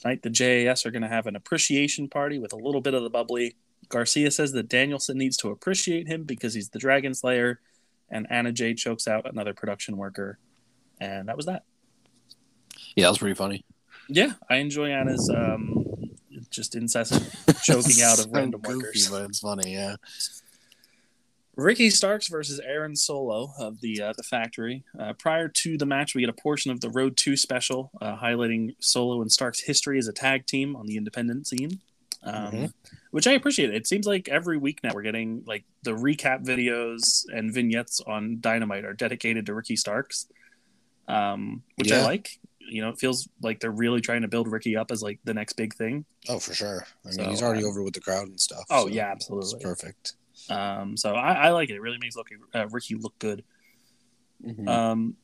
Tonight, 0.00 0.22
the 0.22 0.30
JAS 0.30 0.84
are 0.86 0.90
going 0.90 1.02
to 1.02 1.08
have 1.08 1.26
an 1.26 1.36
appreciation 1.36 2.08
party 2.08 2.38
with 2.38 2.52
a 2.52 2.56
little 2.56 2.80
bit 2.80 2.94
of 2.94 3.02
the 3.02 3.10
bubbly. 3.10 3.56
Garcia 3.88 4.30
says 4.30 4.52
that 4.52 4.68
Danielson 4.68 5.16
needs 5.16 5.36
to 5.38 5.50
appreciate 5.50 6.06
him 6.08 6.24
because 6.24 6.54
he's 6.54 6.68
the 6.70 6.78
Dragon 6.78 7.14
Slayer, 7.14 7.60
and 8.10 8.26
Anna 8.30 8.52
Jay 8.52 8.74
chokes 8.74 9.06
out 9.08 9.28
another 9.28 9.54
production 9.54 9.96
worker, 9.96 10.38
and 11.00 11.28
that 11.28 11.36
was 11.36 11.46
that. 11.46 11.64
Yeah, 12.94 13.04
that 13.04 13.10
was 13.10 13.18
pretty 13.18 13.34
funny. 13.34 13.64
Yeah, 14.08 14.32
I 14.48 14.56
enjoy 14.56 14.90
Anna's 14.90 15.30
um, 15.34 15.84
just 16.50 16.74
incessant 16.74 17.28
choking 17.62 18.02
out 18.02 18.18
of 18.18 18.26
So 18.26 18.30
random 18.32 18.60
goofy, 18.60 18.76
workers. 18.84 19.08
but 19.10 19.22
it's 19.24 19.40
funny. 19.40 19.72
Yeah. 19.74 19.96
Ricky 21.56 21.88
Starks 21.88 22.28
versus 22.28 22.60
Aaron 22.60 22.94
Solo 22.94 23.52
of 23.58 23.80
the 23.80 24.02
uh, 24.02 24.12
the 24.16 24.22
factory. 24.22 24.84
Uh, 24.98 25.14
prior 25.14 25.48
to 25.48 25.78
the 25.78 25.86
match, 25.86 26.14
we 26.14 26.20
get 26.20 26.28
a 26.28 26.34
portion 26.34 26.70
of 26.70 26.80
the 26.82 26.90
Road 26.90 27.16
Two 27.16 27.36
special 27.36 27.90
uh, 28.00 28.16
highlighting 28.18 28.74
Solo 28.78 29.22
and 29.22 29.32
Starks' 29.32 29.60
history 29.60 29.98
as 29.98 30.06
a 30.06 30.12
tag 30.12 30.46
team 30.46 30.76
on 30.76 30.86
the 30.86 30.98
independent 30.98 31.46
scene, 31.46 31.80
um, 32.22 32.52
Mhm. 32.52 32.72
which 33.10 33.26
I 33.26 33.32
appreciate. 33.32 33.72
It 33.74 33.86
seems 33.86 34.06
like 34.06 34.28
every 34.28 34.58
week 34.58 34.80
now 34.84 34.90
we're 34.94 35.00
getting 35.02 35.44
like 35.46 35.64
the 35.82 35.92
recap 35.92 36.44
videos 36.44 37.24
and 37.32 37.52
vignettes 37.52 38.00
on 38.06 38.38
Dynamite 38.40 38.84
are 38.84 38.92
dedicated 38.92 39.46
to 39.46 39.54
Ricky 39.54 39.76
Starks, 39.76 40.26
um, 41.08 41.62
which 41.76 41.90
I 41.90 42.02
like. 42.02 42.38
You 42.68 42.82
know, 42.82 42.90
it 42.90 42.98
feels 42.98 43.28
like 43.40 43.60
they're 43.60 43.70
really 43.70 44.00
trying 44.00 44.22
to 44.22 44.28
build 44.28 44.48
Ricky 44.50 44.76
up 44.76 44.90
as 44.90 45.00
like 45.02 45.20
the 45.24 45.32
next 45.32 45.52
big 45.54 45.72
thing. 45.74 46.04
Oh, 46.28 46.38
for 46.40 46.52
sure. 46.52 46.84
I 47.04 47.08
mean, 47.08 47.14
So, 47.18 47.24
he's 47.30 47.42
already 47.42 47.62
um, 47.62 47.70
over 47.70 47.82
with 47.82 47.94
the 47.94 48.00
crowd 48.00 48.26
and 48.28 48.38
stuff. 48.40 48.64
Oh 48.70 48.86
so 48.88 48.92
yeah, 48.92 49.12
it's 49.12 49.24
absolutely. 49.30 49.60
perfect. 49.62 50.14
Um, 50.50 50.96
so 50.96 51.14
I, 51.14 51.32
I 51.32 51.50
like 51.50 51.70
it. 51.70 51.74
It 51.74 51.80
really 51.80 51.98
makes 52.00 52.16
look, 52.16 52.28
uh, 52.54 52.68
Ricky 52.68 52.94
look 52.94 53.18
good. 53.18 53.44
Mhm. 54.44 54.68
Um, 54.68 55.16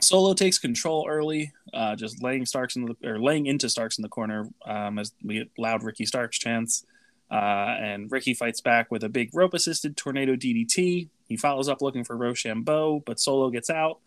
Solo 0.00 0.32
takes 0.32 0.58
control 0.58 1.06
early, 1.08 1.52
uh, 1.74 1.96
just 1.96 2.22
laying 2.22 2.46
Starks 2.46 2.76
in 2.76 2.86
the 2.86 2.96
or 3.04 3.20
laying 3.20 3.46
into 3.46 3.68
Starks 3.68 3.98
in 3.98 4.02
the 4.02 4.08
corner 4.08 4.48
um, 4.64 4.98
as 4.98 5.12
we 5.22 5.34
get 5.34 5.50
loud 5.58 5.82
Ricky 5.82 6.06
Starks 6.06 6.38
chants. 6.38 6.86
Uh, 7.30 7.76
and 7.80 8.10
Ricky 8.12 8.34
fights 8.34 8.60
back 8.60 8.90
with 8.90 9.04
a 9.04 9.08
big 9.08 9.30
rope 9.34 9.54
assisted 9.54 9.96
tornado 9.96 10.34
DDT. 10.34 11.08
He 11.28 11.36
follows 11.36 11.68
up 11.68 11.80
looking 11.80 12.04
for 12.04 12.16
Rochambeau, 12.16 13.02
but 13.06 13.18
Solo 13.18 13.48
gets 13.50 13.70
out. 13.70 14.00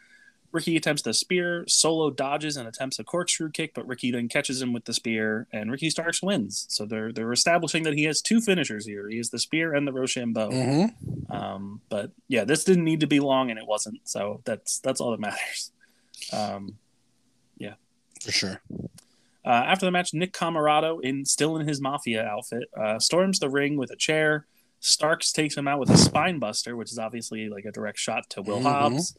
Ricky 0.56 0.76
attempts 0.78 1.02
the 1.04 1.14
spear. 1.14 1.66
Solo 1.68 2.10
dodges 2.10 2.58
and 2.58 2.68
attempts 2.68 2.98
a 2.98 3.04
corkscrew 3.04 3.52
kick, 3.52 3.74
but 3.76 3.86
Ricky 3.88 4.10
then 4.10 4.28
catches 4.30 4.62
him 4.62 4.74
with 4.74 4.86
the 4.86 4.94
spear, 4.94 5.48
and 5.52 5.70
Ricky 5.70 5.90
Starks 5.92 6.24
wins. 6.24 6.66
So 6.70 6.86
they're 6.86 7.12
they're 7.12 7.32
establishing 7.34 7.84
that 7.84 7.94
he 7.94 8.06
has 8.06 8.22
two 8.22 8.42
finishers 8.42 8.86
here. 8.86 9.10
He 9.10 9.18
has 9.18 9.30
the 9.30 9.38
spear 9.40 9.74
and 9.76 9.86
the 9.88 9.92
Rochambeau. 9.94 10.50
Mhm. 10.50 11.30
Um, 11.32 11.82
but 11.90 12.12
yeah, 12.28 12.46
this 12.46 12.64
didn't 12.64 12.86
need 12.86 13.02
to 13.02 13.08
be 13.08 13.20
long, 13.20 13.50
and 13.52 13.60
it 13.60 13.68
wasn't. 13.68 14.00
So 14.08 14.42
that's 14.46 14.80
that's 14.80 15.00
all 15.02 15.12
that 15.12 15.20
matters. 15.20 15.72
Um, 16.34 16.78
yeah, 17.58 17.74
For 18.24 18.32
sure. 18.32 18.62
uh, 19.46 19.50
after 19.50 19.86
the 19.86 19.92
match, 19.92 20.14
Nick 20.14 20.34
Comoroto, 20.34 21.02
in 21.02 21.26
still 21.26 21.58
in 21.58 21.68
his 21.68 21.80
mafia 21.82 22.24
outfit, 22.26 22.64
uh, 22.76 22.98
storms 23.00 23.40
the 23.40 23.50
ring 23.50 23.78
with 23.78 23.92
a 23.92 23.96
chair. 23.96 24.46
Starks 24.80 25.32
takes 25.32 25.58
him 25.58 25.68
out 25.68 25.80
with 25.80 25.90
a 25.90 25.98
spine 25.98 26.40
buster, 26.40 26.76
which 26.76 26.92
is 26.92 27.00
obviously 27.00 27.50
like 27.50 27.66
a 27.66 27.72
direct 27.72 27.98
shot 27.98 28.30
to 28.30 28.42
Will 28.42 28.60
Mhm. 28.60 28.64
Hobbs. 28.64 29.18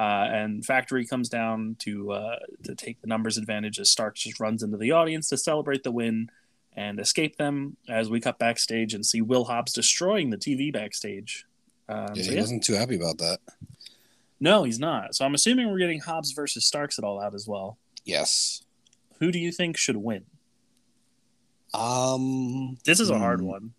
Uh, 0.00 0.26
and 0.32 0.64
Factory 0.64 1.04
comes 1.04 1.28
down 1.28 1.76
to 1.80 2.12
uh, 2.12 2.36
to 2.62 2.74
take 2.74 3.00
the 3.02 3.06
numbers 3.06 3.36
advantage 3.36 3.78
as 3.78 3.90
Starks 3.90 4.20
just 4.22 4.40
runs 4.40 4.62
into 4.62 4.78
the 4.78 4.92
audience 4.92 5.28
to 5.28 5.36
celebrate 5.36 5.82
the 5.82 5.90
win 5.92 6.30
and 6.74 6.98
escape 6.98 7.36
them. 7.36 7.76
As 7.86 8.08
we 8.08 8.18
cut 8.20 8.38
backstage 8.38 8.94
and 8.94 9.04
see 9.04 9.20
Will 9.20 9.44
Hobbs 9.44 9.72
destroying 9.74 10.30
the 10.30 10.38
TV 10.38 10.72
backstage. 10.72 11.44
Um, 11.88 12.14
Yeah, 12.14 12.22
so 12.22 12.30
he 12.30 12.34
yeah. 12.36 12.40
wasn't 12.40 12.64
too 12.64 12.74
happy 12.74 12.96
about 12.96 13.18
that. 13.18 13.40
No, 14.40 14.62
he's 14.64 14.78
not. 14.78 15.14
So 15.14 15.26
I'm 15.26 15.34
assuming 15.34 15.68
we're 15.70 15.78
getting 15.78 16.00
Hobbs 16.00 16.32
versus 16.32 16.64
Starks 16.64 16.98
at 16.98 17.04
all 17.04 17.20
out 17.20 17.34
as 17.34 17.46
well. 17.46 17.76
Yes. 18.06 18.62
Who 19.18 19.30
do 19.30 19.38
you 19.38 19.52
think 19.52 19.76
should 19.76 19.98
win? 19.98 20.24
Um, 21.74 22.78
This 22.84 23.00
is 23.00 23.10
a 23.10 23.18
hard 23.18 23.40
Hmm. 23.40 23.46
one. 23.46 23.74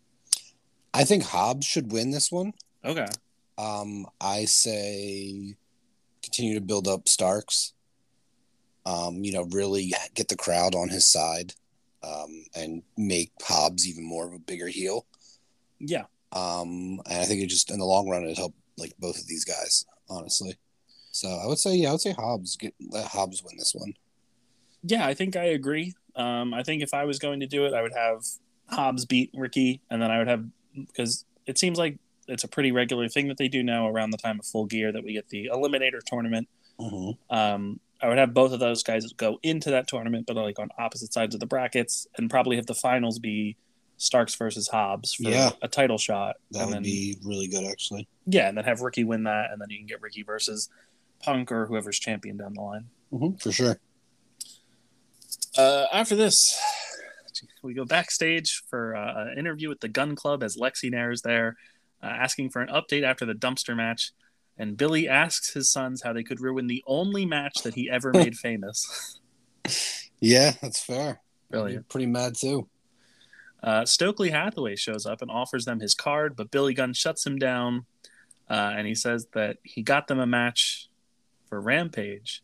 I 0.94 1.04
think 1.04 1.24
Hobbs 1.24 1.66
should 1.66 1.92
win 1.92 2.12
this 2.12 2.32
one. 2.32 2.54
Okay. 2.86 3.08
Um, 3.58 4.06
I 4.20 4.46
say 4.46 5.56
continue 6.22 6.56
to 6.56 6.62
build 6.62 6.88
up 6.88 7.08
Starks. 7.08 7.74
Um, 8.86 9.24
you 9.24 9.32
know, 9.32 9.44
really 9.52 9.94
get 10.16 10.28
the 10.28 10.36
crowd 10.36 10.74
on 10.74 10.90
his 10.90 11.06
side, 11.06 11.54
um, 12.04 12.46
and 12.56 12.82
make 12.98 13.32
Hobbs 13.42 13.88
even 13.88 14.04
more 14.04 14.28
of 14.28 14.34
a 14.34 14.40
bigger 14.40 14.68
heel. 14.68 15.06
Yeah. 15.80 16.06
Um, 16.32 17.02
and 17.10 17.20
I 17.20 17.26
think 17.26 17.42
it 17.42 17.48
just 17.48 17.70
in 17.70 17.80
the 17.80 17.86
long 17.86 18.10
run 18.10 18.24
it 18.24 18.38
helped 18.38 18.58
like 18.78 18.94
both 18.98 19.20
of 19.20 19.28
these 19.28 19.46
guys, 19.46 19.86
honestly. 20.10 20.58
So 21.12 21.28
I 21.28 21.46
would 21.46 21.60
say, 21.60 21.76
yeah, 21.76 21.90
I 21.90 21.92
would 21.92 22.02
say 22.02 22.14
Hobbs 22.14 22.56
get 22.56 22.74
let 22.90 23.06
Hobbs 23.06 23.44
win 23.44 23.58
this 23.58 23.76
one. 23.76 23.94
Yeah, 24.84 25.06
I 25.06 25.14
think 25.14 25.36
I 25.36 25.46
agree. 25.46 25.94
Um, 26.16 26.54
I 26.54 26.64
think 26.64 26.82
if 26.82 26.94
I 26.94 27.06
was 27.06 27.20
going 27.20 27.42
to 27.42 27.48
do 27.48 27.66
it, 27.66 27.74
I 27.74 27.82
would 27.82 27.94
have 27.94 28.26
Hobbs 28.70 29.06
beat 29.06 29.30
Ricky, 29.34 29.82
and 29.90 30.02
then 30.02 30.10
I 30.10 30.18
would 30.18 30.28
have 30.28 30.46
because 30.76 31.26
it 31.46 31.58
seems 31.58 31.78
like 31.78 31.98
it's 32.32 32.44
a 32.44 32.48
pretty 32.48 32.72
regular 32.72 33.08
thing 33.10 33.28
that 33.28 33.38
they 33.38 33.48
do 33.48 33.62
now 33.62 33.88
around 33.88 34.12
the 34.12 34.18
time 34.18 34.40
of 34.40 34.46
Full 34.46 34.66
Gear 34.66 34.92
that 34.92 35.04
we 35.04 35.14
get 35.14 35.30
the 35.30 35.50
Eliminator 35.54 36.00
tournament. 36.06 36.48
Mm-hmm. 36.80 37.36
Um, 37.36 37.80
I 38.02 38.08
would 38.08 38.18
have 38.18 38.34
both 38.34 38.52
of 38.52 38.60
those 38.60 38.82
guys 38.84 39.12
go 39.14 39.40
into 39.44 39.70
that 39.72 39.88
tournament, 39.88 40.26
but 40.26 40.36
like 40.36 40.58
on 40.58 40.70
opposite 40.80 41.14
sides 41.14 41.36
of 41.36 41.40
the 41.40 41.46
brackets, 41.46 42.08
and 42.18 42.30
probably 42.30 42.56
have 42.56 42.66
the 42.66 42.74
finals 42.74 43.20
be 43.20 43.58
Starks 43.98 44.34
versus 44.34 44.68
Hobbs 44.70 45.14
for 45.14 45.30
Yeah. 45.30 45.52
a 45.62 45.68
title 45.68 46.00
shot. 46.00 46.38
That 46.52 46.62
and 46.62 46.68
would 46.70 46.76
then, 46.78 46.84
be 46.84 47.18
really 47.24 47.48
good, 47.48 47.64
actually. 47.66 48.08
yeah, 48.26 48.48
and 48.50 48.58
then 48.58 48.66
have 48.66 48.82
Ricky 48.82 49.04
win 49.04 49.24
that, 49.26 49.52
and 49.52 49.62
then 49.62 49.70
you 49.70 49.78
can 49.78 49.86
get 49.86 50.02
Ricky 50.02 50.24
versus 50.24 50.70
Punk 51.22 51.52
or 51.52 51.68
whoever's 51.68 52.00
champion 52.00 52.38
down 52.38 52.56
the 52.56 52.62
line. 52.62 52.86
Mm-hmm. 53.14 53.36
For 53.38 53.52
sure. 53.52 53.80
Uh, 55.58 55.86
after 55.94 56.16
this, 56.16 56.60
we 57.62 57.74
go 57.74 57.86
backstage 57.86 58.64
for 58.70 58.96
uh, 58.96 59.26
an 59.32 59.38
interview 59.38 59.70
with 59.70 59.82
the 59.82 59.88
Gun 59.90 60.16
Club 60.16 60.42
as 60.42 60.58
Lexi 60.58 60.90
Nair 60.90 61.12
is 61.12 61.22
there, 61.22 61.58
uh, 62.04 62.08
asking 62.08 62.50
for 62.50 62.62
an 62.62 62.70
update 62.70 63.04
after 63.04 63.26
the 63.26 63.34
dumpster 63.34 63.76
match. 63.76 64.12
And 64.58 64.78
Billy 64.78 65.08
asks 65.08 65.54
his 65.54 65.72
sons 65.72 66.02
how 66.04 66.14
they 66.14 66.24
could 66.24 66.40
ruin 66.42 66.68
the 66.68 66.84
only 66.86 67.26
match 67.26 67.64
that 67.64 67.74
he 67.74 67.90
ever 67.90 68.12
made 68.12 68.36
famous. 68.38 69.20
Yeah, 70.20 70.54
that's 70.62 70.84
fair. 70.84 71.22
Brilliant. 71.50 71.90
Pretty 71.90 72.06
mad 72.06 72.36
too. 72.36 72.68
Uh, 73.64 73.86
Stokely 73.86 74.30
Hathaway 74.32 74.76
shows 74.76 75.06
up 75.06 75.22
and 75.22 75.30
offers 75.32 75.66
them 75.66 75.80
his 75.80 75.94
card, 75.94 76.36
but 76.36 76.52
Billy 76.52 76.74
Gunn 76.74 76.94
shuts 76.94 77.26
him 77.26 77.38
down. 77.38 77.86
uh, 78.50 78.74
and 78.76 78.88
he 78.88 78.96
says 78.96 79.28
that 79.34 79.58
he 79.64 79.82
got 79.82 80.08
them 80.08 80.20
a 80.20 80.26
match 80.28 80.90
for 81.48 81.62
Rampage, 81.62 82.44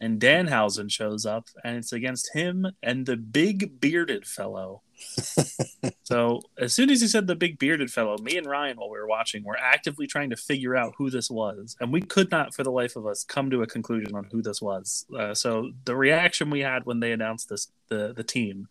and 0.00 0.20
Danhausen 0.20 0.90
shows 0.90 1.26
up, 1.26 1.48
and 1.64 1.76
it's 1.76 1.92
against 1.92 2.30
him 2.34 2.66
and 2.82 3.04
the 3.06 3.16
big 3.16 3.80
bearded 3.80 4.26
fellow. 4.26 4.82
so 6.02 6.40
as 6.58 6.72
soon 6.72 6.90
as 6.90 7.00
he 7.00 7.06
said 7.06 7.26
the 7.26 7.34
big 7.36 7.58
bearded 7.58 7.90
fellow, 7.90 8.16
me 8.18 8.36
and 8.36 8.46
Ryan, 8.46 8.76
while 8.78 8.90
we 8.90 8.98
were 8.98 9.06
watching, 9.06 9.44
were 9.44 9.58
actively 9.58 10.06
trying 10.06 10.30
to 10.30 10.36
figure 10.36 10.76
out 10.76 10.94
who 10.98 11.10
this 11.10 11.30
was, 11.30 11.76
and 11.80 11.92
we 11.92 12.00
could 12.00 12.30
not, 12.30 12.54
for 12.54 12.62
the 12.64 12.70
life 12.72 12.96
of 12.96 13.06
us, 13.06 13.24
come 13.24 13.50
to 13.50 13.62
a 13.62 13.66
conclusion 13.66 14.14
on 14.14 14.24
who 14.32 14.42
this 14.42 14.60
was. 14.62 15.06
Uh, 15.16 15.34
so 15.34 15.70
the 15.84 15.94
reaction 15.96 16.50
we 16.50 16.60
had 16.60 16.84
when 16.86 17.00
they 17.00 17.12
announced 17.12 17.48
this, 17.48 17.68
the 17.88 18.12
the 18.16 18.24
team, 18.24 18.68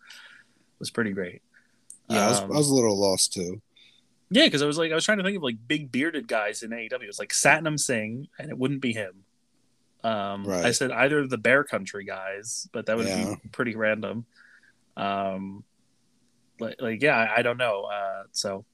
was 0.78 0.90
pretty 0.90 1.12
great. 1.12 1.42
Yeah, 2.08 2.26
I 2.26 2.28
was, 2.28 2.40
Um, 2.40 2.52
I 2.52 2.56
was 2.56 2.70
a 2.70 2.74
little 2.74 2.98
lost 2.98 3.32
too. 3.32 3.60
Yeah, 4.30 4.44
because 4.44 4.62
I 4.62 4.66
was 4.66 4.76
like, 4.78 4.92
I 4.92 4.94
was 4.94 5.04
trying 5.04 5.18
to 5.18 5.24
think 5.24 5.36
of 5.38 5.42
like 5.42 5.56
big 5.66 5.90
bearded 5.90 6.28
guys 6.28 6.62
in 6.62 6.70
AEW. 6.70 7.02
It 7.02 7.06
was 7.06 7.18
like 7.18 7.30
Satnam 7.30 7.78
Singh, 7.80 8.28
and 8.38 8.50
it 8.50 8.58
wouldn't 8.58 8.80
be 8.82 8.92
him. 8.92 9.24
Um, 10.04 10.48
I 10.48 10.70
said 10.70 10.92
either 10.92 11.18
of 11.18 11.28
the 11.30 11.38
Bear 11.38 11.64
Country 11.64 12.04
guys, 12.04 12.68
but 12.72 12.86
that 12.86 12.96
would 12.96 13.06
Yeah. 13.06 13.34
be 13.42 13.48
pretty 13.50 13.74
random. 13.74 14.26
Um, 14.96 15.64
like, 16.60 16.76
like 16.80 17.02
yeah, 17.02 17.26
I, 17.36 17.42
don't 17.42 17.56
know. 17.58 17.82
Uh, 17.84 18.22
so, 18.32 18.64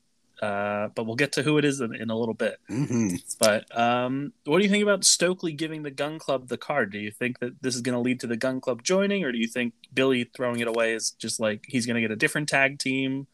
uh, 0.42 0.88
but 0.94 1.06
we'll 1.06 1.16
get 1.16 1.32
to 1.32 1.42
who 1.42 1.58
it 1.58 1.64
is 1.64 1.80
in, 1.80 1.94
in 1.94 2.10
a 2.10 2.16
little 2.16 2.34
bit. 2.34 2.58
hmm 2.68 3.14
But 3.38 3.64
um, 3.78 4.32
what 4.44 4.58
do 4.58 4.64
you 4.64 4.70
think 4.70 4.82
about 4.82 5.04
Stokely 5.04 5.52
giving 5.52 5.82
the 5.82 5.90
Gun 5.90 6.18
Club 6.18 6.48
the 6.48 6.58
card? 6.58 6.90
Do 6.92 6.98
you 6.98 7.10
think 7.10 7.38
that 7.40 7.62
this 7.62 7.74
is 7.74 7.80
going 7.82 7.94
to 7.94 8.00
lead 8.00 8.20
to 8.20 8.26
the 8.26 8.36
Gun 8.36 8.60
Club 8.60 8.82
joining, 8.82 9.24
or 9.24 9.32
do 9.32 9.38
you 9.38 9.46
think 9.46 9.74
Billy 9.94 10.24
throwing 10.36 10.60
it 10.60 10.68
away 10.68 10.94
is 10.94 11.12
just 11.12 11.40
like 11.40 11.64
he's 11.68 11.86
going 11.86 11.94
to 11.96 12.00
get 12.00 12.10
a 12.10 12.16
different 12.16 12.48
tag 12.48 12.78
team, 12.78 13.26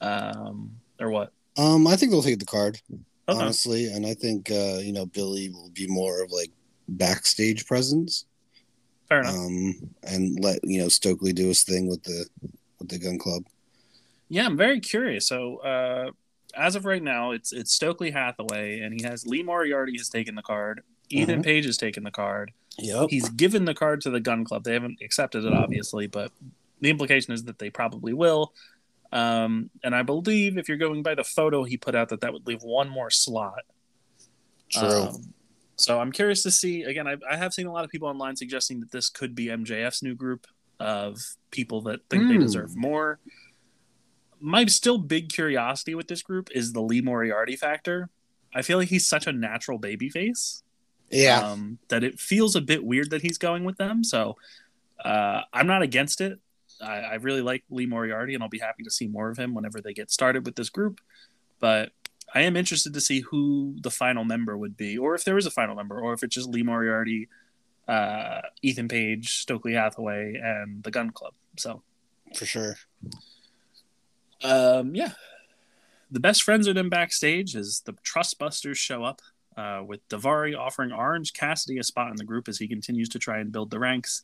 um, 0.00 0.72
or 1.00 1.10
what? 1.10 1.32
Um, 1.56 1.86
I 1.86 1.96
think 1.96 2.10
they'll 2.12 2.22
take 2.22 2.38
the 2.38 2.44
card 2.46 2.80
Okay. 3.28 3.40
honestly, 3.40 3.86
and 3.86 4.06
I 4.06 4.14
think 4.14 4.52
uh, 4.52 4.78
you 4.80 4.92
know 4.92 5.04
Billy 5.06 5.50
will 5.50 5.70
be 5.70 5.88
more 5.88 6.22
of 6.22 6.30
like 6.30 6.52
backstage 6.86 7.66
presence, 7.66 8.24
Fair 9.08 9.20
enough. 9.22 9.34
um, 9.34 9.74
and 10.04 10.38
let 10.44 10.60
you 10.62 10.80
know 10.80 10.88
Stokely 10.88 11.32
do 11.32 11.48
his 11.48 11.64
thing 11.64 11.88
with 11.88 12.04
the 12.04 12.24
with 12.78 12.88
the 12.88 13.00
Gun 13.00 13.18
Club. 13.18 13.42
Yeah, 14.28 14.46
I'm 14.46 14.56
very 14.56 14.80
curious. 14.80 15.28
So, 15.28 15.58
uh, 15.58 16.10
as 16.54 16.74
of 16.74 16.84
right 16.84 17.02
now, 17.02 17.32
it's 17.32 17.52
it's 17.52 17.72
Stokely 17.72 18.10
Hathaway, 18.10 18.80
and 18.80 18.98
he 18.98 19.06
has 19.06 19.26
Lee 19.26 19.42
Moriarty 19.42 19.96
has 19.98 20.08
taken 20.08 20.34
the 20.34 20.42
card. 20.42 20.82
Ethan 21.10 21.40
Mhm. 21.40 21.44
Page 21.44 21.64
has 21.66 21.76
taken 21.76 22.02
the 22.02 22.10
card. 22.10 22.52
Yep. 22.78 23.08
He's 23.10 23.28
given 23.30 23.64
the 23.64 23.74
card 23.74 24.00
to 24.02 24.10
the 24.10 24.20
Gun 24.20 24.44
Club. 24.44 24.64
They 24.64 24.72
haven't 24.72 24.98
accepted 25.02 25.44
it, 25.44 25.52
obviously, 25.52 26.06
but 26.08 26.32
the 26.80 26.90
implication 26.90 27.32
is 27.32 27.44
that 27.44 27.58
they 27.58 27.70
probably 27.70 28.12
will. 28.12 28.52
Um, 29.12 29.70
and 29.84 29.94
I 29.94 30.02
believe 30.02 30.58
if 30.58 30.68
you're 30.68 30.76
going 30.76 31.02
by 31.02 31.14
the 31.14 31.22
photo 31.24 31.62
he 31.64 31.76
put 31.76 31.94
out, 31.94 32.08
that 32.08 32.20
that 32.22 32.32
would 32.32 32.46
leave 32.46 32.62
one 32.62 32.88
more 32.88 33.10
slot. 33.10 33.62
True. 34.70 34.88
Um, 34.88 35.32
so 35.76 36.00
I'm 36.00 36.10
curious 36.10 36.42
to 36.42 36.50
see. 36.50 36.82
Again, 36.82 37.06
I, 37.06 37.16
I 37.30 37.36
have 37.36 37.54
seen 37.54 37.66
a 37.66 37.72
lot 37.72 37.84
of 37.84 37.90
people 37.90 38.08
online 38.08 38.34
suggesting 38.36 38.80
that 38.80 38.90
this 38.90 39.08
could 39.08 39.34
be 39.34 39.46
MJF's 39.46 40.02
new 40.02 40.14
group 40.14 40.46
of 40.80 41.18
people 41.50 41.80
that 41.82 42.00
think 42.10 42.26
they 42.28 42.34
Hmm. 42.34 42.40
deserve 42.40 42.76
more. 42.76 43.20
My 44.40 44.64
still 44.66 44.98
big 44.98 45.28
curiosity 45.28 45.94
with 45.94 46.08
this 46.08 46.22
group 46.22 46.50
is 46.54 46.72
the 46.72 46.80
Lee 46.82 47.00
Moriarty 47.00 47.56
factor. 47.56 48.10
I 48.54 48.62
feel 48.62 48.78
like 48.78 48.88
he's 48.88 49.06
such 49.06 49.26
a 49.26 49.32
natural 49.32 49.78
baby 49.78 50.08
face 50.08 50.62
yeah. 51.10 51.40
um, 51.40 51.78
that 51.88 52.04
it 52.04 52.18
feels 52.18 52.56
a 52.56 52.60
bit 52.60 52.84
weird 52.84 53.10
that 53.10 53.22
he's 53.22 53.38
going 53.38 53.64
with 53.64 53.76
them. 53.76 54.04
So 54.04 54.36
uh, 55.04 55.42
I'm 55.52 55.66
not 55.66 55.82
against 55.82 56.20
it. 56.20 56.38
I, 56.80 57.00
I 57.00 57.14
really 57.14 57.42
like 57.42 57.64
Lee 57.70 57.86
Moriarty, 57.86 58.34
and 58.34 58.42
I'll 58.42 58.48
be 58.48 58.58
happy 58.58 58.82
to 58.82 58.90
see 58.90 59.06
more 59.06 59.30
of 59.30 59.38
him 59.38 59.54
whenever 59.54 59.80
they 59.80 59.94
get 59.94 60.10
started 60.10 60.44
with 60.44 60.56
this 60.56 60.68
group. 60.68 61.00
But 61.58 61.92
I 62.34 62.42
am 62.42 62.56
interested 62.56 62.92
to 62.94 63.00
see 63.00 63.20
who 63.20 63.76
the 63.80 63.90
final 63.90 64.24
member 64.24 64.56
would 64.56 64.76
be, 64.76 64.98
or 64.98 65.14
if 65.14 65.24
there 65.24 65.38
is 65.38 65.46
a 65.46 65.50
final 65.50 65.74
member, 65.74 65.98
or 65.98 66.12
if 66.12 66.22
it's 66.22 66.34
just 66.34 66.48
Lee 66.48 66.62
Moriarty, 66.62 67.28
uh, 67.88 68.42
Ethan 68.62 68.88
Page, 68.88 69.38
Stokely 69.38 69.72
Hathaway, 69.72 70.34
and 70.42 70.82
the 70.82 70.90
Gun 70.90 71.10
Club. 71.10 71.34
So 71.56 71.82
for 72.34 72.44
sure. 72.44 72.76
Um, 74.44 74.94
yeah. 74.94 75.12
The 76.10 76.20
best 76.20 76.42
friends 76.42 76.68
are 76.68 76.72
then 76.72 76.88
backstage 76.88 77.56
as 77.56 77.82
the 77.84 77.92
Trustbusters 77.94 78.76
show 78.76 79.02
up, 79.04 79.20
uh, 79.56 79.82
with 79.86 80.06
Daivari 80.08 80.56
offering 80.56 80.92
Orange 80.92 81.32
Cassidy 81.32 81.78
a 81.78 81.82
spot 81.82 82.10
in 82.10 82.16
the 82.16 82.24
group 82.24 82.48
as 82.48 82.58
he 82.58 82.68
continues 82.68 83.08
to 83.10 83.18
try 83.18 83.38
and 83.38 83.50
build 83.50 83.70
the 83.70 83.78
ranks. 83.78 84.22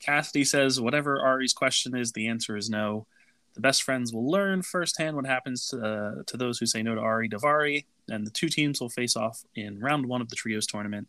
Cassidy 0.00 0.44
says 0.44 0.80
whatever 0.80 1.20
Ari's 1.20 1.52
question 1.52 1.94
is, 1.96 2.12
the 2.12 2.28
answer 2.28 2.56
is 2.56 2.70
no. 2.70 3.06
The 3.54 3.60
best 3.60 3.82
friends 3.82 4.14
will 4.14 4.30
learn 4.30 4.62
firsthand 4.62 5.14
what 5.14 5.26
happens 5.26 5.68
to, 5.68 5.78
uh, 5.84 6.22
to 6.26 6.36
those 6.38 6.58
who 6.58 6.64
say 6.66 6.82
no 6.82 6.94
to 6.94 7.00
Ari 7.00 7.28
Daivari, 7.28 7.84
and 8.08 8.26
the 8.26 8.30
two 8.30 8.48
teams 8.48 8.80
will 8.80 8.88
face 8.88 9.14
off 9.14 9.44
in 9.54 9.78
round 9.78 10.06
one 10.06 10.22
of 10.22 10.30
the 10.30 10.36
Trios 10.36 10.66
tournament. 10.66 11.06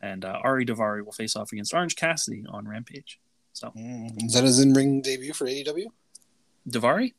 And 0.00 0.24
uh, 0.24 0.40
Ari 0.42 0.64
Daivari 0.64 1.04
will 1.04 1.12
face 1.12 1.36
off 1.36 1.52
against 1.52 1.74
Orange 1.74 1.94
Cassidy 1.94 2.44
on 2.48 2.66
Rampage. 2.66 3.20
So, 3.52 3.70
Mm, 3.76 4.24
Is 4.24 4.32
that 4.32 4.44
his 4.44 4.58
in 4.58 4.72
ring 4.72 5.02
debut 5.02 5.34
for 5.34 5.46
AEW? 5.46 5.86
Daivari? 6.68 7.12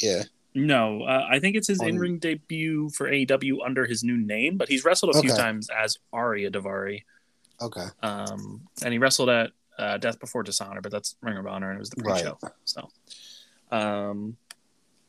Yeah. 0.00 0.22
No, 0.54 1.02
uh, 1.04 1.26
I 1.30 1.38
think 1.38 1.54
it's 1.54 1.68
his 1.68 1.80
in-ring 1.80 2.18
debut 2.18 2.90
for 2.90 3.08
AEW 3.08 3.58
under 3.64 3.86
his 3.86 4.02
new 4.02 4.16
name, 4.16 4.56
but 4.56 4.68
he's 4.68 4.84
wrestled 4.84 5.14
a 5.14 5.20
few 5.20 5.30
times 5.30 5.70
as 5.70 5.98
Arya 6.12 6.50
Daivari, 6.50 7.04
Okay. 7.62 7.86
um, 8.02 8.62
and 8.82 8.92
he 8.92 8.98
wrestled 8.98 9.28
at 9.28 9.52
uh, 9.78 9.96
Death 9.98 10.18
Before 10.18 10.42
Dishonor, 10.42 10.80
but 10.80 10.90
that's 10.90 11.14
Ring 11.22 11.36
of 11.36 11.46
Honor, 11.46 11.70
and 11.70 11.76
it 11.76 11.80
was 11.80 11.90
the 11.90 12.02
pre-show. 12.02 12.36
So, 12.64 12.88
um, 13.70 14.36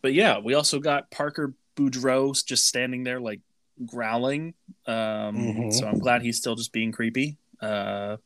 but 0.03 0.13
yeah, 0.13 0.37
we 0.37 0.53
also 0.53 0.79
got 0.79 1.09
Parker 1.09 1.53
Boudreaux 1.75 2.45
just 2.45 2.67
standing 2.67 3.03
there 3.03 3.19
like 3.19 3.39
growling. 3.85 4.53
Um, 4.85 4.95
Mhm. 5.37 5.73
So 5.73 5.87
I'm 5.87 5.97
glad 5.99 6.21
he's 6.21 6.37
still 6.37 6.55
just 6.55 6.71
being 6.71 6.91
creepy. 6.91 7.37
Uh, 7.59 8.17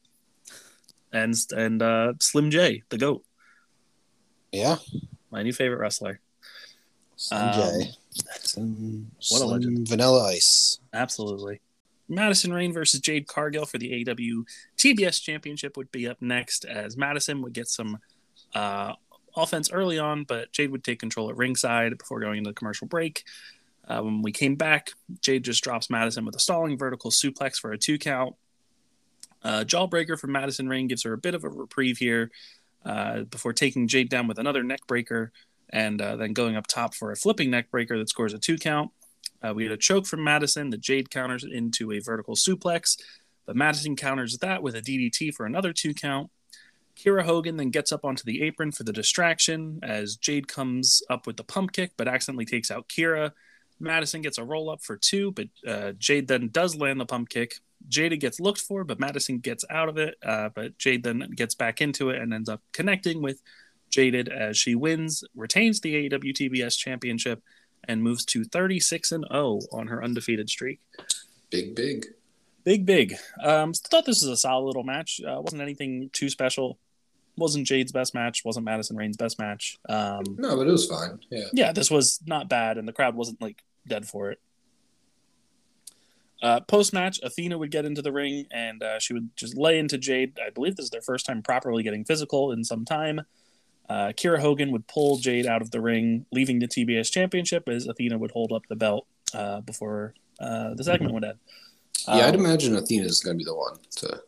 and 1.13 1.33
and 1.55 1.81
uh, 1.81 2.13
Slim 2.19 2.51
J, 2.51 2.83
the 2.89 2.97
goat, 2.97 3.23
Yeah. 4.51 4.77
my 5.31 5.43
new 5.43 5.53
favorite 5.53 5.77
wrestler. 5.79 6.19
Sanjay. 7.17 7.95
Some, 8.39 9.11
what 9.29 9.41
a 9.41 9.45
legend. 9.45 9.87
Vanilla 9.87 10.25
Ice. 10.25 10.79
Absolutely. 10.93 11.61
Madison 12.07 12.53
Rayne 12.53 12.73
versus 12.73 12.99
Jade 12.99 13.27
Cargill 13.27 13.65
for 13.65 13.77
the 13.77 14.05
AW 14.07 14.43
TBS 14.77 15.21
Championship 15.21 15.75
would 15.75 15.91
be 15.91 16.07
up 16.07 16.21
next, 16.21 16.65
as 16.65 16.95
Madison 16.95 17.41
would 17.41 17.53
get 17.53 17.67
some 17.67 17.97
uh, 18.53 18.93
offense 19.35 19.71
early 19.71 19.97
on, 19.97 20.23
but 20.23 20.51
Jade 20.51 20.71
would 20.71 20.83
take 20.83 20.99
control 20.99 21.29
at 21.29 21.37
ringside 21.37 21.97
before 21.97 22.19
going 22.19 22.39
into 22.39 22.51
the 22.51 22.53
commercial 22.53 22.87
break. 22.87 23.23
Uh, 23.87 24.01
when 24.01 24.21
we 24.21 24.31
came 24.31 24.55
back, 24.55 24.91
Jade 25.21 25.43
just 25.43 25.63
drops 25.63 25.89
Madison 25.89 26.25
with 26.25 26.35
a 26.35 26.39
stalling 26.39 26.77
vertical 26.77 27.11
suplex 27.11 27.57
for 27.57 27.71
a 27.71 27.77
two 27.77 27.97
count. 27.97 28.35
Uh, 29.43 29.63
Jawbreaker 29.63 30.17
from 30.19 30.31
Madison 30.31 30.67
Rayne 30.67 30.87
gives 30.87 31.03
her 31.03 31.13
a 31.13 31.17
bit 31.17 31.35
of 31.35 31.43
a 31.43 31.49
reprieve 31.49 31.99
here 31.99 32.31
uh, 32.83 33.21
before 33.21 33.53
taking 33.53 33.87
Jade 33.87 34.09
down 34.09 34.27
with 34.27 34.39
another 34.39 34.63
neck 34.63 34.87
breaker 34.87 35.31
and 35.69 36.01
uh, 36.01 36.15
then 36.15 36.33
going 36.33 36.55
up 36.55 36.67
top 36.67 36.93
for 36.93 37.11
a 37.11 37.15
flipping 37.15 37.49
neck 37.49 37.71
breaker 37.71 37.97
that 37.97 38.09
scores 38.09 38.33
a 38.33 38.39
two 38.39 38.57
count. 38.57 38.91
Uh, 39.41 39.53
we 39.53 39.63
had 39.63 39.71
a 39.71 39.77
choke 39.77 40.05
from 40.05 40.23
Madison. 40.23 40.69
The 40.69 40.77
Jade 40.77 41.09
counters 41.09 41.43
into 41.43 41.91
a 41.91 41.99
vertical 41.99 42.35
suplex, 42.35 42.97
but 43.45 43.55
Madison 43.55 43.95
counters 43.95 44.37
that 44.39 44.63
with 44.63 44.75
a 44.75 44.81
DDT 44.81 45.33
for 45.33 45.45
another 45.45 45.73
two 45.73 45.93
count. 45.93 46.31
Kiera 46.95 47.23
Hogan 47.23 47.57
then 47.57 47.71
gets 47.71 47.91
up 47.91 48.05
onto 48.05 48.23
the 48.23 48.41
apron 48.41 48.71
for 48.71 48.83
the 48.83 48.93
distraction 48.93 49.79
as 49.83 50.15
Jade 50.15 50.47
comes 50.47 51.03
up 51.09 51.27
with 51.27 51.35
the 51.35 51.43
pump 51.43 51.73
kick, 51.73 51.91
but 51.97 52.07
accidentally 52.07 52.45
takes 52.45 52.71
out 52.71 52.87
Kiera. 52.87 53.31
Madison 53.79 54.21
gets 54.21 54.37
a 54.37 54.43
roll 54.43 54.69
up 54.69 54.81
for 54.81 54.95
two, 54.95 55.31
but 55.31 55.47
uh, 55.67 55.91
Jade 55.97 56.29
then 56.29 56.49
does 56.49 56.75
land 56.75 56.99
the 56.99 57.05
pump 57.05 57.29
kick. 57.29 57.59
Jaded 57.87 58.19
gets 58.19 58.39
looked 58.39 58.61
for, 58.61 58.83
but 58.83 58.99
Madison 58.99 59.39
gets 59.39 59.65
out 59.69 59.89
of 59.89 59.97
it. 59.97 60.15
Uh, 60.23 60.49
but 60.55 60.77
Jade 60.77 61.03
then 61.03 61.29
gets 61.35 61.55
back 61.55 61.81
into 61.81 62.09
it 62.09 62.21
and 62.21 62.33
ends 62.33 62.49
up 62.49 62.61
connecting 62.71 63.21
with 63.21 63.41
Jaded 63.95 64.27
as 64.27 64.57
she 64.57 64.75
wins, 64.75 65.23
retains 65.35 65.79
the 65.79 66.09
AEW 66.09 66.33
TBS 66.33 66.77
championship, 66.77 67.41
and 67.87 68.03
moves 68.03 68.25
to 68.25 68.43
36 68.43 69.13
and 69.13 69.25
0 69.31 69.61
on 69.71 69.87
her 69.87 70.03
undefeated 70.03 70.49
streak. 70.49 70.81
Big, 71.49 71.75
big. 71.75 72.07
Big, 72.65 72.85
big. 72.85 73.15
Um, 73.41 73.71
thought 73.71 74.05
this 74.05 74.21
was 74.21 74.29
a 74.29 74.35
solid 74.35 74.65
little 74.65 74.83
match. 74.83 75.21
Uh, 75.25 75.39
wasn't 75.39 75.61
anything 75.61 76.09
too 76.11 76.29
special. 76.29 76.77
Wasn't 77.37 77.65
Jade's 77.65 77.93
best 77.93 78.13
match. 78.13 78.43
Wasn't 78.43 78.65
Madison 78.65 78.97
Rayne's 78.97 79.15
best 79.15 79.39
match. 79.39 79.77
Um, 79.87 80.23
No, 80.37 80.57
but 80.57 80.67
it 80.67 80.71
was 80.71 80.87
fine. 80.87 81.19
Yeah. 81.29 81.45
yeah, 81.53 81.71
this 81.71 81.89
was 81.89 82.19
not 82.25 82.49
bad, 82.49 82.77
and 82.77 82.85
the 82.87 82.93
crowd 82.93 83.15
wasn't 83.15 83.41
like 83.41 83.63
dead 83.87 84.07
for 84.07 84.31
it. 84.31 84.39
Uh, 86.41 86.59
Post 86.59 86.91
match, 86.91 87.19
Athena 87.23 87.57
would 87.57 87.71
get 87.71 87.85
into 87.85 88.01
the 88.01 88.11
ring 88.11 88.45
and 88.51 88.83
uh, 88.83 88.99
she 88.99 89.13
would 89.13 89.29
just 89.37 89.57
lay 89.57 89.79
into 89.79 89.97
Jade. 89.97 90.37
I 90.45 90.49
believe 90.49 90.75
this 90.75 90.85
is 90.85 90.89
their 90.89 91.01
first 91.01 91.25
time 91.25 91.41
properly 91.41 91.81
getting 91.81 92.03
physical 92.03 92.51
in 92.51 92.63
some 92.63 92.83
time. 92.83 93.21
Uh, 93.89 94.07
Kiera 94.15 94.39
Hogan 94.39 94.71
would 94.71 94.87
pull 94.87 95.17
Jade 95.17 95.45
out 95.45 95.61
of 95.61 95.71
the 95.71 95.79
ring, 95.81 96.25
leaving 96.31 96.59
the 96.59 96.67
TBS 96.67 97.11
championship 97.11 97.67
as 97.69 97.87
Athena 97.87 98.17
would 98.17 98.31
hold 98.31 98.51
up 98.51 98.63
the 98.67 98.75
belt 98.75 99.05
uh, 99.33 99.61
before 99.61 100.13
uh, 100.39 100.73
the 100.73 100.83
segment 100.83 101.13
would 101.13 101.23
end. 101.23 101.37
Yeah, 102.07 102.27
I'd 102.27 102.35
Um, 102.35 102.41
imagine 102.45 102.75
Athena 102.75 103.05
is 103.05 103.19
going 103.21 103.37
to 103.37 103.37
be 103.37 103.45
the 103.45 103.55
one 103.55 103.77
to 103.97 104.21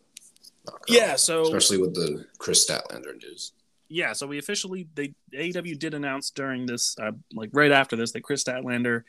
knock 0.65 0.83
yeah, 0.87 1.13
off, 1.13 1.19
so 1.19 1.43
especially 1.43 1.77
with 1.79 1.95
the 1.95 2.25
Kris 2.37 2.69
Statlander 2.69 3.15
news. 3.21 3.53
yeah, 3.89 4.13
so 4.13 4.27
we 4.27 4.37
officially 4.37 4.87
they 4.95 5.13
AEW 5.33 5.77
did 5.79 5.93
announce 5.93 6.29
during 6.29 6.65
this, 6.65 6.95
uh, 6.99 7.11
like 7.33 7.49
right 7.53 7.71
after 7.71 7.95
this, 7.95 8.11
that 8.11 8.21
Kris 8.21 8.43
Statlander 8.43 9.03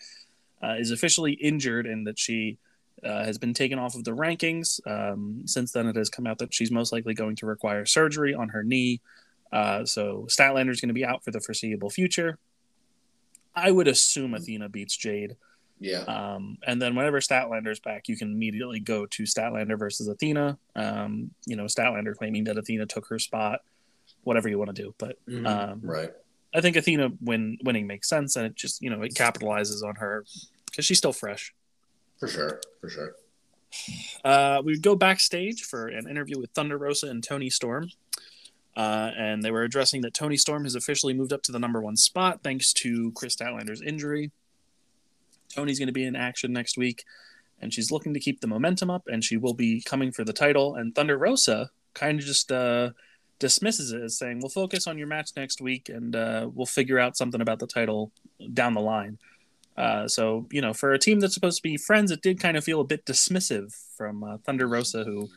uh, 0.63 0.75
is 0.79 0.91
officially 0.91 1.33
injured 1.33 1.87
and 1.87 2.07
that 2.07 2.19
she 2.19 2.59
uh, 3.05 3.25
has 3.25 3.39
been 3.39 3.55
taken 3.55 3.79
off 3.79 3.95
of 3.95 4.05
the 4.05 4.11
rankings. 4.13 4.81
Um, 4.87 5.43
since 5.47 5.73
then, 5.73 5.87
it 5.87 5.97
has 5.97 6.09
come 6.11 6.27
out 6.27 6.39
that 6.39 6.53
she's 6.55 6.71
most 6.71 6.93
likely 6.93 7.15
going 7.15 7.37
to 7.37 7.47
require 7.47 7.87
surgery 7.87 8.35
on 8.35 8.49
her 8.51 8.63
knee. 8.65 9.01
Uh, 9.53 9.85
so 9.85 10.27
Statlander 10.29 10.71
is 10.71 10.81
going 10.81 10.89
to 10.89 10.95
be 10.95 11.05
out 11.05 11.25
for 11.25 11.31
the 11.31 11.41
foreseeable 11.41 11.91
future. 11.91 12.39
I 13.55 13.71
would 13.71 13.89
assume 13.89 14.35
Athena 14.35 14.69
beats 14.69 14.97
Jade. 14.97 15.37
Yeah. 15.81 16.01
Um, 16.01 16.59
and 16.67 16.83
then 16.83 16.95
whenever 16.95 17.21
Statlander's 17.21 17.81
back, 17.81 18.09
you 18.09 18.17
can 18.17 18.33
immediately 18.33 18.81
go 18.81 19.07
to 19.07 19.23
Statlander 19.25 19.79
versus 19.79 20.09
Athena. 20.09 20.59
Um, 20.77 21.31
you 21.47 21.57
know, 21.57 21.65
Statlander 21.65 22.15
claiming 22.17 22.45
that 22.45 22.59
Athena 22.59 22.87
took 22.87 23.07
her 23.09 23.19
spot, 23.19 23.61
whatever 24.25 24.49
you 24.49 24.59
want 24.59 24.75
to 24.75 24.83
do. 24.83 24.95
But 24.99 25.25
Mhm. 25.27 25.47
um, 25.47 25.81
right. 25.83 26.11
I 26.55 26.61
think 26.61 26.77
Athena 26.77 27.11
win 27.21 27.59
winning 27.63 27.87
makes 27.87 28.09
sense, 28.09 28.35
and 28.37 28.47
it 28.47 28.55
just 28.55 28.81
you 28.83 28.91
know 28.91 29.03
it 29.03 29.15
capitalizes 29.15 29.85
on 29.85 29.97
her 29.97 30.25
because 30.67 30.85
she's 30.85 30.99
still 30.99 31.13
fresh. 31.13 31.55
For 32.19 32.27
sure. 32.27 32.61
For 32.81 32.89
sure. 32.89 33.15
Uh, 34.25 34.63
we 34.65 34.79
go 34.79 34.97
backstage 34.97 35.63
for 35.63 35.89
an 35.89 36.09
interview 36.09 36.39
with 36.41 36.51
Thunder 36.53 36.79
Rosa 36.79 37.09
and 37.09 37.23
Toni 37.23 37.51
Storm. 37.51 37.91
Uh, 38.79 39.11
and 39.19 39.43
they 39.43 39.51
were 39.51 39.65
addressing 39.65 40.03
that 40.03 40.15
Toni 40.15 40.37
Storm 40.37 40.63
has 40.63 40.77
officially 40.77 41.13
moved 41.13 41.33
up 41.33 41.43
to 41.43 41.51
the 41.51 41.59
number 41.59 41.83
one 41.83 41.97
spot 41.97 42.45
thanks 42.45 42.73
to 42.75 43.11
Kris 43.11 43.35
Statlander's 43.35 43.83
injury. 43.83 44.31
Toni's 45.53 45.81
going 45.81 45.89
to 45.89 45.93
be 45.93 46.05
in 46.05 46.15
action 46.15 46.53
next 46.53 46.79
week, 46.79 47.03
and 47.61 47.75
she's 47.75 47.91
looking 47.91 48.15
to 48.15 48.21
keep 48.21 48.41
the 48.41 48.47
momentum 48.47 48.89
up, 48.89 49.03
and 49.09 49.25
she 49.25 49.37
will 49.37 49.53
be 49.53 49.81
coming 49.81 50.13
for 50.13 50.23
the 50.23 50.33
title. 50.33 50.77
And 50.77 50.95
Thunder 50.95 51.19
Rosa 51.19 51.71
kind 51.95 52.21
of 52.21 52.25
just 52.25 52.53
uh, 52.53 52.91
dismisses 53.41 53.91
it 53.91 54.01
as 54.01 54.17
saying, 54.17 54.39
"We'll 54.41 54.49
focus 54.49 54.87
on 54.87 54.97
your 54.97 55.09
match 55.09 55.31
next 55.37 55.61
week, 55.61 55.89
and 55.89 56.15
uh, 56.15 56.49
we'll 56.55 56.65
figure 56.65 57.01
out 57.01 57.17
something 57.17 57.41
about 57.41 57.59
the 57.59 57.67
title 57.67 58.13
down 58.53 58.75
the 58.75 58.81
line." 58.81 59.19
Uh, 59.77 60.07
so 60.07 60.47
you 60.53 60.61
know, 60.61 60.73
for 60.73 60.93
a 60.93 61.01
team 61.01 61.19
that's 61.19 61.35
supposed 61.35 61.57
to 61.57 61.63
be 61.65 61.77
friends, 61.77 62.13
it 62.13 62.23
did 62.23 62.39
kind 62.39 62.57
of 62.57 62.63
feel 62.63 62.81
a 62.81 62.85
bit 62.85 63.05
dismissive 63.05 63.75
from 63.97 64.23
uh, 64.23 64.37
Thunder 64.39 64.69
Rosa, 64.69 65.03
who 65.03 65.29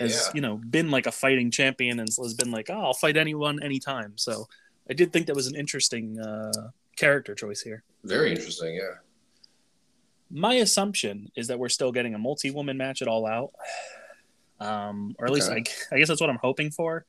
has 0.00 0.12
Yeah. 0.26 0.32
you 0.34 0.40
know 0.40 0.56
been 0.56 0.90
like 0.90 1.06
a 1.06 1.12
fighting 1.12 1.50
champion 1.50 1.98
and 2.00 2.08
has 2.08 2.34
been 2.34 2.50
like, 2.50 2.70
"Oh, 2.70 2.80
I'll 2.80 2.94
fight 2.94 3.16
anyone, 3.16 3.62
anytime." 3.62 4.12
So 4.16 4.48
I 4.88 4.92
did 4.94 5.12
think 5.12 5.26
that 5.26 5.34
was 5.36 5.46
an 5.46 5.56
interesting 5.56 6.18
uh, 6.20 6.70
character 6.96 7.34
choice 7.34 7.60
here. 7.62 7.82
Very 8.04 8.30
interesting. 8.30 8.74
Yeah. 8.74 8.94
My 10.30 10.54
assumption 10.54 11.30
is 11.36 11.46
that 11.48 11.58
we're 11.58 11.68
still 11.68 11.92
getting 11.92 12.14
a 12.14 12.18
multi-woman 12.18 12.76
match 12.76 13.02
at 13.02 13.08
All 13.08 13.26
Out, 13.26 13.52
um, 14.60 15.14
or 15.18 15.26
at 15.26 15.32
least 15.32 15.50
I, 15.50 15.62
I 15.92 15.98
guess 15.98 16.08
that's 16.08 16.20
what 16.20 16.30
I'm 16.30 16.38
hoping 16.42 16.70
for. 16.70 17.04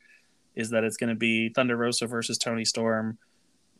Is 0.55 0.69
that 0.69 0.83
it's 0.83 0.97
going 0.97 1.09
to 1.09 1.15
be 1.15 1.49
Thunder 1.49 1.75
Rosa 1.75 2.07
versus 2.07 2.37
Toni 2.37 2.63
Storm 2.65 3.17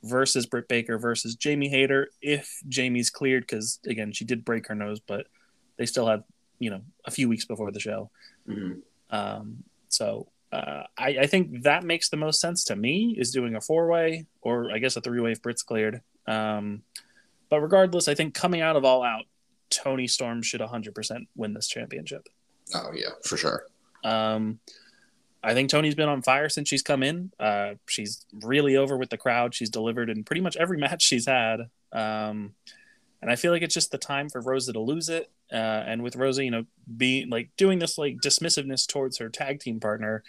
versus 0.04 0.46
Britt 0.46 0.68
Baker 0.68 0.98
versus 0.98 1.36
Jamie 1.36 1.70
Hayter 1.70 2.10
if 2.22 2.62
Jamie's 2.68 3.10
cleared 3.10 3.44
because 3.44 3.80
again 3.88 4.12
she 4.12 4.26
did 4.26 4.44
break 4.46 4.68
her 4.68 4.76
nose, 4.76 5.00
but 5.00 5.28
they 5.78 5.86
still 5.86 6.08
have 6.08 6.24
you 6.60 6.70
know 6.70 6.82
a 7.06 7.12
few 7.12 7.30
weeks 7.30 7.46
before 7.46 7.72
the 7.72 7.80
show. 7.80 8.10
Mhm. 8.48 8.82
Um, 9.10 9.64
so 9.90 10.28
uh, 10.52 10.84
I, 10.98 11.08
I 11.22 11.28
think 11.28 11.64
that 11.64 11.84
makes 11.84 12.10
the 12.10 12.18
most 12.18 12.40
sense 12.40 12.64
to 12.66 12.76
me 12.76 13.16
is 13.18 13.32
doing 13.32 13.56
a 13.56 13.62
four 13.62 13.88
way 13.88 14.26
or 14.42 14.72
I 14.72 14.80
guess 14.80 14.96
a 14.96 15.02
three 15.02 15.20
way 15.20 15.32
if 15.32 15.42
Britt's 15.42 15.64
cleared. 15.64 16.02
Um, 16.28 16.84
but 17.50 17.62
regardless, 17.62 18.08
I 18.08 18.16
think 18.16 18.34
coming 18.34 18.62
out 18.62 18.76
of 18.76 18.86
All 18.86 19.04
Out, 19.04 19.26
Toni 19.70 20.08
Storm 20.08 20.42
should 20.42 20.62
100% 20.62 21.28
win 21.36 21.54
this 21.54 21.68
championship. 21.68 22.28
Oh 22.74 22.92
yeah, 22.94 23.10
for 23.24 23.38
sure. 23.38 23.66
Um, 24.04 24.60
I 25.44 25.54
think 25.54 25.70
Toni's 25.70 25.96
been 25.96 26.10
on 26.10 26.24
fire 26.24 26.50
since 26.50 26.68
she's 26.68 26.82
come 26.82 27.04
in. 27.04 27.32
Uh, 27.40 27.76
she's 27.88 28.26
really 28.34 28.78
over 28.78 28.98
with 28.98 29.12
the 29.12 29.18
crowd. 29.18 29.54
She's 29.54 29.70
delivered 29.70 30.10
in 30.10 30.24
pretty 30.24 30.42
much 30.42 30.58
every 30.58 30.78
match 30.80 31.04
she's 31.04 31.28
had. 31.28 31.70
Um, 31.92 32.56
and 33.22 33.32
I 33.32 33.36
feel 33.36 33.52
like 33.52 33.62
it's 33.62 33.74
just 33.74 33.92
the 33.92 33.98
time 33.98 34.30
for 34.30 34.42
Rosa 34.42 34.74
to 34.74 34.80
lose 34.80 35.10
it. 35.10 35.32
Uh, 35.52 35.56
and 35.56 36.02
with 36.02 36.16
Rosa, 36.16 36.44
you 36.44 36.52
know, 36.52 36.66
be 36.98 37.26
like 37.30 37.50
doing 37.58 37.80
this 37.80 37.98
like 37.98 38.18
dismissiveness 38.18 38.88
towards 38.88 39.18
her 39.20 39.30
tag 39.30 39.60
team 39.60 39.80
partner, 39.80 40.24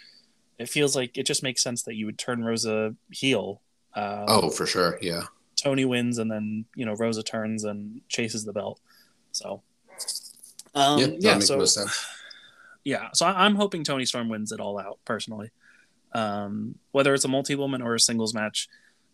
it 0.59 0.69
feels 0.69 0.95
like 0.95 1.17
it 1.17 1.23
just 1.25 1.43
makes 1.43 1.61
sense 1.63 1.83
that 1.83 1.95
you 1.95 2.05
would 2.05 2.17
turn 2.19 2.43
Rosa 2.43 2.95
heel. 3.11 3.61
Uh, 3.95 4.25
Oh, 4.27 4.49
for 4.49 4.65
sure. 4.65 4.97
Yeah. 5.01 5.23
Toni 5.55 5.85
wins, 5.85 6.19
and 6.19 6.29
then 6.31 6.65
you 6.75 6.85
know 6.85 6.93
Rosa 6.93 7.23
turns 7.23 7.63
and 7.63 8.01
chases 8.07 8.45
the 8.45 8.53
belt. 8.53 8.79
So, 9.31 9.63
um, 10.75 10.99
yeah. 10.99 11.07
yeah, 11.19 11.33
makes 11.35 11.47
so 11.47 11.85
yeah, 12.83 13.09
so 13.13 13.25
I- 13.25 13.45
I'm 13.45 13.55
hoping 13.55 13.83
Toni 13.83 14.05
Storm 14.05 14.29
wins 14.29 14.51
it 14.51 14.59
all 14.59 14.79
out 14.79 14.99
personally. 15.03 15.49
Um, 16.13 16.75
whether 16.91 17.13
it's 17.13 17.25
a 17.25 17.27
multi-woman 17.27 17.81
or 17.81 17.95
a 17.95 17.99
singles 17.99 18.33
match, 18.33 18.67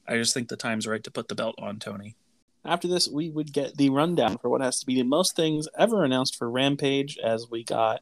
I 0.08 0.18
just 0.18 0.34
think 0.34 0.50
the 0.50 0.58
time's 0.58 0.86
right 0.86 1.04
to 1.04 1.12
put 1.12 1.28
the 1.28 1.36
belt 1.36 1.56
on 1.58 1.80
Toni. 1.80 2.16
After 2.66 2.88
this, 2.88 3.10
we 3.10 3.30
would 3.30 3.52
get 3.52 3.78
the 3.78 3.90
rundown 3.90 4.38
for 4.38 4.50
what 4.50 4.62
has 4.62 4.80
to 4.80 4.86
be 4.86 4.96
the 4.96 5.04
most 5.04 5.36
things 5.36 5.68
ever 5.78 6.04
announced 6.04 6.38
for 6.38 6.50
Rampage, 6.50 7.18
as 7.18 7.50
we 7.50 7.64
got 7.64 8.02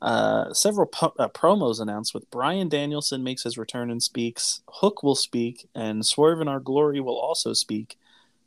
uh, 0.00 0.52
several 0.54 0.86
po- 0.86 1.14
uh, 1.18 1.28
promos 1.28 1.80
announced 1.80 2.14
with 2.14 2.30
Bryan 2.30 2.68
Danielson 2.68 3.22
makes 3.22 3.42
his 3.42 3.58
return 3.58 3.90
and 3.90 4.02
speaks, 4.02 4.62
Hook 4.68 5.02
will 5.02 5.16
speak, 5.16 5.68
and 5.74 6.06
Swerve 6.06 6.40
in 6.40 6.48
Our 6.48 6.60
Glory 6.60 7.00
will 7.00 7.18
also 7.18 7.52
speak. 7.52 7.98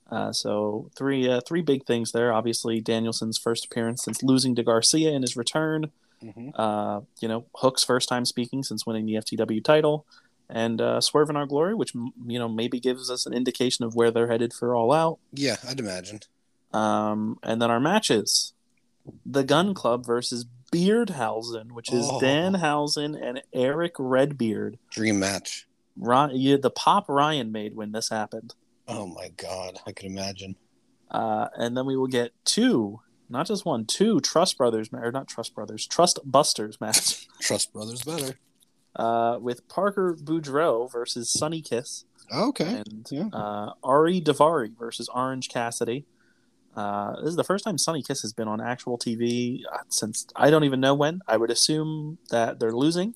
Uh, 0.09 0.31
so 0.33 0.89
three 0.95 1.29
uh, 1.29 1.39
three 1.47 1.61
big 1.61 1.85
things 1.85 2.11
there. 2.11 2.33
Obviously, 2.33 2.81
Danielson's 2.81 3.37
first 3.37 3.65
appearance 3.65 4.03
since 4.03 4.21
losing 4.23 4.55
to 4.55 4.63
Garcia 4.63 5.11
in 5.11 5.21
his 5.21 5.37
return. 5.37 5.91
Mhm. 6.23 6.51
Uh, 6.55 7.01
you 7.19 7.27
know, 7.27 7.45
Hook's 7.55 7.83
first 7.83 8.09
time 8.09 8.25
speaking 8.25 8.61
since 8.63 8.85
winning 8.85 9.05
the 9.05 9.15
FTW 9.15 9.63
title, 9.63 10.05
and 10.51 10.81
uh, 10.81 11.01
Swerve 11.01 11.29
in 11.29 11.35
Our 11.37 11.45
Glory, 11.45 11.73
which 11.73 11.93
you 11.95 12.37
know 12.39 12.49
maybe 12.49 12.79
gives 12.79 13.09
us 13.09 13.25
an 13.25 13.33
indication 13.33 13.85
of 13.85 13.95
where 13.95 14.11
they're 14.11 14.27
headed 14.29 14.53
for 14.53 14.75
All 14.75 14.91
Out. 14.91 15.19
Yeah, 15.33 15.55
I'd 15.67 15.79
imagine. 15.79 16.19
Um, 16.73 17.39
and 17.43 17.61
then 17.61 17.71
our 17.71 17.79
matches: 17.79 18.53
the 19.25 19.43
Gun 19.43 19.73
Club 19.73 20.05
versus 20.05 20.45
Beardhausen, 20.71 21.71
which 21.71 21.91
is 21.91 22.07
Oh. 22.09 22.19
Danhausen 22.19 23.15
and 23.21 23.41
Eric 23.53 23.93
Redbeard. 23.97 24.77
Dream 24.89 25.19
match. 25.19 25.67
Ryan, 25.97 26.31
yeah, 26.35 26.57
the 26.61 26.69
pop 26.69 27.09
Ryan 27.09 27.51
made 27.51 27.75
when 27.75 27.91
this 27.91 28.09
happened. 28.09 28.55
Oh 28.87 29.05
my 29.07 29.29
god, 29.37 29.79
I 29.85 29.91
could 29.91 30.05
imagine. 30.05 30.55
Uh, 31.09 31.47
and 31.57 31.75
then 31.75 31.85
we 31.85 31.97
will 31.97 32.07
get 32.07 32.31
two, 32.45 33.01
not 33.29 33.45
just 33.47 33.65
one, 33.65 33.85
two 33.85 34.21
Trust 34.21 34.57
Brothers, 34.57 34.89
or 34.93 35.11
not 35.11 35.27
Trust 35.27 35.53
Brothers, 35.53 35.85
Trust 35.85 36.19
Busters 36.23 36.79
match 36.79 37.27
Trust 37.41 37.73
brothers 37.73 38.03
better. 38.03 38.35
Uh, 38.95 39.37
with 39.41 39.67
Parker 39.69 40.17
Boudreaux 40.21 40.91
versus 40.91 41.29
Sonny 41.29 41.61
Kiss 41.61 42.03
Okay. 42.33 42.65
and 42.85 43.07
yeah. 43.09 43.27
uh, 43.31 43.71
Ari 43.83 44.19
Daivari 44.21 44.77
versus 44.77 45.07
Orange 45.13 45.47
Cassidy. 45.49 46.05
Uh, 46.75 47.15
this 47.21 47.29
is 47.29 47.35
the 47.37 47.43
first 47.43 47.63
time 47.63 47.77
Sonny 47.77 48.01
Kiss 48.03 48.21
has 48.21 48.33
been 48.33 48.47
on 48.49 48.59
actual 48.61 48.97
TV 48.97 49.61
uh, 49.71 49.77
since 49.89 50.25
I 50.35 50.49
don't 50.49 50.63
even 50.65 50.79
know 50.81 50.93
when. 50.93 51.21
I 51.27 51.37
would 51.37 51.49
assume 51.51 52.17
that 52.31 52.59
they're 52.59 52.71
losing. 52.73 53.15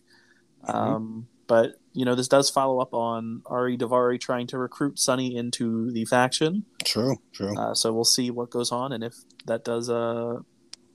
Um, 0.65 1.27
but, 1.47 1.75
you 1.93 2.05
know, 2.05 2.15
this 2.15 2.27
does 2.27 2.49
follow 2.49 2.79
up 2.79 2.93
on 2.93 3.41
Ari 3.45 3.77
Daivari 3.77 4.19
trying 4.19 4.47
to 4.47 4.57
recruit 4.57 4.97
Sonny 4.99 5.35
into 5.35 5.91
the 5.91 6.05
faction. 6.05 6.65
True. 6.83 7.17
True. 7.33 7.55
Uh, 7.57 7.73
so 7.73 7.93
we'll 7.93 8.03
see 8.03 8.31
what 8.31 8.49
goes 8.49 8.71
on 8.71 8.91
and 8.91 9.03
if 9.03 9.13
that 9.45 9.63
does 9.63 9.89
uh, 9.89 10.37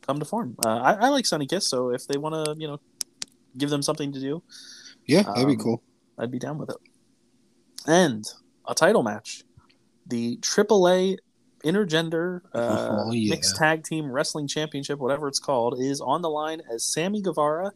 come 0.02 0.18
to 0.18 0.24
form. 0.24 0.56
Uh, 0.64 0.78
I, 0.78 0.92
I 0.94 1.08
like 1.10 1.24
Sonny 1.26 1.46
Kiss, 1.46 1.66
so 1.66 1.90
if 1.90 2.06
they 2.06 2.18
want 2.18 2.34
to, 2.34 2.56
you 2.58 2.66
know, 2.66 2.80
give 3.56 3.70
them 3.70 3.82
something 3.82 4.12
to 4.12 4.20
do, 4.20 4.42
yeah, 5.06 5.22
that'd 5.22 5.46
be 5.46 5.54
um, 5.54 5.58
cool. 5.58 5.82
I'd 6.18 6.30
be 6.30 6.38
down 6.38 6.58
with 6.58 6.70
it. 6.70 6.76
And 7.86 8.24
a 8.66 8.74
title 8.74 9.02
match, 9.02 9.44
the 10.06 10.36
AAA 10.38 11.16
Intergender 11.64 12.40
uh, 12.54 13.04
Oh, 13.06 13.12
yeah. 13.12 13.30
Mixed 13.30 13.56
Tag 13.56 13.84
Team 13.84 14.10
Wrestling 14.10 14.46
Championship, 14.46 14.98
whatever 14.98 15.28
it's 15.28 15.38
called, 15.38 15.80
is 15.80 16.00
on 16.00 16.22
the 16.22 16.30
line 16.30 16.62
as 16.72 16.84
Sammy 16.84 17.20
Guevara 17.20 17.72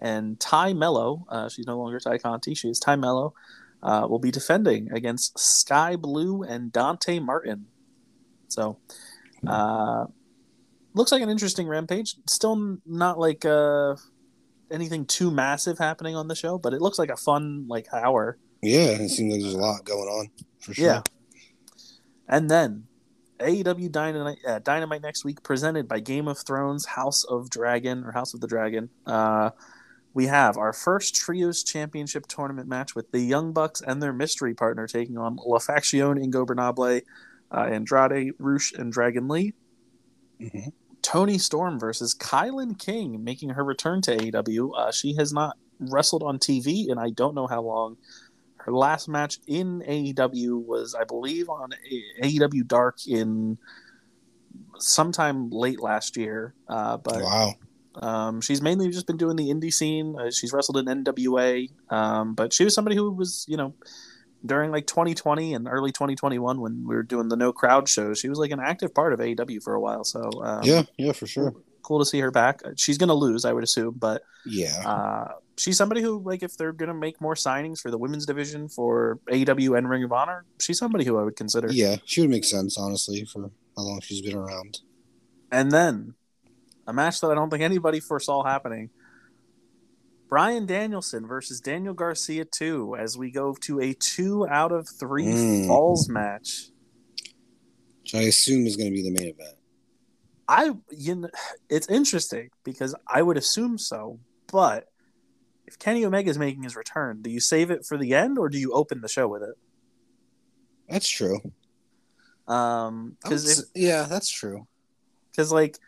and 0.00 0.38
Tay 0.38 0.72
Melo. 0.72 1.24
Uh, 1.28 1.48
she's 1.48 1.66
no 1.66 1.78
longer 1.78 1.98
Tay 1.98 2.18
Conti; 2.18 2.54
she 2.54 2.68
is 2.68 2.78
Tay 2.78 2.96
Melo. 2.96 3.34
Uh, 3.82 4.06
will 4.08 4.18
be 4.18 4.30
defending 4.30 4.90
against 4.92 5.38
Skye 5.38 5.96
Blue 5.96 6.42
and 6.42 6.72
Dante 6.72 7.18
Martin. 7.18 7.66
So, 8.48 8.78
uh, 9.46 10.06
looks 10.94 11.12
like 11.12 11.20
an 11.20 11.28
interesting 11.28 11.66
rampage. 11.66 12.16
Still 12.26 12.78
not 12.86 13.18
like 13.18 13.44
uh, 13.44 13.96
anything 14.74 15.06
too 15.06 15.30
massive 15.30 15.78
happening 15.78 16.16
on 16.16 16.28
the 16.28 16.34
show, 16.34 16.58
but 16.58 16.74
it 16.74 16.82
looks 16.82 16.98
like 16.98 17.10
a 17.10 17.16
fun 17.16 17.66
like 17.68 17.86
hour. 17.92 18.36
Yeah, 18.62 18.90
it 18.90 19.08
seems 19.08 19.32
like 19.32 19.42
there's 19.42 19.54
a 19.54 19.58
lot 19.58 19.84
going 19.84 20.08
on 20.08 20.30
for 20.58 20.74
sure. 20.74 20.84
Yeah. 20.84 21.02
And 22.28 22.50
then 22.50 22.84
AEW 23.40 23.90
Dynamite, 23.90 24.38
uh, 24.46 24.58
Dynamite 24.60 25.02
next 25.02 25.24
week, 25.24 25.42
presented 25.42 25.86
by 25.88 26.00
Game 26.00 26.28
of 26.28 26.38
Thrones 26.38 26.86
House 26.86 27.24
of 27.24 27.50
Dragon 27.50 28.04
or 28.04 28.12
House 28.12 28.34
of 28.34 28.40
the 28.40 28.46
Dragon. 28.46 28.88
Uh, 29.06 29.50
we 30.14 30.26
have 30.26 30.56
our 30.56 30.72
first 30.72 31.14
Trios 31.14 31.64
Championship 31.64 32.26
tournament 32.26 32.68
match 32.68 32.94
with 32.94 33.10
the 33.10 33.20
Young 33.20 33.52
Bucks 33.52 33.80
and 33.80 34.02
their 34.02 34.12
mystery 34.12 34.54
partner 34.54 34.86
taking 34.86 35.18
on 35.18 35.36
La 35.44 35.58
Facción 35.58 36.22
Ingobernable, 36.22 37.02
uh, 37.50 37.60
Andrade, 37.60 38.32
Rush, 38.38 38.72
and 38.72 38.92
Dragon 38.92 39.28
Lee. 39.28 39.54
Mhm. 40.40 40.72
Toni 41.04 41.36
Storm 41.36 41.78
versus 41.78 42.14
Kilynn 42.14 42.78
King 42.78 43.22
making 43.22 43.50
her 43.50 43.62
return 43.62 44.00
to 44.02 44.16
AEW. 44.16 44.70
Uh, 44.76 44.90
she 44.90 45.14
has 45.16 45.32
not 45.32 45.56
wrestled 45.78 46.22
on 46.22 46.38
TV 46.38 46.88
in 46.88 46.98
I 46.98 47.10
don't 47.10 47.34
know 47.34 47.46
how 47.46 47.62
long. 47.62 47.98
Her 48.56 48.72
last 48.72 49.08
match 49.08 49.38
in 49.46 49.82
AEW 49.82 50.64
was, 50.64 50.94
I 50.94 51.04
believe, 51.04 51.50
on 51.50 51.70
AEW 52.22 52.66
Dark 52.66 53.06
in 53.06 53.58
sometime 54.78 55.50
late 55.50 55.80
last 55.80 56.16
year. 56.16 56.54
Uh, 56.66 56.96
but 56.96 57.22
wow. 57.22 57.52
um, 57.96 58.40
she's 58.40 58.62
mainly 58.62 58.88
just 58.88 59.06
been 59.06 59.18
doing 59.18 59.36
the 59.36 59.50
indie 59.50 59.72
scene. 59.72 60.16
Uh, 60.18 60.30
she's 60.30 60.54
wrestled 60.54 60.78
in 60.78 60.86
NWA, 60.86 61.70
um, 61.90 62.34
but 62.34 62.54
she 62.54 62.64
was 62.64 62.74
somebody 62.74 62.96
who 62.96 63.10
was, 63.10 63.44
you 63.46 63.58
know, 63.58 63.74
during 64.44 64.70
like 64.70 64.86
2020 64.86 65.54
and 65.54 65.66
early 65.68 65.90
2021 65.92 66.60
when 66.60 66.86
we 66.86 66.94
were 66.94 67.02
doing 67.02 67.28
the 67.28 67.36
no 67.36 67.52
crowd 67.52 67.88
shows, 67.88 68.18
she 68.18 68.28
was 68.28 68.38
like 68.38 68.50
an 68.50 68.60
active 68.60 68.94
part 68.94 69.12
of 69.12 69.20
AEW 69.20 69.62
for 69.62 69.74
a 69.74 69.80
while. 69.80 70.04
So 70.04 70.30
um, 70.42 70.60
yeah, 70.64 70.82
yeah, 70.98 71.12
for 71.12 71.26
sure. 71.26 71.54
cool 71.82 71.98
to 71.98 72.04
see 72.04 72.20
her 72.20 72.30
back. 72.30 72.60
She's 72.76 72.98
gonna 72.98 73.14
lose, 73.14 73.44
I 73.44 73.52
would 73.52 73.64
assume, 73.64 73.94
but 73.98 74.22
Yeah. 74.46 74.82
uh, 74.88 75.32
she's 75.56 75.76
somebody 75.76 76.02
who, 76.02 76.18
like, 76.18 76.42
if 76.42 76.56
they're 76.56 76.72
gonna 76.72 76.94
make 76.94 77.20
more 77.20 77.34
signings 77.34 77.80
for 77.80 77.90
the 77.90 77.98
women's 77.98 78.26
division 78.26 78.68
for 78.68 79.18
AEW 79.30 79.76
and 79.78 79.88
Ring 79.88 80.04
of 80.04 80.12
Honor, 80.12 80.44
she's 80.60 80.78
somebody 80.78 81.04
who 81.04 81.16
I 81.18 81.22
would 81.22 81.36
consider. 81.36 81.68
Yeah, 81.70 81.96
she 82.04 82.20
would 82.22 82.30
make 82.30 82.44
sense, 82.44 82.76
honestly, 82.78 83.24
for 83.24 83.50
how 83.76 83.82
long 83.82 84.00
she's 84.02 84.20
been 84.22 84.36
around. 84.36 84.80
And 85.52 85.70
then 85.72 86.14
a 86.86 86.92
match 86.92 87.20
that 87.20 87.28
I 87.30 87.34
don't 87.34 87.48
think 87.50 87.62
anybody 87.62 88.00
foresaw 88.00 88.42
happening. 88.44 88.90
Bryan 90.34 90.66
Danielson 90.66 91.28
versus 91.28 91.60
Daniel 91.60 91.94
Garcia 91.94 92.44
2 92.44 92.96
as 92.96 93.16
we 93.16 93.30
go 93.30 93.54
to 93.60 93.78
a 93.80 93.94
two 93.94 94.48
out 94.48 94.72
of 94.72 94.88
three 94.88 95.26
Mm. 95.26 95.68
falls 95.68 96.08
match. 96.08 96.70
Which 98.02 98.16
I 98.16 98.22
assume 98.22 98.66
is 98.66 98.74
going 98.74 98.90
to 98.90 98.92
be 98.92 99.04
the 99.08 99.12
main 99.12 99.28
event. 99.28 99.56
I 100.48 100.72
you 100.90 101.14
know, 101.14 101.30
it's 101.68 101.88
interesting 101.88 102.50
because 102.64 102.96
I 103.06 103.22
would 103.22 103.36
assume 103.36 103.78
so, 103.78 104.18
but 104.50 104.88
if 105.68 105.78
Kenny 105.78 106.04
Omega 106.04 106.30
is 106.30 106.36
making 106.36 106.64
his 106.64 106.74
return, 106.74 107.22
do 107.22 107.30
you 107.30 107.38
save 107.38 107.70
it 107.70 107.86
for 107.86 107.96
the 107.96 108.12
end 108.12 108.36
or 108.36 108.48
do 108.48 108.58
you 108.58 108.72
open 108.72 109.02
the 109.02 109.08
show 109.08 109.28
with 109.28 109.44
it? 109.44 109.54
That's 110.88 111.08
true. 111.08 111.52
Um, 112.48 113.16
because 113.22 113.70
yeah, 113.76 114.02
that's 114.02 114.30
true. 114.30 114.66
because 115.30 115.52
like 115.52 115.78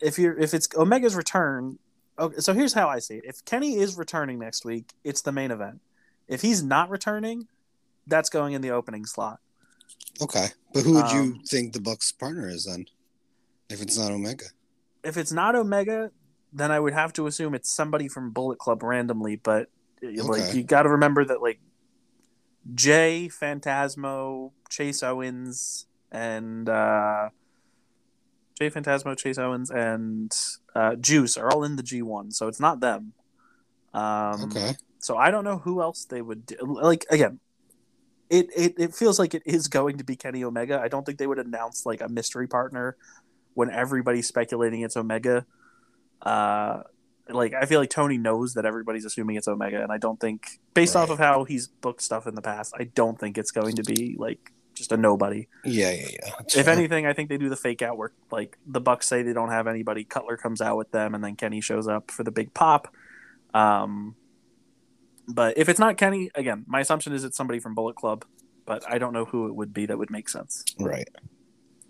if 0.00 0.16
you're 0.16 0.38
if 0.38 0.54
it's 0.54 0.68
Omega's 0.76 1.16
return, 1.16 1.80
okay, 2.18 2.36
so 2.38 2.52
here's 2.54 2.72
how 2.74 2.88
I 2.88 2.98
see 2.98 3.16
it: 3.16 3.24
if 3.24 3.44
Kenny 3.44 3.76
is 3.76 3.96
returning 3.96 4.38
next 4.38 4.64
week, 4.64 4.92
it's 5.04 5.22
the 5.22 5.32
main 5.32 5.50
event. 5.50 5.80
If 6.28 6.42
he's 6.42 6.62
not 6.62 6.88
returning, 6.90 7.48
that's 8.06 8.30
going 8.30 8.54
in 8.54 8.62
the 8.62 8.70
opening 8.70 9.04
slot. 9.06 9.40
Okay, 10.20 10.48
but 10.72 10.84
who 10.84 10.94
would 10.94 11.10
you 11.10 11.20
Um, 11.20 11.42
think 11.46 11.72
the 11.72 11.80
Bucks' 11.80 12.12
partner 12.12 12.48
is 12.48 12.64
then? 12.64 12.86
If 13.68 13.80
it's 13.80 13.96
not 13.96 14.12
Omega, 14.12 14.46
If 15.02 15.16
it's 15.16 15.32
not 15.32 15.54
Omega, 15.56 16.10
then 16.52 16.70
I 16.70 16.78
would 16.78 16.92
have 16.92 17.12
to 17.14 17.26
assume 17.26 17.54
it's 17.54 17.70
somebody 17.74 18.06
from 18.08 18.30
Bullet 18.30 18.58
Club 18.58 18.82
randomly. 18.82 19.36
But 19.36 19.68
like 20.02 20.54
you 20.54 20.62
got 20.62 20.82
to 20.82 20.90
remember 20.90 21.24
that 21.24 21.40
like 21.40 21.58
Jay, 22.74 23.28
Phantasmo, 23.32 24.52
Chase 24.68 25.02
Owens, 25.02 25.86
and 26.10 26.68
uh, 26.68 27.30
Jay 28.58 28.70
Phantasmo, 28.70 29.16
Chase 29.16 29.38
Owens, 29.38 29.70
and 29.70 30.30
uh, 30.74 30.94
Juice 30.96 31.36
are 31.36 31.50
all 31.50 31.64
in 31.64 31.76
the 31.76 31.82
G1, 31.82 32.32
so 32.32 32.48
it's 32.48 32.60
not 32.60 32.80
them. 32.80 33.12
Um, 33.94 34.44
okay, 34.44 34.74
So 34.98 35.16
I 35.16 35.30
don't 35.30 35.44
know 35.44 35.58
who 35.58 35.82
else 35.82 36.04
they 36.04 36.22
would 36.22 36.46
do. 36.46 36.56
like 36.62 37.06
again. 37.10 37.40
It, 38.30 38.48
it, 38.56 38.74
it 38.78 38.94
feels 38.94 39.18
like 39.18 39.34
it 39.34 39.42
is 39.44 39.68
going 39.68 39.98
to 39.98 40.04
be 40.04 40.16
Kenny 40.16 40.42
Omega. 40.42 40.80
I 40.80 40.88
don't 40.88 41.04
think 41.04 41.18
they 41.18 41.26
would 41.26 41.38
announce 41.38 41.84
like 41.84 42.00
a 42.00 42.08
mystery 42.08 42.48
partner 42.48 42.96
when 43.52 43.68
everybody's 43.70 44.26
speculating 44.26 44.80
it's 44.80 44.96
Omega. 44.96 45.44
Uh, 46.22 46.82
like 47.28 47.52
I 47.52 47.66
feel 47.66 47.78
like 47.78 47.90
Tony 47.90 48.16
knows 48.16 48.54
that 48.54 48.64
everybody's 48.64 49.04
assuming 49.04 49.36
it's 49.36 49.48
Omega, 49.48 49.82
and 49.82 49.92
I 49.92 49.98
don't 49.98 50.18
think, 50.18 50.60
based 50.72 50.96
off 50.96 51.10
of 51.10 51.18
how 51.18 51.44
he's 51.44 51.68
booked 51.68 52.00
stuff 52.00 52.26
in 52.26 52.34
the 52.34 52.40
past, 52.40 52.72
I 52.78 52.84
don't 52.84 53.18
think 53.18 53.36
it's 53.36 53.50
going 53.50 53.76
to 53.76 53.82
be 53.82 54.16
like 54.18 54.52
just 54.74 54.92
a 54.92 54.96
nobody. 54.96 55.46
yeah, 55.64 55.90
yeah, 55.92 56.06
yeah. 56.12 56.30
that's 56.38 56.56
If 56.56 56.66
fair. 56.66 56.74
anything, 56.74 57.06
I 57.06 57.12
think 57.12 57.28
they 57.28 57.36
do 57.38 57.48
the 57.48 57.56
fake 57.56 57.82
out 57.82 57.96
where 57.98 58.12
like 58.30 58.56
the 58.66 58.80
Bucks 58.80 59.06
say 59.08 59.22
they 59.22 59.32
don't 59.32 59.50
have 59.50 59.66
anybody. 59.66 60.04
Cutler 60.04 60.36
comes 60.36 60.60
out 60.60 60.76
with 60.76 60.90
them, 60.92 61.14
and 61.14 61.22
then 61.22 61.36
Kenny 61.36 61.60
shows 61.60 61.86
up 61.88 62.10
for 62.10 62.24
the 62.24 62.30
big 62.30 62.54
pop. 62.54 62.92
Um, 63.54 64.16
but 65.28 65.56
if 65.58 65.68
it's 65.68 65.78
not 65.78 65.96
Kenny, 65.96 66.30
again, 66.34 66.64
my 66.66 66.80
assumption 66.80 67.12
is 67.12 67.24
it's 67.24 67.36
somebody 67.36 67.60
from 67.60 67.74
Bullet 67.74 67.96
Club, 67.96 68.24
but 68.66 68.82
I 68.90 68.98
don't 68.98 69.12
know 69.12 69.24
who 69.24 69.46
it 69.48 69.54
would 69.54 69.72
be 69.74 69.86
that 69.86 69.98
would 69.98 70.10
make 70.10 70.28
sense. 70.28 70.64
right? 70.80 71.08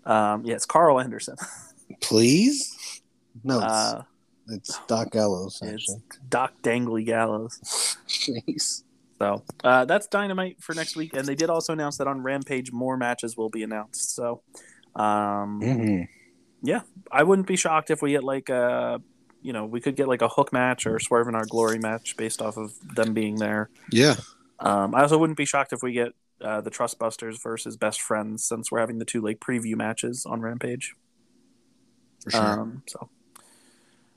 Um, 0.05 0.43
yeah, 0.45 0.55
it's 0.55 0.65
Karl 0.65 0.99
Anderson. 0.99 1.37
Please, 2.01 3.01
no, 3.43 3.57
it's, 3.59 3.65
Uh, 3.65 4.03
it's 4.49 4.79
Doc 4.87 5.11
Gallows. 5.11 5.59
it's 5.63 5.95
Doc 6.29 6.53
Dangly 6.61 7.05
Gallows. 7.05 7.97
please. 8.45 8.83
So 9.19 9.43
uh, 9.63 9.85
that's 9.85 10.07
Dynamite 10.07 10.61
for 10.61 10.73
next 10.73 10.95
week, 10.95 11.15
and 11.15 11.25
they 11.27 11.35
did 11.35 11.49
also 11.49 11.73
announce 11.73 11.97
that 11.97 12.07
on 12.07 12.21
Rampage 12.21 12.71
more 12.71 12.97
matches 12.97 13.37
will 13.37 13.49
be 13.49 13.63
announced. 13.63 14.15
So 14.15 14.41
um, 14.95 15.61
hmm 15.61 16.03
I 17.11 17.23
wouldn't 17.23 17.47
be 17.47 17.55
shocked 17.55 17.91
if 17.91 18.01
we 18.01 18.11
get 18.11 18.23
like 18.23 18.49
a, 18.49 19.01
you 19.41 19.53
know, 19.53 19.65
we 19.65 19.81
could 19.81 19.95
get 19.95 20.07
like 20.07 20.21
a 20.21 20.27
hook 20.29 20.51
match 20.53 20.85
or 20.87 20.99
Swerve 20.99 21.27
in 21.27 21.35
Our 21.35 21.45
Glory 21.45 21.77
match 21.77 22.15
based 22.17 22.41
off 22.41 22.57
of 22.57 22.73
them 22.95 23.13
being 23.13 23.35
there. 23.35 23.69
Yeah, 23.91 24.15
Um, 24.59 24.95
I 24.95 25.01
also 25.01 25.17
wouldn't 25.17 25.37
be 25.37 25.45
shocked 25.45 25.73
if 25.73 25.83
we 25.83 25.91
get 25.91 26.13
uh, 26.41 26.61
the 26.61 26.71
Trustbusters 26.71 27.41
versus 27.41 27.77
Best 27.77 28.01
Friends 28.01 28.45
since 28.45 28.71
we're 28.71 28.79
having 28.79 28.97
the 28.99 29.05
two 29.05 29.21
like 29.21 29.39
preview 29.39 29.75
matches 29.75 30.25
on 30.25 30.41
Rampage. 30.41 30.95
for 32.23 32.31
sure. 32.31 32.41
Um, 32.41 32.83
so, 32.87 33.09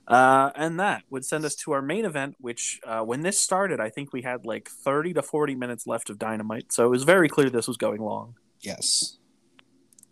uh, 0.08 0.50
and 0.54 0.78
that 0.78 1.02
would 1.10 1.24
send 1.24 1.44
us 1.44 1.54
to 1.56 1.72
our 1.72 1.82
main 1.82 2.04
event, 2.04 2.36
which 2.38 2.80
uh, 2.86 3.00
when 3.00 3.22
this 3.22 3.38
started, 3.38 3.80
I 3.80 3.90
think 3.90 4.12
we 4.12 4.22
had 4.22 4.46
like 4.46 4.68
30 4.68 5.14
to 5.14 5.22
40 5.22 5.54
minutes 5.54 5.86
left 5.86 6.10
of 6.10 6.18
Dynamite. 6.18 6.72
So 6.72 6.86
it 6.86 6.90
was 6.90 7.02
very 7.02 7.28
clear 7.28 7.50
this 7.50 7.68
was 7.68 7.76
going 7.76 8.00
long. 8.00 8.36
yes. 8.60 9.18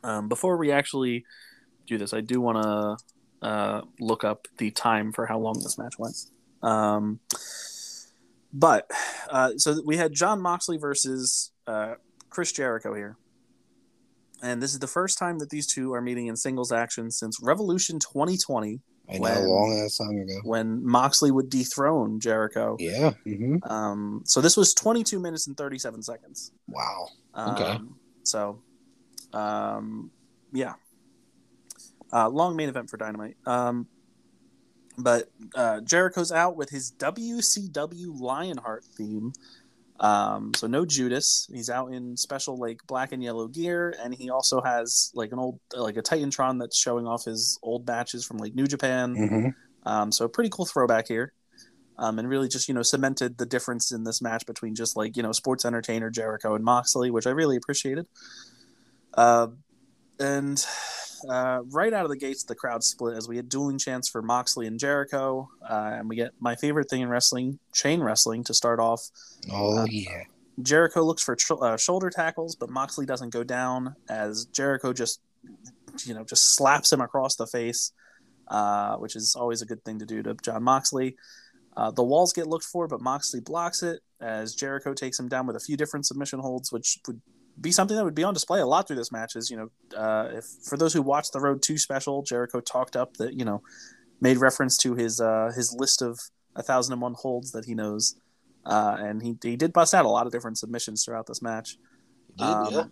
Um, 0.03 0.29
before 0.29 0.59
we 0.59 0.71
actually 0.71 1.25
do 1.87 1.97
this, 1.97 2.13
I 2.13 2.21
do 2.21 2.39
want 2.39 2.63
to 2.63 3.49
uh, 3.49 3.81
look 4.01 4.23
up 4.23 4.49
the 4.59 4.71
time 4.71 5.13
for 5.13 5.27
how 5.27 5.39
long 5.39 5.55
this 5.63 5.79
match 5.79 5.95
went. 5.99 6.17
Um, 6.63 7.21
but 8.53 8.91
uh, 9.31 9.53
so 9.57 9.81
we 9.85 9.97
had 9.97 10.13
Jon 10.13 10.41
Moxley 10.43 10.77
versus 10.77 11.53
uh, 11.67 11.95
Chris 12.31 12.53
Jericho 12.53 12.95
here. 12.95 13.17
And 14.43 14.63
this 14.63 14.75
is 14.75 14.79
the 14.79 14.87
first 14.87 15.17
time 15.19 15.39
that 15.39 15.51
these 15.51 15.67
two 15.67 15.95
are 15.95 16.03
meeting 16.03 16.27
in 16.27 16.37
singles 16.37 16.71
action 16.71 17.11
since 17.11 17.39
Revolution 17.43 17.99
2020, 17.99 18.81
I 19.09 19.15
know, 19.15 19.21
When- 19.21 19.37
a 19.37 19.41
long 19.47 19.83
ass 19.85 19.99
time 19.99 20.17
ago. 20.19 20.41
when 20.45 20.85
Moxley 20.87 21.31
would 21.31 21.51
dethrone 21.51 22.21
Jericho. 22.21 22.77
Yeah. 22.81 23.11
hmm 23.25 23.57
Um, 23.65 24.23
so 24.25 24.41
this 24.41 24.57
was 24.57 24.73
22 24.75 25.19
minutes 25.21 25.47
and 25.47 25.57
37 25.57 26.03
seconds. 26.03 26.53
Wow. 26.69 27.09
Um, 27.35 27.55
Okay. 27.55 27.79
So, 28.23 28.63
um, 29.35 30.11
yeah. 30.53 30.75
Uh, 32.13 32.29
long 32.29 32.57
main 32.57 32.69
event 32.69 32.89
for 32.89 32.97
Dynamite. 32.97 33.37
Um, 33.45 33.89
but 34.97 35.29
uh, 35.55 35.81
Jericho's 35.81 36.31
out 36.33 36.57
with 36.57 36.71
his 36.71 36.93
WCW 36.93 38.19
Lionheart 38.19 38.85
theme. 38.97 39.33
Um, 40.05 40.53
so 40.55 40.67
no 40.67 40.85
Judas. 40.85 41.49
He's 41.51 41.71
out 41.71 41.95
in 41.95 42.15
special 42.19 42.59
like 42.59 42.87
black 42.87 43.13
and 43.13 43.23
yellow 43.23 43.49
gear, 43.49 43.97
and 44.03 44.15
he 44.15 44.29
also 44.29 44.61
has 44.61 45.11
like 45.15 45.33
an 45.33 45.39
old 45.39 45.61
like 45.75 45.97
a 45.97 46.03
Titantron 46.03 46.61
that's 46.61 46.77
showing 46.77 47.07
off 47.07 47.25
his 47.25 47.59
old 47.63 47.87
matches 47.87 48.23
from 48.23 48.37
like 48.37 48.55
New 48.55 48.67
Japan. 48.67 49.15
hmm 49.17 49.49
Um, 49.89 50.13
so 50.13 50.27
a 50.27 50.29
pretty 50.29 50.51
cool 50.51 50.67
throwback 50.67 51.09
here. 51.09 51.33
Um, 51.97 52.19
and 52.19 52.29
really 52.29 52.49
just, 52.49 52.69
you 52.69 52.75
know, 52.75 52.83
cemented 52.83 53.39
the 53.39 53.47
difference 53.47 53.93
in 53.93 54.05
this 54.05 54.21
match 54.21 54.45
between 54.47 54.75
just 54.75 54.97
like, 54.97 55.17
you 55.17 55.23
know, 55.23 55.33
sports 55.33 55.65
entertainer 55.65 56.11
Jericho 56.11 56.55
and 56.55 56.65
Moxley, 56.65 57.11
which 57.11 57.27
I 57.27 57.31
really 57.31 57.57
appreciated. 57.57 58.07
Uh, 59.15 59.49
and 60.19 60.67
uh, 61.29 61.61
right 61.71 61.93
out 61.93 62.05
of 62.05 62.11
the 62.11 62.17
gates, 62.17 62.45
the 62.45 62.55
crowd 62.55 62.83
split 62.85 63.17
as 63.17 63.29
we 63.29 63.37
had 63.37 63.49
dueling 63.49 63.79
chants 63.79 64.09
for 64.09 64.23
Moxley 64.23 64.67
and 64.67 64.79
Jericho. 64.79 65.49
Uh, 65.69 65.93
and 65.99 66.09
we 66.09 66.17
get 66.17 66.33
my 66.41 66.55
favorite 66.55 66.89
thing 66.91 67.03
in 67.03 67.09
wrestling, 67.09 67.59
chain 67.73 68.01
wrestling, 68.03 68.45
to 68.45 68.55
start 68.55 68.81
off. 68.81 69.11
Oh 69.51 69.79
Uh, 69.79 69.87
yeah. 69.91 70.25
Jericho 70.63 71.03
looks 71.03 71.23
for 71.23 71.35
tr- 71.35 71.63
uh, 71.63 71.77
shoulder 71.77 72.11
tackles, 72.11 72.55
but 72.55 72.71
Moxley 72.71 73.07
doesn't 73.07 73.31
go 73.31 73.43
down 73.43 73.97
as 74.09 74.45
Jericho 74.47 74.93
just, 74.93 75.21
you 76.05 76.15
know, 76.15 76.25
just 76.25 76.55
slaps 76.55 76.93
him 76.93 77.01
across 77.01 77.35
the 77.35 77.47
face, 77.47 77.93
uh, 78.49 78.97
which 78.97 79.17
is 79.17 79.35
always 79.35 79.63
a 79.63 79.67
good 79.67 79.85
thing 79.85 79.99
to 79.99 80.07
do 80.07 80.23
to 80.23 80.35
Jon 80.43 80.63
Moxley. 80.63 81.17
Uh, 81.77 81.91
the 81.91 82.05
walls 82.05 82.33
get 82.33 82.47
looked 82.47 82.65
for, 82.65 82.87
but 82.87 83.01
Moxley 83.01 83.41
blocks 83.41 83.83
it 83.83 84.01
as 84.21 84.55
Jericho 84.55 84.95
takes 84.95 85.19
him 85.19 85.29
down 85.29 85.45
with 85.47 85.57
a 85.57 85.61
few 85.61 85.77
different 85.77 86.07
submission 86.07 86.39
holds, 86.39 86.71
which 86.71 87.01
would 87.09 87.21
be 87.61 87.73
something 87.73 87.97
that 87.97 88.05
would 88.05 88.15
be 88.15 88.25
on 88.25 88.35
display 88.35 88.61
a 88.61 88.67
lot 88.67 88.87
through 88.87 88.97
this 88.97 89.13
match. 89.13 89.37
Is 89.37 89.51
you 89.51 89.57
know, 89.57 89.99
uh, 89.99 90.29
if 90.33 90.45
for 90.65 90.77
those 90.77 90.93
who 90.93 91.03
watched 91.03 91.33
the 91.33 91.41
Road 91.41 91.63
Two 91.63 91.79
special, 91.79 92.23
Jericho 92.23 92.61
talked 92.61 92.97
up 92.97 93.17
that 93.19 93.35
you 93.35 93.45
know, 93.45 93.63
made 94.21 94.39
reference 94.39 94.77
to 94.79 94.95
his 94.95 95.21
uh, 95.21 95.53
his 95.55 95.73
list 95.73 96.03
of 96.03 96.19
a 96.57 96.63
thousand 96.63 96.93
and 96.93 97.03
one 97.03 97.15
holds 97.15 97.53
that 97.53 97.65
he 97.65 97.75
knows. 97.75 98.17
Uh, 98.65 98.97
and 98.99 99.23
he, 99.23 99.37
he 99.43 99.57
did 99.57 99.73
bust 99.73 99.93
out 99.93 100.07
a 100.07 100.09
lot 100.09 100.27
of 100.27 100.33
different 100.33 100.59
submissions 100.59 101.05
throughout 101.05 101.27
this 101.27 101.43
match. 101.43 101.77
Did, 102.37 102.45
Um, 102.45 102.73
yeah. 102.73 102.85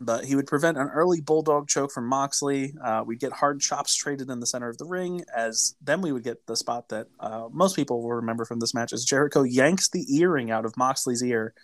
But 0.00 0.24
he 0.24 0.34
would 0.34 0.48
prevent 0.48 0.76
an 0.76 0.88
early 0.88 1.20
bulldog 1.20 1.68
choke 1.68 1.92
from 1.92 2.08
Moxley. 2.08 2.74
Uh, 2.82 3.04
we'd 3.06 3.20
get 3.20 3.32
hard 3.32 3.60
chops 3.60 3.94
traded 3.94 4.28
in 4.28 4.40
the 4.40 4.46
center 4.46 4.68
of 4.68 4.76
the 4.76 4.84
ring, 4.84 5.22
as 5.34 5.76
then 5.80 6.00
we 6.00 6.10
would 6.10 6.24
get 6.24 6.46
the 6.46 6.56
spot 6.56 6.88
that 6.88 7.06
uh, 7.20 7.48
most 7.52 7.76
people 7.76 8.02
will 8.02 8.14
remember 8.14 8.44
from 8.44 8.58
this 8.58 8.74
match 8.74 8.92
as 8.92 9.04
Jericho 9.04 9.44
yanks 9.44 9.88
the 9.88 10.04
earring 10.16 10.50
out 10.50 10.64
of 10.64 10.76
Moxley's 10.76 11.22
ear 11.22 11.54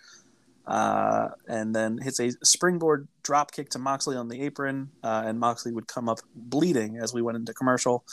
uh, 0.67 1.29
and 1.47 1.75
then 1.75 1.97
hits 1.97 2.19
a 2.19 2.31
springboard 2.43 3.07
drop 3.23 3.51
kick 3.51 3.69
to 3.69 3.79
Moxley 3.79 4.15
on 4.15 4.27
the 4.27 4.41
apron, 4.41 4.89
uh, 5.03 5.23
and 5.25 5.39
Moxley 5.39 5.71
would 5.71 5.87
come 5.87 6.07
up 6.07 6.19
bleeding 6.35 6.97
as 6.97 7.13
we 7.13 7.21
went 7.21 7.37
into 7.37 7.53
commercial 7.53 8.05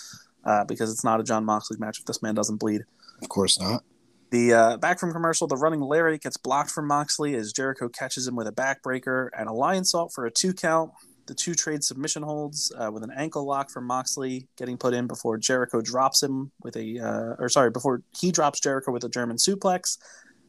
uh, 0.44 0.64
because 0.64 0.90
it's 0.90 1.04
not 1.04 1.20
a 1.20 1.24
Jon 1.24 1.44
Moxley 1.44 1.76
match 1.78 1.98
if 2.00 2.06
this 2.06 2.22
man 2.22 2.34
doesn't 2.34 2.56
bleed. 2.56 2.84
Of 3.22 3.28
course 3.28 3.60
not. 3.60 3.82
The 4.30 4.52
uh, 4.52 4.76
back 4.76 4.98
from 4.98 5.12
commercial, 5.12 5.46
the 5.46 5.56
running 5.56 5.80
Larry 5.80 6.18
gets 6.18 6.36
blocked 6.36 6.70
from 6.70 6.86
Moxley 6.86 7.34
as 7.34 7.52
Jericho 7.52 7.88
catches 7.88 8.28
him 8.28 8.36
with 8.36 8.46
a 8.46 8.52
backbreaker 8.52 9.30
and 9.36 9.48
a 9.48 9.52
Lionsault 9.52 10.12
for 10.12 10.26
a 10.26 10.30
two 10.30 10.52
count. 10.52 10.92
The 11.26 11.34
two 11.34 11.54
trade 11.54 11.84
submission 11.84 12.22
holds 12.22 12.72
uh, 12.78 12.90
with 12.90 13.04
an 13.04 13.10
ankle 13.14 13.44
lock 13.44 13.70
from 13.70 13.86
Moxley 13.86 14.46
getting 14.56 14.78
put 14.78 14.94
in 14.94 15.06
before 15.06 15.36
Jericho 15.36 15.82
drops 15.82 16.22
him 16.22 16.50
with 16.62 16.76
a, 16.76 16.98
uh, 16.98 17.36
or 17.38 17.50
sorry, 17.50 17.70
before 17.70 18.02
he 18.18 18.32
drops 18.32 18.60
Jericho 18.60 18.92
with 18.92 19.04
a 19.04 19.10
German 19.10 19.36
suplex, 19.36 19.98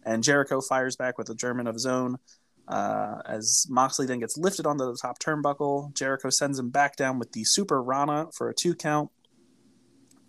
and 0.05 0.23
Jericho 0.23 0.61
fires 0.61 0.95
back 0.95 1.17
with 1.17 1.29
a 1.29 1.35
German 1.35 1.67
of 1.67 1.75
his 1.75 1.85
own. 1.85 2.17
Uh, 2.67 3.21
as 3.25 3.65
Moxley 3.69 4.05
then 4.05 4.19
gets 4.19 4.37
lifted 4.37 4.67
onto 4.67 4.85
the 4.85 4.97
top 4.97 5.17
turnbuckle, 5.19 5.93
Jericho 5.95 6.29
sends 6.29 6.59
him 6.59 6.69
back 6.69 6.95
down 6.95 7.17
with 7.17 7.31
the 7.31 7.43
Super 7.43 7.81
Rana 7.81 8.27
for 8.35 8.49
a 8.49 8.53
two 8.53 8.75
count. 8.75 9.09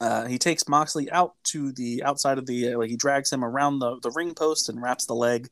Uh, 0.00 0.26
he 0.26 0.38
takes 0.38 0.66
Moxley 0.66 1.10
out 1.10 1.34
to 1.44 1.72
the 1.72 2.02
outside 2.02 2.38
of 2.38 2.46
the, 2.46 2.72
uh, 2.72 2.78
like 2.78 2.88
he 2.88 2.96
drags 2.96 3.30
him 3.30 3.44
around 3.44 3.80
the, 3.80 4.00
the 4.00 4.10
ring 4.12 4.34
post 4.34 4.70
and 4.70 4.80
wraps 4.80 5.04
the 5.04 5.14
leg, 5.14 5.48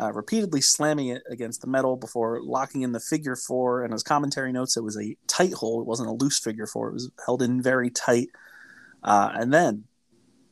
uh, 0.00 0.10
repeatedly 0.14 0.62
slamming 0.62 1.08
it 1.08 1.22
against 1.28 1.60
the 1.60 1.66
metal 1.66 1.94
before 1.94 2.40
locking 2.42 2.80
in 2.80 2.92
the 2.92 3.00
figure 3.00 3.36
four. 3.36 3.84
And 3.84 3.92
as 3.92 4.02
commentary 4.02 4.52
notes, 4.52 4.78
it 4.78 4.82
was 4.82 4.96
a 4.96 5.14
tight 5.26 5.52
hold. 5.52 5.82
It 5.82 5.86
wasn't 5.86 6.08
a 6.08 6.12
loose 6.12 6.38
figure 6.38 6.66
four. 6.66 6.88
It 6.88 6.94
was 6.94 7.10
held 7.26 7.42
in 7.42 7.60
very 7.60 7.90
tight. 7.90 8.28
Uh, 9.02 9.30
and 9.34 9.52
then 9.52 9.84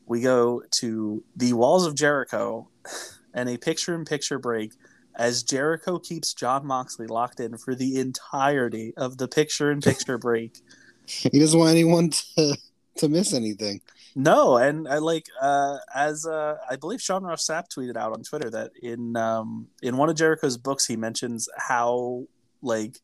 we 0.06 0.20
go 0.20 0.62
to 0.70 1.22
the 1.36 1.52
walls 1.52 1.86
of 1.86 1.94
Jericho 1.94 2.68
and 3.34 3.48
a 3.48 3.56
picture 3.56 3.94
in 3.94 4.04
picture 4.04 4.38
break 4.38 4.72
as 5.14 5.42
Jericho 5.42 5.98
keeps 5.98 6.32
Jon 6.34 6.66
Moxley 6.66 7.06
locked 7.06 7.40
in 7.40 7.58
for 7.58 7.74
the 7.74 7.98
entirety 7.98 8.94
of 8.96 9.18
the 9.18 9.28
picture 9.28 9.70
in 9.70 9.80
picture 9.80 10.18
break. 10.18 10.58
He 11.06 11.38
doesn't 11.38 11.58
want 11.58 11.70
anyone 11.70 12.10
to 12.36 12.56
to 12.96 13.08
miss 13.08 13.32
anything. 13.32 13.80
No, 14.14 14.58
and 14.58 14.86
I 14.86 14.98
like 14.98 15.26
uh, 15.40 15.78
as 15.94 16.26
uh, 16.26 16.56
I 16.68 16.76
believe 16.76 17.00
Sean 17.00 17.24
Ross 17.24 17.46
Sapp 17.46 17.64
tweeted 17.74 17.96
out 17.96 18.12
on 18.12 18.22
Twitter 18.22 18.50
that 18.50 18.72
in 18.82 19.16
um, 19.16 19.68
in 19.82 19.96
one 19.96 20.10
of 20.10 20.16
Jericho's 20.16 20.56
books 20.56 20.86
he 20.86 20.96
mentions 20.96 21.48
how 21.56 22.24
like 22.60 22.98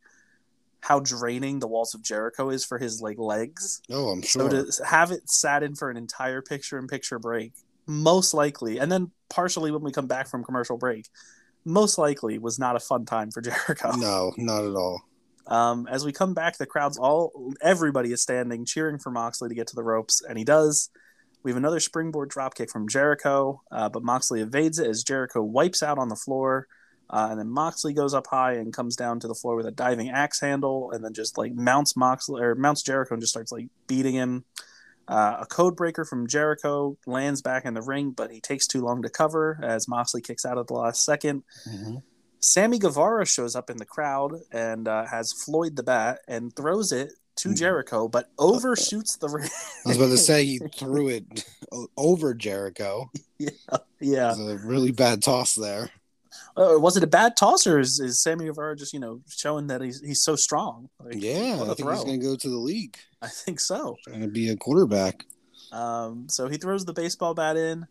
how 0.80 1.00
draining 1.00 1.58
the 1.58 1.68
walls 1.68 1.94
of 1.94 2.02
Jericho 2.02 2.50
is 2.50 2.64
for 2.64 2.78
his 2.78 3.00
like 3.00 3.18
legs. 3.18 3.82
Oh, 3.90 4.08
I'm 4.08 4.22
sure. 4.22 4.50
So 4.50 4.62
to 4.62 4.84
have 4.84 5.10
it 5.10 5.28
sat 5.28 5.62
in 5.62 5.74
for 5.74 5.90
an 5.90 5.96
entire 5.96 6.42
picture 6.42 6.78
in 6.78 6.86
picture 6.86 7.18
break, 7.18 7.52
most 7.86 8.34
likely, 8.34 8.78
and 8.78 8.90
then 8.90 9.10
partially 9.28 9.70
when 9.70 9.82
we 9.82 9.92
come 9.92 10.06
back 10.06 10.28
from 10.28 10.44
commercial 10.44 10.78
break, 10.78 11.08
most 11.64 11.98
likely 11.98 12.38
was 12.38 12.58
not 12.58 12.76
a 12.76 12.80
fun 12.80 13.04
time 13.04 13.30
for 13.30 13.40
Jericho. 13.42 13.92
no, 13.96 14.32
not 14.36 14.64
at 14.64 14.74
all. 14.74 15.02
Um, 15.46 15.88
as 15.90 16.04
we 16.04 16.12
come 16.12 16.34
back, 16.34 16.58
the 16.58 16.66
crowd's 16.66 16.98
all 16.98 17.54
everybody 17.62 18.12
is 18.12 18.22
standing 18.22 18.64
cheering 18.66 18.98
for 18.98 19.10
Moxley 19.10 19.48
to 19.48 19.54
get 19.54 19.66
to 19.68 19.76
the 19.76 19.82
ropes, 19.82 20.22
and 20.26 20.38
he 20.38 20.44
does. 20.44 20.90
We 21.42 21.50
have 21.52 21.56
another 21.56 21.80
springboard 21.80 22.30
dropkick 22.30 22.68
from 22.70 22.88
Jericho, 22.88 23.62
uh, 23.70 23.88
but 23.88 24.02
Moxley 24.02 24.40
evades 24.40 24.78
it 24.78 24.88
as 24.88 25.02
Jericho 25.02 25.42
wipes 25.42 25.82
out 25.82 25.96
on 25.98 26.08
the 26.08 26.16
floor. 26.16 26.66
Uh, 27.10 27.28
and 27.30 27.38
then 27.40 27.48
Moxley 27.48 27.92
goes 27.94 28.12
up 28.14 28.26
high 28.26 28.52
and 28.54 28.72
comes 28.72 28.94
down 28.96 29.18
to 29.20 29.28
the 29.28 29.34
floor 29.34 29.56
with 29.56 29.66
a 29.66 29.70
diving 29.70 30.10
axe 30.10 30.40
handle, 30.40 30.90
and 30.92 31.04
then 31.04 31.14
just 31.14 31.38
like 31.38 31.54
mounts 31.54 31.96
Moxley 31.96 32.42
or 32.42 32.54
mounts 32.54 32.82
Jericho 32.82 33.14
and 33.14 33.22
just 33.22 33.32
starts 33.32 33.50
like 33.52 33.68
beating 33.86 34.14
him. 34.14 34.44
Uh, 35.08 35.38
a 35.40 35.46
code 35.46 35.74
breaker 35.74 36.04
from 36.04 36.26
Jericho 36.26 36.98
lands 37.06 37.40
back 37.40 37.64
in 37.64 37.72
the 37.72 37.80
ring, 37.80 38.10
but 38.10 38.30
he 38.30 38.42
takes 38.42 38.66
too 38.66 38.82
long 38.82 39.00
to 39.00 39.08
cover 39.08 39.58
as 39.62 39.88
Moxley 39.88 40.20
kicks 40.20 40.44
out 40.44 40.58
at 40.58 40.66
the 40.66 40.74
last 40.74 41.08
2nd 41.08 41.42
Mm-hmm. 41.68 41.96
Sammy 42.40 42.78
Guevara 42.78 43.24
shows 43.26 43.56
up 43.56 43.68
in 43.70 43.78
the 43.78 43.84
crowd 43.86 44.32
and 44.52 44.86
uh, 44.86 45.06
has 45.06 45.32
Floyd 45.32 45.74
the 45.76 45.82
bat 45.82 46.20
and 46.28 46.54
throws 46.54 46.92
it 46.92 47.14
to 47.36 47.48
Mhm. 47.48 47.56
Jericho, 47.56 48.06
but 48.06 48.28
overshoots 48.38 49.16
the 49.16 49.28
ring. 49.28 49.48
I 49.86 49.88
was 49.88 49.96
about 49.96 50.10
to 50.10 50.18
say 50.18 50.44
he 50.44 50.58
threw 50.76 51.08
it 51.08 51.44
over 51.96 52.34
Jericho. 52.34 53.10
yeah. 53.38 53.48
It 54.00 54.38
was 54.38 54.38
a 54.40 54.58
really 54.58 54.92
bad 54.92 55.22
toss 55.22 55.54
there. 55.54 55.90
Uh, 56.56 56.78
was 56.78 56.96
it 56.96 57.04
a 57.04 57.08
bad 57.08 57.36
toss, 57.36 57.66
or 57.66 57.78
is, 57.78 58.00
is 58.00 58.20
Sammy 58.22 58.46
Guevara 58.46 58.76
just 58.76 58.92
you 58.92 59.00
know 59.00 59.20
showing 59.28 59.66
that 59.68 59.80
he's 59.80 60.00
he's 60.00 60.22
so 60.22 60.36
strong? 60.36 60.88
Like, 61.00 61.16
Yeah, 61.18 61.58
I 61.60 61.64
think 61.66 61.78
throw. 61.78 61.94
he's 61.94 62.04
going 62.04 62.20
to 62.20 62.26
go 62.26 62.36
to 62.36 62.48
the 62.48 62.56
league. 62.56 62.96
I 63.22 63.28
think 63.28 63.60
so. 63.60 63.96
Trying 64.06 64.20
to 64.20 64.28
be 64.28 64.48
a 64.48 64.56
quarterback. 64.56 65.24
Um, 65.72 66.28
so 66.28 66.48
he 66.48 66.56
throws 66.56 66.84
the 66.84 66.92
baseball 66.92 67.34
bat 67.34 67.56
in, 67.56 67.86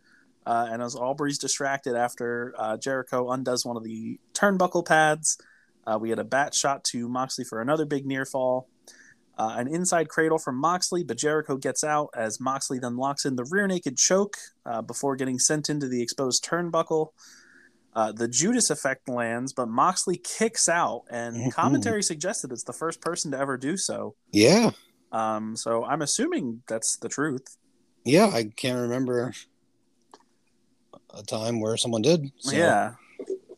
uh, 0.45 0.67
and 0.71 0.81
as 0.81 0.95
Aubrey's 0.95 1.37
distracted 1.37 1.95
after 1.95 2.53
uh, 2.57 2.77
Jericho 2.77 3.29
undoes 3.31 3.65
one 3.65 3.77
of 3.77 3.83
the 3.83 4.19
turnbuckle 4.33 4.85
pads, 4.85 5.37
uh, 5.85 5.97
we 5.99 6.09
had 6.09 6.19
a 6.19 6.23
bat 6.23 6.53
shot 6.53 6.83
to 6.85 7.07
Moxley 7.07 7.43
for 7.45 7.61
another 7.61 7.85
big 7.85 8.05
near 8.05 8.25
fall. 8.25 8.67
Uh, 9.37 9.53
an 9.57 9.67
inside 9.67 10.09
cradle 10.09 10.39
from 10.39 10.55
Moxley, 10.55 11.03
but 11.03 11.15
Jericho 11.15 11.57
gets 11.57 11.83
out 11.83 12.09
as 12.15 12.39
Moxley 12.39 12.79
then 12.79 12.97
locks 12.97 13.23
in 13.23 13.35
the 13.35 13.45
rear 13.51 13.67
naked 13.67 13.95
choke 13.95 14.35
uh, 14.65 14.81
before 14.81 15.15
getting 15.15 15.37
sent 15.37 15.69
into 15.69 15.87
the 15.87 16.01
exposed 16.01 16.43
turnbuckle. 16.43 17.09
Uh, 17.97 18.11
the 18.11 18.27
Judas 18.27 18.69
effect 18.69 19.09
lands, 19.09 19.53
but 19.53 19.67
Moxley 19.67 20.17
kicks 20.17 20.69
out, 20.69 21.05
and 21.09 21.35
Mhm. 21.35 21.51
commentary 21.51 22.03
suggested 22.03 22.51
it's 22.51 22.61
the 22.63 22.71
first 22.71 23.01
person 23.01 23.31
to 23.31 23.39
ever 23.39 23.57
do 23.57 23.75
so. 23.75 24.13
Yeah, 24.31 24.69
Um, 25.11 25.55
so 25.55 25.83
I'm 25.83 26.03
assuming 26.03 26.61
that's 26.67 26.95
the 26.97 27.09
truth. 27.09 27.57
yeah. 28.05 28.27
I 28.27 28.43
can't 28.55 28.79
remember 28.79 29.33
a 31.13 31.23
time 31.23 31.59
where 31.59 31.75
someone 31.75 32.03
did. 32.03 32.31
So. 32.37 32.55
Yeah. 32.55 32.93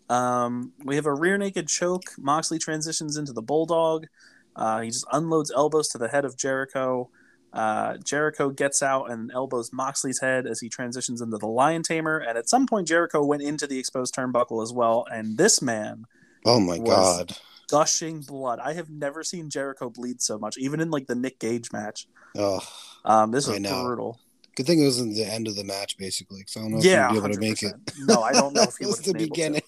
Um, 0.09 0.71
we 0.85 0.95
have 0.95 1.05
a 1.05 1.13
rear 1.13 1.37
naked 1.37 1.67
choke. 1.67 2.13
Moxley 2.17 2.59
transitions 2.59 3.17
into 3.17 3.33
the 3.33 3.41
bulldog. 3.41 4.07
Uh, 4.55 4.79
he 4.81 4.89
just 4.89 5.05
unloads 5.11 5.51
elbows 5.51 5.89
to 5.89 5.97
the 5.97 6.07
head 6.07 6.23
of 6.23 6.37
Jericho. 6.37 7.09
Uh, 7.51 7.97
Jericho 7.97 8.49
gets 8.49 8.83
out 8.83 9.09
and 9.09 9.31
elbows 9.31 9.73
Moxley's 9.73 10.21
head 10.21 10.45
as 10.45 10.59
he 10.59 10.69
transitions 10.69 11.19
into 11.21 11.37
the 11.37 11.47
lion 11.47 11.81
tamer. 11.83 12.17
And 12.17 12.37
at 12.37 12.47
some 12.49 12.67
point, 12.67 12.87
Jericho 12.87 13.23
went 13.23 13.41
into 13.41 13.65
the 13.65 13.79
exposed 13.79 14.13
turnbuckle 14.13 14.61
as 14.63 14.71
well. 14.71 15.05
And 15.11 15.37
this 15.37 15.61
man 15.61 16.05
Oh 16.45 16.59
my 16.59 16.77
god. 16.77 17.35
gushing 17.69 18.21
blood. 18.21 18.59
I 18.59 18.73
have 18.73 18.89
never 18.89 19.23
seen 19.23 19.49
Jericho 19.49 19.89
bleed 19.89 20.21
so 20.21 20.37
much, 20.37 20.57
even 20.57 20.79
in 20.79 20.89
like 20.91 21.07
the 21.07 21.15
Nick 21.15 21.39
Gage 21.39 21.71
match. 21.71 22.07
Oh, 22.37 22.59
Um, 23.03 23.31
this 23.31 23.47
I 23.47 23.51
was 23.51 23.59
brutal. 23.59 24.19
good 24.55 24.65
thing 24.67 24.81
it 24.81 24.85
was 24.85 24.99
in 24.99 25.13
the 25.13 25.25
end 25.25 25.47
of 25.47 25.55
the 25.55 25.63
match, 25.63 25.97
basically. 25.97 26.41
Because 26.41 26.57
I 26.57 26.61
don't 26.61 26.71
know 26.71 26.77
if 26.79 26.85
Yeah, 26.85 27.07
he'd 27.09 27.13
be 27.21 27.25
able 27.25 27.33
to 27.35 27.39
make 27.39 27.63
it. 27.63 27.73
No, 28.05 28.21
I 28.21 28.33
don't 28.33 28.53
know 28.53 28.63
if 28.63 28.77
he 28.77 28.83
it 28.85 28.87
was 28.87 28.99
the 28.99 29.13
been 29.13 29.21
able 29.23 29.35
to. 29.35 29.41
beginning. 29.41 29.61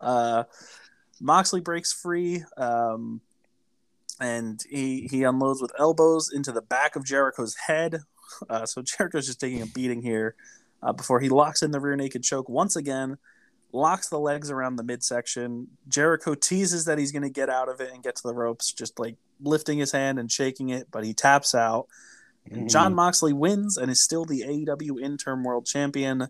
Uh, 0.00 0.44
Moxley 1.20 1.60
breaks 1.60 1.92
free, 1.92 2.44
um, 2.56 3.20
and 4.20 4.62
he 4.68 5.08
he 5.10 5.22
unloads 5.24 5.60
with 5.60 5.72
elbows 5.78 6.30
into 6.32 6.52
the 6.52 6.62
back 6.62 6.96
of 6.96 7.04
Jericho's 7.04 7.56
head. 7.66 8.00
Uh, 8.48 8.66
so 8.66 8.82
Jericho's 8.82 9.26
just 9.26 9.40
taking 9.40 9.62
a 9.62 9.66
beating 9.66 10.02
here 10.02 10.34
uh, 10.82 10.92
before 10.92 11.20
he 11.20 11.28
locks 11.28 11.62
in 11.62 11.70
the 11.70 11.80
rear 11.80 11.96
naked 11.96 12.22
choke 12.22 12.48
once 12.48 12.76
again. 12.76 13.18
Locks 13.72 14.08
the 14.08 14.20
legs 14.20 14.50
around 14.52 14.76
the 14.76 14.84
midsection. 14.84 15.66
Jericho 15.88 16.34
teases 16.34 16.84
that 16.84 16.96
he's 16.96 17.10
going 17.10 17.22
to 17.24 17.30
get 17.30 17.50
out 17.50 17.68
of 17.68 17.80
it 17.80 17.92
and 17.92 18.04
get 18.04 18.14
to 18.16 18.22
the 18.22 18.32
ropes, 18.34 18.72
just 18.72 19.00
like 19.00 19.16
lifting 19.40 19.78
his 19.78 19.90
hand 19.90 20.18
and 20.20 20.30
shaking 20.30 20.68
it, 20.68 20.86
but 20.92 21.02
he 21.04 21.12
taps 21.12 21.56
out. 21.56 21.88
Mm-hmm. 22.48 22.68
Jon 22.68 22.94
Moxley 22.94 23.32
wins 23.32 23.76
and 23.76 23.90
is 23.90 24.00
still 24.00 24.24
the 24.24 24.42
AEW 24.42 25.00
interim 25.02 25.42
world 25.42 25.66
champion. 25.66 26.28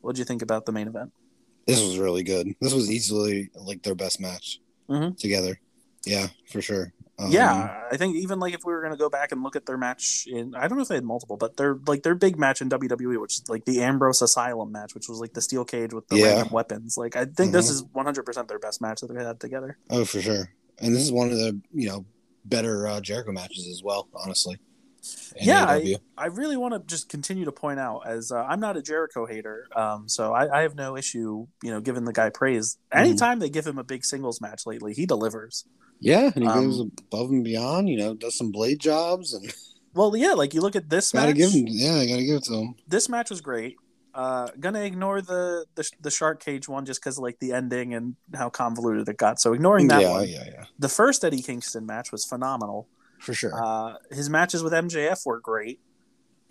What 0.00 0.14
do 0.14 0.20
you 0.20 0.24
think 0.24 0.42
about 0.42 0.64
the 0.64 0.70
main 0.70 0.86
event? 0.86 1.12
This 1.66 1.82
was 1.82 1.98
really 1.98 2.22
good. 2.22 2.54
This 2.60 2.72
was 2.72 2.88
easily 2.88 3.50
like 3.54 3.82
their 3.82 3.96
best 3.96 4.20
match 4.20 4.60
Mhm. 4.88 5.18
together. 5.18 5.58
Yeah, 6.04 6.28
for 6.52 6.62
sure. 6.62 6.92
Um, 7.18 7.30
yeah, 7.30 7.82
I 7.90 7.96
think 7.96 8.14
even 8.16 8.38
like 8.40 8.52
if 8.52 8.60
we 8.64 8.72
were 8.74 8.82
gonna 8.82 8.96
go 8.96 9.08
back 9.08 9.32
and 9.32 9.42
look 9.42 9.56
at 9.56 9.64
their 9.64 9.78
match 9.78 10.26
in, 10.26 10.54
I 10.54 10.68
don't 10.68 10.76
know 10.76 10.82
if 10.82 10.88
they 10.88 10.96
had 10.96 11.04
multiple, 11.04 11.38
but 11.38 11.56
their 11.56 11.78
like 11.86 12.02
their 12.02 12.14
big 12.14 12.38
match 12.38 12.60
in 12.60 12.68
WWE, 12.68 13.18
which 13.20 13.36
is 13.36 13.48
like 13.48 13.64
the 13.64 13.82
Ambrose 13.82 14.20
Asylum 14.20 14.70
match, 14.70 14.94
which 14.94 15.08
was 15.08 15.18
like 15.18 15.32
the 15.32 15.40
steel 15.40 15.64
cage 15.64 15.94
with 15.94 16.06
the 16.08 16.18
Yeah. 16.18 16.26
random 16.34 16.48
weapons. 16.52 16.96
Like 16.98 17.16
I 17.16 17.24
think 17.24 17.52
this 17.52 17.68
Mhm. 17.68 17.70
is 17.72 17.84
100 17.92 18.24
percent 18.26 18.48
their 18.48 18.58
best 18.58 18.82
match 18.82 19.00
that 19.00 19.12
they 19.14 19.24
had 19.24 19.40
together. 19.40 19.78
Oh, 19.88 20.04
for 20.04 20.20
sure. 20.20 20.50
And 20.78 20.94
this 20.94 21.02
is 21.02 21.10
one 21.12 21.30
of 21.30 21.38
the 21.38 21.58
you 21.72 21.88
know 21.88 22.04
better 22.44 22.86
uh, 22.86 23.00
Jericho 23.00 23.32
matches 23.32 23.66
as 23.66 23.82
well. 23.82 24.08
Honestly. 24.14 24.58
Yeah, 25.40 25.66
AEW. 25.66 25.96
I 26.18 26.26
really 26.26 26.56
want 26.56 26.74
to 26.74 26.80
just 26.80 27.08
continue 27.08 27.44
to 27.44 27.52
point 27.52 27.78
out 27.78 28.02
as 28.06 28.32
uh, 28.32 28.42
I'm 28.42 28.58
not 28.60 28.76
a 28.76 28.82
Jericho 28.82 29.24
hater, 29.24 29.68
um, 29.74 30.08
so 30.08 30.32
I, 30.32 30.58
I 30.58 30.62
have 30.62 30.74
no 30.74 30.96
issue, 30.96 31.46
you 31.62 31.70
know, 31.70 31.80
giving 31.80 32.04
the 32.04 32.12
guy 32.12 32.28
praise. 32.30 32.76
Mm-hmm. 32.92 33.04
Anytime 33.06 33.38
they 33.38 33.48
give 33.48 33.66
him 33.66 33.78
a 33.78 33.84
big 33.84 34.04
singles 34.04 34.40
match 34.40 34.66
lately, 34.66 34.94
he 34.94 35.06
delivers. 35.06 35.64
Yeah, 36.00 36.30
and 36.34 36.44
he 36.44 36.48
Um, 36.50 36.64
goes 36.66 36.80
above 36.80 37.30
and 37.30 37.42
beyond. 37.44 37.88
You 37.88 37.96
know, 37.98 38.14
does 38.14 38.36
some 38.36 38.50
blade 38.52 38.78
jobs 38.80 39.32
and 39.34 39.52
Well, 39.94 40.14
yeah, 40.16 40.32
like 40.34 40.52
you 40.54 40.60
look 40.60 40.76
at 40.76 40.90
this 40.90 41.12
gotta 41.12 41.28
match. 41.28 41.36
give 41.36 41.50
him. 41.52 41.64
Yeah, 41.68 41.94
I 41.94 42.06
gotta 42.06 42.24
give 42.24 42.36
it 42.36 42.44
to 42.44 42.54
him. 42.54 42.74
this 42.86 43.08
match 43.08 43.30
was 43.30 43.40
great. 43.40 43.76
Uh, 44.14 44.48
gonna 44.60 44.80
ignore 44.82 45.20
the 45.20 45.66
the, 45.74 45.90
the 46.00 46.10
shark 46.10 46.42
cage 46.42 46.68
one 46.68 46.84
just 46.86 47.00
because 47.00 47.18
like 47.18 47.38
the 47.38 47.52
ending 47.52 47.92
and 47.94 48.16
how 48.34 48.48
convoluted 48.50 49.08
it 49.08 49.16
got. 49.16 49.40
So 49.40 49.52
ignoring 49.52 49.88
that 49.88 50.00
yeah, 50.02 50.10
one. 50.10 50.28
yeah, 50.28 50.44
yeah, 50.46 50.64
The 50.78 50.88
first 50.88 51.24
Eddie 51.24 51.42
Kingston 51.42 51.84
match 51.86 52.12
was 52.12 52.24
phenomenal. 52.24 52.88
for 53.20 53.32
sure. 53.34 53.52
Uh, 53.54 53.94
his 54.10 54.28
matches 54.30 54.62
with 54.62 54.72
MJF 54.74 55.24
were 55.26 55.40
great. 55.40 55.80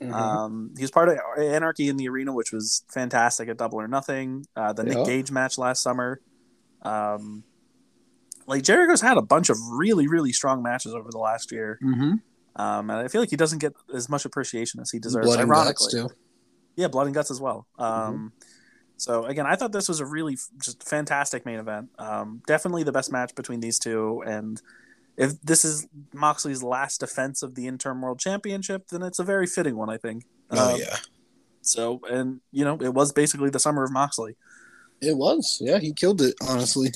Mhm. 0.02 0.12
Um, 0.14 0.74
he 0.76 0.84
was 0.84 0.91
part 0.91 1.10
of 1.10 1.18
Anarchy 1.38 1.88
in 1.89 1.98
the 1.98 2.10
Arena, 2.10 2.34
which 2.34 2.52
was 2.52 2.84
fantastic 2.89 3.48
at 3.50 3.58
Double 3.58 3.80
or 3.80 3.88
Nothing. 3.88 4.46
Uh, 4.56 4.74
the 4.74 4.84
Nick 4.84 5.06
Gage 5.06 5.32
match 5.32 5.58
last 5.58 5.82
summer. 5.84 6.20
Um, 6.82 7.43
like 8.48 8.64
Jericho's 8.64 9.02
had 9.02 9.18
a 9.18 9.22
bunch 9.22 9.50
of 9.50 9.58
really, 9.72 10.08
really 10.08 10.32
strong 10.34 10.62
matches 10.64 10.93
over 10.93 11.10
the 11.12 11.18
last 11.20 11.52
year, 11.52 11.80
Mm-hmm. 11.84 12.14
um, 12.62 12.89
and 12.89 13.00
I 13.00 13.08
feel 13.08 13.22
like 13.22 13.30
he 13.32 13.36
doesn't 13.38 13.60
get 13.60 13.74
as 13.93 14.08
much 14.10 14.26
appreciation 14.26 14.80
as 14.80 14.91
he 14.91 15.00
deserves. 15.00 15.26
Blood 15.28 15.39
and 15.39 15.50
guts 15.50 15.91
too. 15.91 16.10
yeah, 16.76 16.88
blood 16.88 17.08
and 17.08 17.16
guts 17.16 17.32
as 17.32 17.39
well. 17.41 17.68
Um, 17.80 18.34
So 18.98 19.26
again, 19.26 19.46
I 19.46 19.56
thought 19.58 19.74
this 19.74 19.89
was 19.89 20.00
a 20.00 20.06
really 20.06 20.38
just 20.64 20.82
fantastic 20.88 21.46
main 21.46 21.60
event. 21.60 21.89
Um, 22.00 22.41
definitely 22.48 22.84
the 22.84 22.93
best 22.93 23.12
match 23.12 23.36
between 23.36 23.60
these 23.60 23.78
two, 23.78 24.24
and 24.26 24.62
if 25.18 25.41
this 25.41 25.66
is 25.66 25.88
Moxley's 26.14 26.64
last 26.64 27.00
defense 27.02 27.41
of 27.43 27.56
the 27.56 27.68
interim 27.68 28.02
world 28.02 28.20
championship, 28.20 28.88
then 28.89 29.02
it's 29.02 29.20
a 29.20 29.24
very 29.24 29.48
fitting 29.48 29.76
one, 29.76 29.89
I 29.89 29.98
think. 29.98 30.24
Oh 30.52 30.76
Um, 30.76 30.80
yeah, 30.80 30.98
So, 31.62 32.00
and 32.10 32.39
you 32.52 32.64
know, 32.64 32.78
it 32.82 32.93
was 32.93 33.12
basically 33.12 33.50
the 33.50 33.60
summer 33.60 33.84
of 33.84 33.91
Moxley. 33.91 34.36
it 35.02 35.18
was. 35.18 35.58
Yeah, 35.62 35.80
he 35.80 35.91
killed 35.91 36.22
it. 36.22 36.36
Honestly. 36.48 36.91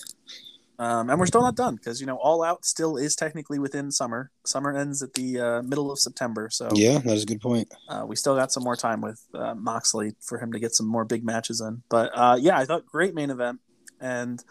Um, 0.80 1.09
and 1.09 1.19
we're 1.19 1.25
still 1.25 1.41
not 1.41 1.57
done 1.57 1.75
because 1.75 1.99
you 1.99 2.07
know 2.07 2.15
All 2.15 2.41
Out 2.41 2.63
still 2.63 2.95
is 2.95 3.13
technically 3.13 3.59
within 3.59 3.91
summer. 3.91 4.32
Summer 4.45 4.73
ends 4.73 5.03
at 5.03 5.13
the 5.13 5.39
uh, 5.39 5.61
middle 5.61 5.91
of 5.91 5.99
September, 5.99 6.49
so 6.49 6.69
Yeah, 6.73 6.99
that 6.99 7.13
is 7.13 7.23
a 7.23 7.25
good 7.25 7.41
point. 7.41 7.71
uh, 7.89 8.05
we 8.07 8.15
still 8.15 8.36
got 8.36 8.53
some 8.53 8.63
more 8.63 8.77
time 8.77 9.01
with 9.01 9.21
uh, 9.34 9.53
Moxley 9.55 10.13
for 10.21 10.39
him 10.39 10.53
to 10.53 10.59
get 10.59 10.73
some 10.73 10.88
more 10.88 11.03
big 11.03 11.25
matches 11.25 11.59
in. 11.59 11.84
But 11.89 12.11
uh, 12.15 12.38
yeah, 12.39 12.57
I 12.57 12.63
thought 12.63 12.86
great 12.86 13.13
main 13.13 13.30
event. 13.30 13.59
And 13.99 14.41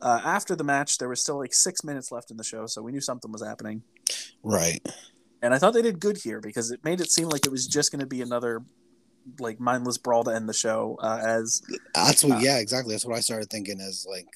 uh, 0.00 0.20
after 0.24 0.54
the 0.54 0.62
match, 0.62 0.98
there 0.98 1.08
was 1.08 1.20
still 1.20 1.38
like 1.38 1.52
six 1.52 1.82
minutes 1.82 2.12
left 2.12 2.30
in 2.30 2.36
the 2.36 2.44
show, 2.44 2.66
so 2.66 2.80
we 2.80 2.92
knew 2.92 3.00
something 3.00 3.32
was 3.32 3.42
happening. 3.42 3.82
Right. 4.44 4.80
And 5.42 5.52
I 5.52 5.58
thought 5.58 5.74
they 5.74 5.82
did 5.82 5.98
good 5.98 6.18
here 6.18 6.40
because 6.40 6.70
it 6.70 6.84
made 6.84 7.00
it 7.00 7.10
seem 7.10 7.28
like 7.28 7.46
it 7.46 7.50
was 7.50 7.66
just 7.66 7.90
going 7.90 8.00
to 8.00 8.06
be 8.06 8.22
another 8.22 8.62
like 9.40 9.58
mindless 9.58 9.98
brawl 9.98 10.22
to 10.24 10.30
end 10.30 10.48
the 10.48 10.54
show. 10.54 10.96
Uh, 11.02 11.20
as 11.20 11.62
That's 11.96 12.22
what. 12.22 12.42
Yeah, 12.42 12.58
exactly. 12.58 12.94
That's 12.94 13.04
what 13.04 13.16
I 13.16 13.20
started 13.20 13.50
thinking 13.50 13.80
as 13.80 14.06
like 14.08 14.26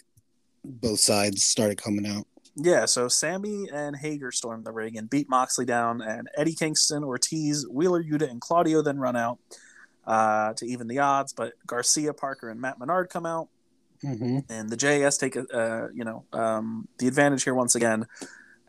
both 0.64 1.00
sides 1.00 1.42
started 1.42 1.80
coming 1.80 2.06
out. 2.06 2.26
yeah, 2.56 2.84
so 2.84 3.08
Sammy 3.08 3.68
and 3.72 3.96
Hager 3.96 4.30
stormed 4.30 4.64
the 4.64 4.72
ring 4.72 4.98
and 4.98 5.08
beat 5.08 5.28
Moxley 5.28 5.64
down, 5.64 6.02
and 6.02 6.28
Eddie 6.36 6.54
Kingston, 6.54 7.04
Ortiz, 7.04 7.66
Wheeler 7.68 8.02
Yuta, 8.02 8.30
and 8.30 8.40
Claudio 8.40 8.82
then 8.82 8.98
run 8.98 9.16
out 9.16 9.38
uh, 10.06 10.52
to 10.54 10.66
even 10.66 10.86
the 10.88 10.98
odds. 10.98 11.32
But 11.32 11.54
Garcia, 11.66 12.12
Parker, 12.12 12.50
and 12.50 12.60
Matt 12.60 12.78
Menard 12.78 13.10
come 13.10 13.26
out. 13.26 13.48
Mm-hmm. 14.04 14.38
and 14.48 14.68
the 14.68 14.76
JAS 14.76 15.16
take 15.16 15.36
a 15.36 15.46
uh, 15.56 15.88
you 15.94 16.02
know 16.02 16.24
um, 16.32 16.88
the 16.98 17.06
advantage 17.06 17.44
here 17.44 17.54
once 17.54 17.76
again, 17.76 18.04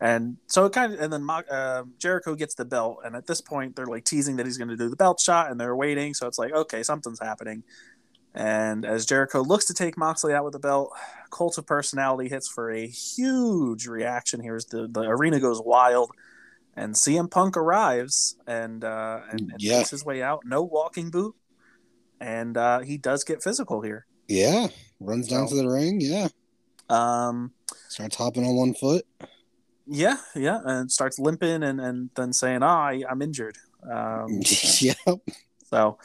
and 0.00 0.36
so 0.46 0.64
it 0.66 0.72
kind 0.72 0.94
of 0.94 1.00
and 1.00 1.12
then 1.12 1.28
uh, 1.28 1.82
Jericho 1.98 2.36
gets 2.36 2.54
the 2.54 2.64
belt, 2.64 3.00
and 3.04 3.16
at 3.16 3.26
this 3.26 3.40
point 3.40 3.74
they're 3.74 3.86
like 3.86 4.04
teasing 4.04 4.36
that 4.36 4.46
he's 4.46 4.58
going 4.58 4.68
to 4.68 4.76
do 4.76 4.88
the 4.88 4.94
belt 4.94 5.18
shot, 5.18 5.50
and 5.50 5.58
they're 5.58 5.74
waiting, 5.74 6.14
so 6.14 6.28
it's 6.28 6.38
like 6.38 6.52
okay 6.52 6.84
something's 6.84 7.18
happening, 7.18 7.64
and 8.34 8.84
as 8.84 9.06
Jericho 9.06 9.42
looks 9.42 9.64
to 9.66 9.74
take 9.74 9.96
Moxley 9.96 10.32
out 10.34 10.44
with 10.44 10.52
the 10.52 10.58
belt, 10.58 10.92
Cult 11.30 11.56
of 11.58 11.66
Personality 11.66 12.28
hits 12.28 12.48
for 12.48 12.70
a 12.70 12.86
huge 12.86 13.86
reaction. 13.86 14.40
Here's 14.40 14.66
the 14.66 14.88
the 14.88 15.02
arena 15.02 15.40
goes 15.40 15.60
wild. 15.62 16.10
And 16.76 16.94
CM 16.94 17.30
Punk 17.30 17.56
arrives 17.56 18.36
and 18.48 18.82
uh, 18.82 19.20
and, 19.30 19.40
and 19.52 19.54
Yeah. 19.62 19.78
makes 19.78 19.90
his 19.90 20.04
way 20.04 20.22
out. 20.22 20.40
No 20.44 20.62
walking 20.64 21.10
boot, 21.10 21.36
and 22.20 22.56
uh, 22.56 22.80
he 22.80 22.98
does 22.98 23.22
get 23.22 23.42
physical 23.44 23.80
here. 23.80 24.06
Yeah, 24.26 24.66
runs 24.98 25.28
down 25.28 25.46
So- 25.46 25.54
to 25.56 25.62
the 25.62 25.68
ring. 25.68 26.00
Yeah, 26.00 26.28
Um, 26.88 27.52
starts 27.88 28.16
hopping 28.16 28.44
on 28.44 28.56
one 28.56 28.74
foot. 28.74 29.06
Yeah, 29.86 30.16
yeah, 30.34 30.60
and 30.64 30.90
starts 30.90 31.18
limping 31.20 31.62
and, 31.62 31.80
and 31.80 32.10
then 32.16 32.32
saying, 32.32 32.62
"Oh, 32.64 32.66
I, 32.66 33.02
I'm 33.08 33.22
injured." 33.22 33.56
Um, 33.88 34.40
yeah, 34.80 34.94
so, 35.68 35.98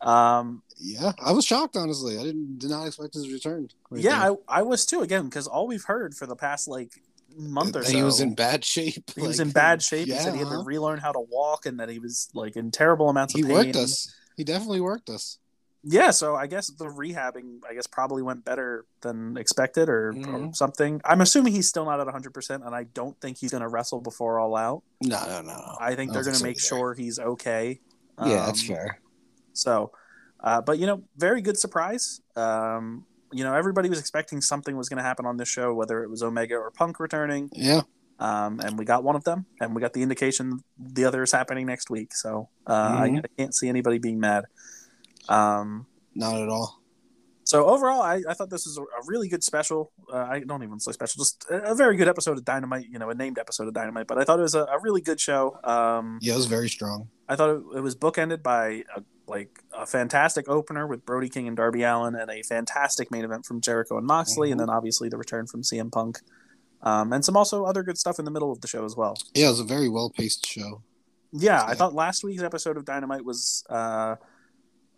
um, 0.00 0.62
yeah. 0.78 1.12
I 1.22 1.32
was 1.32 1.44
shocked 1.44 1.76
honestly. 1.76 2.18
I 2.18 2.22
didn't 2.22 2.58
did 2.58 2.70
not 2.70 2.86
expect 2.86 3.14
his 3.14 3.30
return. 3.32 3.68
yeah. 3.92 4.30
I, 4.48 4.58
I 4.60 4.62
was 4.62 4.84
too. 4.86 5.00
Again, 5.00 5.24
because 5.24 5.46
all 5.46 5.66
we've 5.66 5.84
heard 5.84 6.14
for 6.14 6.26
the 6.26 6.36
past 6.36 6.68
like 6.68 6.92
month 7.36 7.76
or 7.76 7.84
so, 7.84 7.96
he 7.96 8.02
was 8.02 8.20
in 8.20 8.34
bad 8.34 8.64
shape. 8.64 9.10
he 9.14 9.22
was 9.22 9.40
in 9.40 9.50
bad 9.50 9.82
shape. 9.90 10.06
Yeah, 10.08 10.16
he 10.16 10.20
said 10.24 10.32
he 10.34 10.40
had 10.40 10.48
to 10.50 10.62
relearn 10.64 10.98
how 10.98 11.12
to 11.12 11.20
walk, 11.20 11.66
and 11.66 11.80
that 11.80 11.88
he 11.88 11.98
was 11.98 12.28
like 12.34 12.56
in 12.56 12.70
terrible 12.70 13.08
amounts 13.08 13.34
of 13.34 13.38
he 13.40 13.44
pain. 13.46 13.52
worked 13.54 13.76
us. 13.76 14.14
He 14.36 14.44
definitely 14.44 14.80
worked 14.80 15.08
us. 15.10 15.38
Yeah, 15.88 16.10
so 16.10 16.34
I 16.34 16.48
guess 16.48 16.66
the 16.66 16.86
rehabbing, 16.86 17.60
I 17.70 17.72
guess, 17.74 17.86
probably 17.86 18.20
went 18.20 18.44
better 18.44 18.84
than 19.02 19.36
expected, 19.36 19.88
or, 19.88 20.08
or 20.08 20.12
Mhm. 20.14 20.56
something. 20.56 21.00
I'm 21.04 21.20
assuming 21.20 21.52
he's 21.52 21.68
still 21.68 21.84
not 21.84 22.00
at 22.00 22.06
100, 22.06 22.34
percent 22.34 22.64
and 22.64 22.74
I 22.74 22.84
don't 22.84 23.16
think 23.20 23.38
he's 23.38 23.52
going 23.52 23.60
to 23.62 23.68
wrestle 23.68 24.00
before 24.00 24.40
All 24.40 24.56
Out. 24.56 24.82
No, 25.00 25.24
no, 25.28 25.42
no. 25.42 25.76
I 25.80 25.94
think 25.94 26.10
I 26.10 26.14
they're 26.14 26.24
going 26.24 26.34
to 26.36 26.42
make 26.42 26.56
either. 26.56 26.60
sure 26.66 26.94
he's 26.94 27.20
okay. 27.20 27.78
Yeah, 28.20 28.46
that's 28.46 28.62
Um, 28.62 28.66
fair. 28.74 28.98
So, 29.52 29.92
uh, 30.46 30.60
but 30.62 30.78
you 30.78 30.86
know, 30.86 31.02
very 31.18 31.40
good 31.42 31.58
surprise. 31.58 32.20
Um, 32.36 33.04
you 33.32 33.42
know, 33.44 33.52
everybody 33.54 33.88
was 33.90 33.98
expecting 33.98 34.40
something 34.40 34.76
was 34.76 34.88
going 34.88 34.98
to 34.98 35.02
happen 35.10 35.26
on 35.26 35.36
this 35.36 35.48
show, 35.48 35.74
whether 35.74 36.02
it 36.04 36.08
was 36.08 36.22
Omega 36.22 36.54
or 36.54 36.70
Punk 36.70 37.00
returning, 37.00 37.50
Yeah, 37.52 37.82
um, 38.20 38.60
and 38.64 38.78
we 38.78 38.84
got 38.84 39.02
one 39.02 39.16
of 39.16 39.24
them, 39.24 39.46
and 39.60 39.74
we 39.74 39.80
got 39.82 39.92
the 39.92 40.02
indication 40.02 40.60
the 40.78 41.04
other 41.04 41.22
is 41.24 41.32
happening 41.32 41.66
next 41.66 41.90
week. 41.90 42.14
So 42.14 42.48
uh, 42.66 42.72
I, 43.04 43.08
Mhm. 43.10 43.24
I 43.24 43.28
can't 43.36 43.54
see 43.54 43.68
anybody 43.68 43.98
being 43.98 44.20
mad. 44.20 44.44
Um, 45.28 45.86
not 46.14 46.40
at 46.40 46.48
all. 46.48 46.80
so 47.44 47.66
overall, 47.66 48.00
I, 48.02 48.22
I 48.28 48.34
thought 48.34 48.48
this 48.50 48.64
was 48.66 48.78
a, 48.78 48.82
a 48.82 49.02
really 49.06 49.28
good 49.28 49.42
special. 49.44 49.92
Uh, 50.12 50.18
I 50.18 50.40
don't 50.40 50.62
even 50.62 50.78
say 50.80 50.92
special, 50.92 51.18
just 51.24 51.44
a, 51.50 51.72
a 51.72 51.74
very 51.74 51.96
good 51.96 52.08
episode 52.08 52.38
of 52.38 52.44
Dynamite. 52.44 52.86
You 52.90 52.98
know, 53.00 53.10
a 53.10 53.14
named 53.14 53.38
episode 53.38 53.66
of 53.68 53.74
Dynamite, 53.74 54.06
but 54.06 54.18
I 54.18 54.24
thought 54.24 54.38
it 54.38 54.42
was 54.42 54.54
a, 54.54 54.64
a 54.64 54.78
really 54.82 55.00
good 55.00 55.20
show. 55.20 55.58
Um, 55.64 56.18
Yeah, 56.22 56.34
it 56.34 56.36
was 56.36 56.46
very 56.46 56.68
strong. 56.68 57.08
I 57.28 57.34
thought 57.36 57.50
it, 57.50 57.62
it 57.78 57.80
was 57.80 57.94
bookended 57.96 58.42
by 58.42 58.84
a, 58.94 59.02
like 59.28 59.62
a 59.72 59.86
fantastic 59.86 60.48
opener 60.48 60.86
with 60.86 61.04
Brody 61.04 61.28
King 61.28 61.48
and 61.48 61.56
Darby 61.56 61.82
Allin, 61.82 62.14
and 62.14 62.30
a 62.30 62.42
fantastic 62.42 63.10
main 63.10 63.24
event 63.24 63.44
from 63.46 63.60
Jericho 63.60 63.98
and 63.98 64.06
Moxley, 64.06 64.50
and 64.50 64.60
Mhm. 64.60 64.66
then 64.66 64.70
obviously 64.70 65.08
the 65.08 65.16
return 65.18 65.46
from 65.46 65.62
CM 65.62 65.90
Punk, 65.90 66.20
um, 66.82 67.12
and 67.12 67.24
some 67.24 67.36
also 67.36 67.64
other 67.64 67.82
good 67.82 67.98
stuff 67.98 68.18
in 68.18 68.24
the 68.24 68.30
middle 68.30 68.52
of 68.52 68.60
the 68.60 68.68
show 68.68 68.84
as 68.84 68.94
well. 68.96 69.16
Yeah, 69.34 69.46
it 69.46 69.50
was 69.50 69.60
a 69.60 69.64
very 69.64 69.88
well 69.88 70.10
paced 70.10 70.46
show. 70.46 70.82
Yeah, 71.32 71.64
I 71.66 71.74
thought 71.74 71.92
last 71.94 72.22
week's 72.24 72.42
episode 72.42 72.76
of 72.76 72.84
Dynamite 72.84 73.24
was 73.24 73.64
uh, 73.68 74.16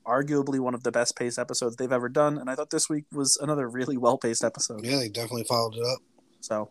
arguably 0.07 0.59
one 0.61 0.74
of 0.74 0.83
the 0.83 0.93
best 0.93 1.16
paced 1.16 1.39
episodes 1.39 1.76
they've 1.76 1.93
ever 1.93 2.09
done, 2.09 2.39
and 2.39 2.49
I 2.51 2.55
thought 2.55 2.70
this 2.70 2.89
week 2.89 3.05
was 3.12 3.37
another 3.39 3.68
really 3.68 3.97
well 4.07 4.18
paced 4.18 4.45
episode. 4.45 4.85
Yeah, 4.85 4.97
they 4.99 5.09
definitely 5.09 5.45
followed 5.45 5.74
it 5.74 5.83
up. 5.85 5.99
So, 6.41 6.70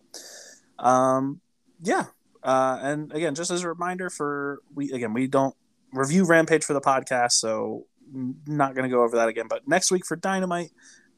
um, 0.79 1.41
yeah. 1.81 2.05
Uh, 2.43 2.79
and 2.81 3.11
again, 3.13 3.35
just 3.35 3.51
as 3.51 3.63
a 3.63 3.67
reminder 3.67 4.09
for 4.09 4.59
we 4.73 4.91
again 4.91 5.13
we 5.13 5.27
don't 5.27 5.55
review 5.93 6.25
Rampage 6.25 6.63
for 6.63 6.73
the 6.73 6.81
podcast, 6.81 7.33
so 7.33 7.85
not 8.13 8.75
going 8.75 8.89
to 8.89 8.93
go 8.93 9.03
over 9.03 9.17
that 9.17 9.29
again. 9.29 9.47
But 9.49 9.67
next 9.67 9.91
week 9.91 10.05
for 10.05 10.15
Dynamite, 10.15 10.71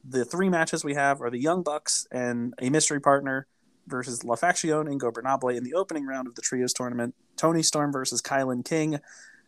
the 0.04 0.24
three 0.24 0.48
matches 0.48 0.84
we 0.84 0.94
have 0.94 1.20
are 1.20 1.30
the 1.30 1.40
Young 1.40 1.62
Bucks 1.62 2.06
and 2.10 2.54
a 2.60 2.70
mystery 2.70 3.00
partner 3.00 3.46
versus 3.86 4.24
La 4.24 4.36
Facción 4.36 4.90
Ingobernable 4.90 5.56
in 5.56 5.64
the 5.64 5.74
opening 5.74 6.06
round 6.06 6.28
of 6.28 6.34
the 6.34 6.42
Trios 6.42 6.72
tournament. 6.72 7.14
Toni 7.36 7.62
Storm 7.62 7.92
versus 7.92 8.22
Kilynn 8.22 8.64
King, 8.64 9.00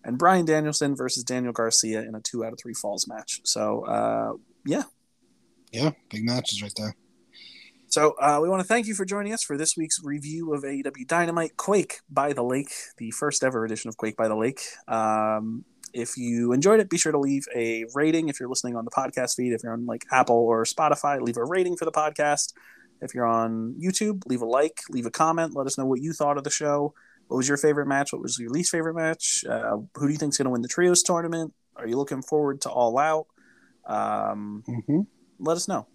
and 0.05 0.19
Bryan 0.19 0.45
Danielson 0.45 0.97
versus 0.97 1.25
Daniel 1.25 1.53
Garcia 1.53 2.03
in 2.03 2.15
a 2.15 2.21
two 2.21 2.45
out 2.45 2.53
of 2.53 2.59
three 2.59 2.75
falls 2.75 3.07
match. 3.07 3.41
So, 3.45 3.85
uh, 3.87 4.33
yeah. 4.67 4.85
Yeah, 5.73 5.91
big 6.11 6.25
matches 6.25 6.63
right 6.63 6.73
there. 6.77 6.95
So 7.93 8.15
uh, 8.19 8.39
we 8.43 8.49
want 8.49 8.63
to 8.63 8.67
thank 8.67 8.87
you 8.87 8.95
for 8.95 9.05
joining 9.05 9.35
us 9.35 9.43
for 9.43 9.59
this 9.59 9.77
week's 9.77 10.03
review 10.03 10.55
of 10.55 10.63
AEW 10.63 11.07
Dynamite 11.07 11.59
Quake 11.59 12.01
by 12.09 12.33
the 12.33 12.43
Lake, 12.43 12.73
the 12.97 13.11
first 13.11 13.45
ever 13.45 13.67
edition 13.67 13.91
of 13.91 13.99
Quake 13.99 14.17
by 14.17 14.29
the 14.29 14.35
Lake. 14.35 14.63
Um, 14.89 15.67
if 15.93 16.17
you 16.17 16.55
enjoyed 16.55 16.81
it, 16.81 16.89
be 16.89 16.97
sure 16.97 17.13
to 17.13 17.19
leave 17.19 17.45
a 17.55 17.85
rating. 17.95 18.31
If 18.31 18.41
you're 18.41 18.49
listening 18.49 18.77
on 18.77 18.87
the 18.87 18.91
podcast 18.91 19.37
feed, 19.37 19.53
if 19.53 19.63
you're 19.63 19.75
on 19.75 19.85
like 19.85 20.07
Apple 20.11 20.37
or 20.37 20.65
Spotify, 20.65 21.21
leave 21.21 21.37
a 21.37 21.45
rating 21.45 21.77
for 21.77 21.85
the 21.85 21.93
podcast. 21.93 22.55
If 23.03 23.15
you're 23.15 23.27
on 23.27 23.75
YouTube, 23.79 24.23
leave 24.25 24.41
a 24.41 24.47
like, 24.47 24.81
leave 24.89 25.05
a 25.05 25.11
comment. 25.11 25.55
Let 25.55 25.67
us 25.67 25.77
know 25.77 25.85
what 25.85 26.01
you 26.01 26.15
thought 26.15 26.39
of 26.39 26.45
the 26.45 26.51
show. 26.51 26.95
What 27.29 27.37
was 27.37 27.47
your 27.47 27.59
favorite 27.59 27.89
match? 27.89 28.15
What 28.15 28.23
was 28.23 28.39
your 28.39 28.49
least 28.49 28.71
favorite 28.71 28.95
match? 28.95 29.45
Uh, 29.47 29.81
who 29.97 30.07
do 30.07 30.13
you 30.13 30.19
think's 30.19 30.39
going 30.39 30.47
to 30.47 30.51
win 30.51 30.63
the 30.63 30.69
trios 30.69 31.03
tournament? 31.03 31.53
Are 31.77 31.87
you 31.87 31.99
looking 31.99 32.23
forward 32.23 32.63
to 32.63 32.71
All 32.71 32.97
Out? 32.97 33.27
Um, 33.85 34.63
hmm 34.67 35.01
let 35.39 35.57
us 35.57 35.69
know. 35.69 35.89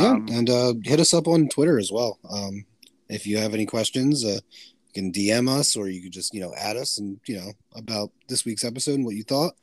Yeah, 0.00 0.10
Um, 0.12 0.26
and 0.30 0.50
uh, 0.50 0.74
hit 0.84 1.00
us 1.00 1.12
up 1.14 1.26
on 1.28 1.48
Twitter 1.48 1.78
as 1.78 1.90
well. 1.92 2.18
Um, 2.28 2.64
if 3.08 3.26
you 3.26 3.38
have 3.38 3.54
any 3.54 3.66
questions, 3.66 4.24
uh, 4.24 4.40
you 4.86 4.92
can 4.94 5.12
DM 5.12 5.48
us 5.48 5.76
or 5.76 5.88
you 5.88 6.02
can 6.02 6.10
just 6.12 6.34
you 6.34 6.40
know 6.40 6.52
add 6.56 6.76
us 6.76 6.98
and 6.98 7.20
you 7.26 7.36
know 7.36 7.52
about 7.74 8.10
this 8.28 8.44
week's 8.44 8.64
episode 8.64 8.94
and 8.94 9.04
what 9.04 9.14
you 9.14 9.22
thought. 9.24 9.54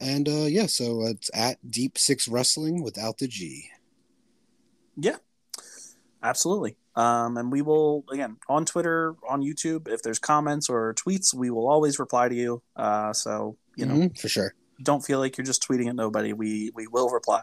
And 0.00 0.28
uh, 0.28 0.44
yeah, 0.44 0.66
so 0.66 1.06
it's 1.06 1.30
at 1.32 1.58
Deep 1.70 1.96
Six 1.98 2.28
Wrestling 2.28 2.82
without 2.82 3.18
the 3.18 3.26
G. 3.28 3.70
Yeah, 4.96 5.16
absolutely. 6.22 6.76
Um, 6.94 7.36
and 7.36 7.52
we 7.52 7.60
will 7.62 8.04
again 8.10 8.36
on 8.48 8.64
Twitter, 8.64 9.14
on 9.28 9.42
YouTube. 9.42 9.88
If 9.88 10.02
there's 10.02 10.18
comments 10.18 10.68
or 10.70 10.94
tweets, 10.94 11.34
we 11.34 11.50
will 11.50 11.68
always 11.68 11.98
reply 11.98 12.28
to 12.28 12.34
you. 12.34 12.62
Uh, 12.74 13.12
so 13.12 13.56
you 13.76 13.84
know, 13.86 13.94
Mhm, 13.94 14.18
for 14.18 14.28
sure. 14.28 14.54
don't 14.82 15.04
feel 15.04 15.18
like 15.18 15.36
you're 15.36 15.44
just 15.44 15.62
tweeting 15.66 15.88
at 15.88 15.94
nobody. 15.96 16.32
We 16.32 16.70
we 16.74 16.86
will 16.86 17.10
reply. 17.10 17.42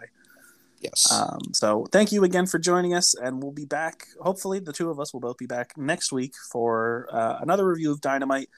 Yes. 0.83 1.09
Um, 1.11 1.53
so 1.53 1.85
thank 1.91 2.11
you 2.11 2.25
again 2.25 2.45
for 2.45 2.59
joining 2.59 2.93
us, 2.93 3.15
and 3.15 3.41
we'll 3.41 3.53
be 3.53 3.65
back. 3.65 4.07
Hopefully, 4.19 4.59
the 4.59 4.73
two 4.73 4.89
of 4.89 4.99
us 4.99 5.13
will 5.13 5.21
both 5.21 5.37
be 5.37 5.45
back 5.45 5.77
next 5.77 6.11
week 6.11 6.33
for 6.51 7.07
uh, 7.11 7.37
another 7.41 7.65
review 7.65 7.91
of 7.91 8.01
Dynamite. 8.01 8.49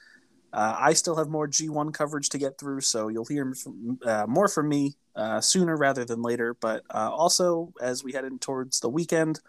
Uh, 0.52 0.74
I 0.76 0.94
still 0.94 1.16
have 1.16 1.28
more 1.28 1.46
G1 1.46 1.94
coverage 1.94 2.30
to 2.30 2.38
get 2.38 2.58
through, 2.58 2.80
so 2.80 3.08
you'll 3.08 3.26
hear 3.26 3.54
from, 3.54 3.98
uh, 4.04 4.26
more 4.26 4.48
from 4.48 4.68
me 4.68 4.96
uh, 5.14 5.40
sooner 5.40 5.76
rather 5.76 6.04
than 6.04 6.20
later. 6.22 6.54
But 6.54 6.82
uh, 6.92 7.10
also, 7.12 7.72
as 7.80 8.02
we 8.02 8.12
head 8.12 8.24
in 8.24 8.38
towards 8.38 8.80
the 8.80 8.88
weekend, 8.90 9.40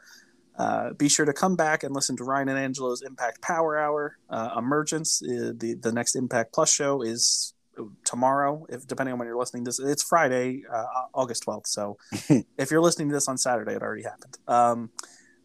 Uh, 0.57 0.91
be 0.97 1.07
sure 1.07 1.25
to 1.25 1.33
come 1.33 1.55
back 1.55 1.83
and 1.83 1.93
listen 1.93 2.17
to 2.17 2.23
Ryan 2.23 2.49
and 2.49 2.57
Angelo's 2.57 3.03
Impact 3.03 3.41
Power 3.41 3.77
Hour. 3.77 4.17
Emergence, 4.57 5.19
the 5.19 5.77
the 5.79 5.91
next 5.91 6.15
Impact 6.15 6.51
Plus 6.51 6.71
show 6.73 7.03
is 7.03 7.53
tomorrow. 8.03 8.65
If 8.69 8.87
depending 8.87 9.13
on 9.13 9.19
when 9.19 9.27
you're 9.27 9.37
listening 9.37 9.65
to 9.65 9.69
this, 9.69 9.79
it's 9.79 10.03
Friday, 10.03 10.63
uh, 10.71 10.85
August 11.13 11.43
twelfth. 11.43 11.67
So 11.67 11.97
if 12.57 12.71
you're 12.71 12.81
listening 12.81 13.09
to 13.09 13.13
this 13.13 13.27
on 13.27 13.37
Saturday, 13.37 13.73
it 13.73 13.81
already 13.81 14.03
happened. 14.03 14.37
Um, 14.47 14.89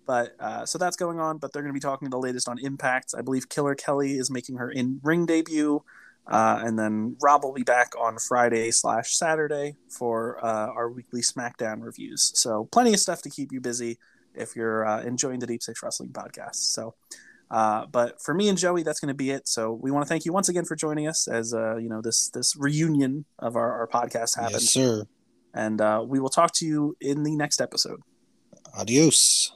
but 0.07 0.35
uh, 0.41 0.66
so 0.66 0.78
that's 0.78 0.97
going 0.97 1.20
on. 1.20 1.39
But 1.39 1.53
they're 1.53 1.62
going 1.62 1.72
to 1.72 1.76
be 1.76 1.80
talking 1.80 2.11
the 2.11 2.18
latest 2.18 2.49
on 2.49 2.59
Impact. 2.59 3.14
I 3.16 3.22
believe 3.22 3.49
Killer 3.49 3.74
Kelly 3.74 4.12
is 4.18 4.30
making 4.30 4.57
her 4.57 4.70
in 4.70 5.01
ring 5.03 5.26
debut. 5.26 5.83
Uh, 6.26 6.61
and 6.62 6.78
then 6.78 7.16
Rob 7.20 7.43
will 7.43 7.53
be 7.53 7.64
back 7.64 7.93
on 7.99 8.16
Friday 8.16 8.70
slash 8.70 9.16
Saturday 9.16 9.74
for 9.89 10.39
uh, 10.45 10.68
our 10.68 10.89
weekly 10.89 11.20
SmackDown 11.20 11.83
reviews. 11.83 12.30
So 12.37 12.68
plenty 12.70 12.95
of 12.95 13.01
stuff 13.01 13.22
to 13.22 13.30
keep 13.30 13.51
you 13.51 13.61
busy 13.61 13.99
if 14.35 14.57
you're 14.57 14.87
uh, 14.87 15.03
enjoying 15.03 15.41
the 15.41 15.47
Deep 15.47 15.62
Six 15.62 15.83
Wrestling 15.83 16.11
podcast. 16.11 16.57
So, 16.57 16.95
uh, 17.53 17.84
but 17.86 18.20
for 18.20 18.32
me 18.32 18.48
and 18.48 18.57
Joey, 18.57 18.82
that's 18.82 18.98
going 18.98 19.09
to 19.09 19.14
be 19.14 19.30
it. 19.30 19.46
So 19.46 19.72
we 19.72 19.90
want 19.90 20.05
to 20.07 20.09
thank 20.09 20.24
you 20.24 20.32
once 20.32 20.48
again 20.48 20.64
for 20.64 20.74
joining 20.74 21.07
us 21.07 21.28
as 21.28 21.53
uh, 21.53 21.76
you 21.76 21.88
know 21.88 22.00
this 22.00 22.30
this 22.30 22.57
reunion 22.57 23.26
of 23.38 23.57
our, 23.57 23.80
our 23.80 23.86
podcast 23.86 24.36
happened. 24.36 24.62
Yes, 24.62 24.70
sir. 24.70 25.05
And 25.55 25.80
uh, 25.82 26.03
we 26.07 26.18
will 26.18 26.30
talk 26.30 26.53
to 26.55 26.66
you 26.66 26.96
in 26.98 27.24
the 27.24 27.36
next 27.36 27.61
episode. 27.61 28.00
Adios. 28.74 29.53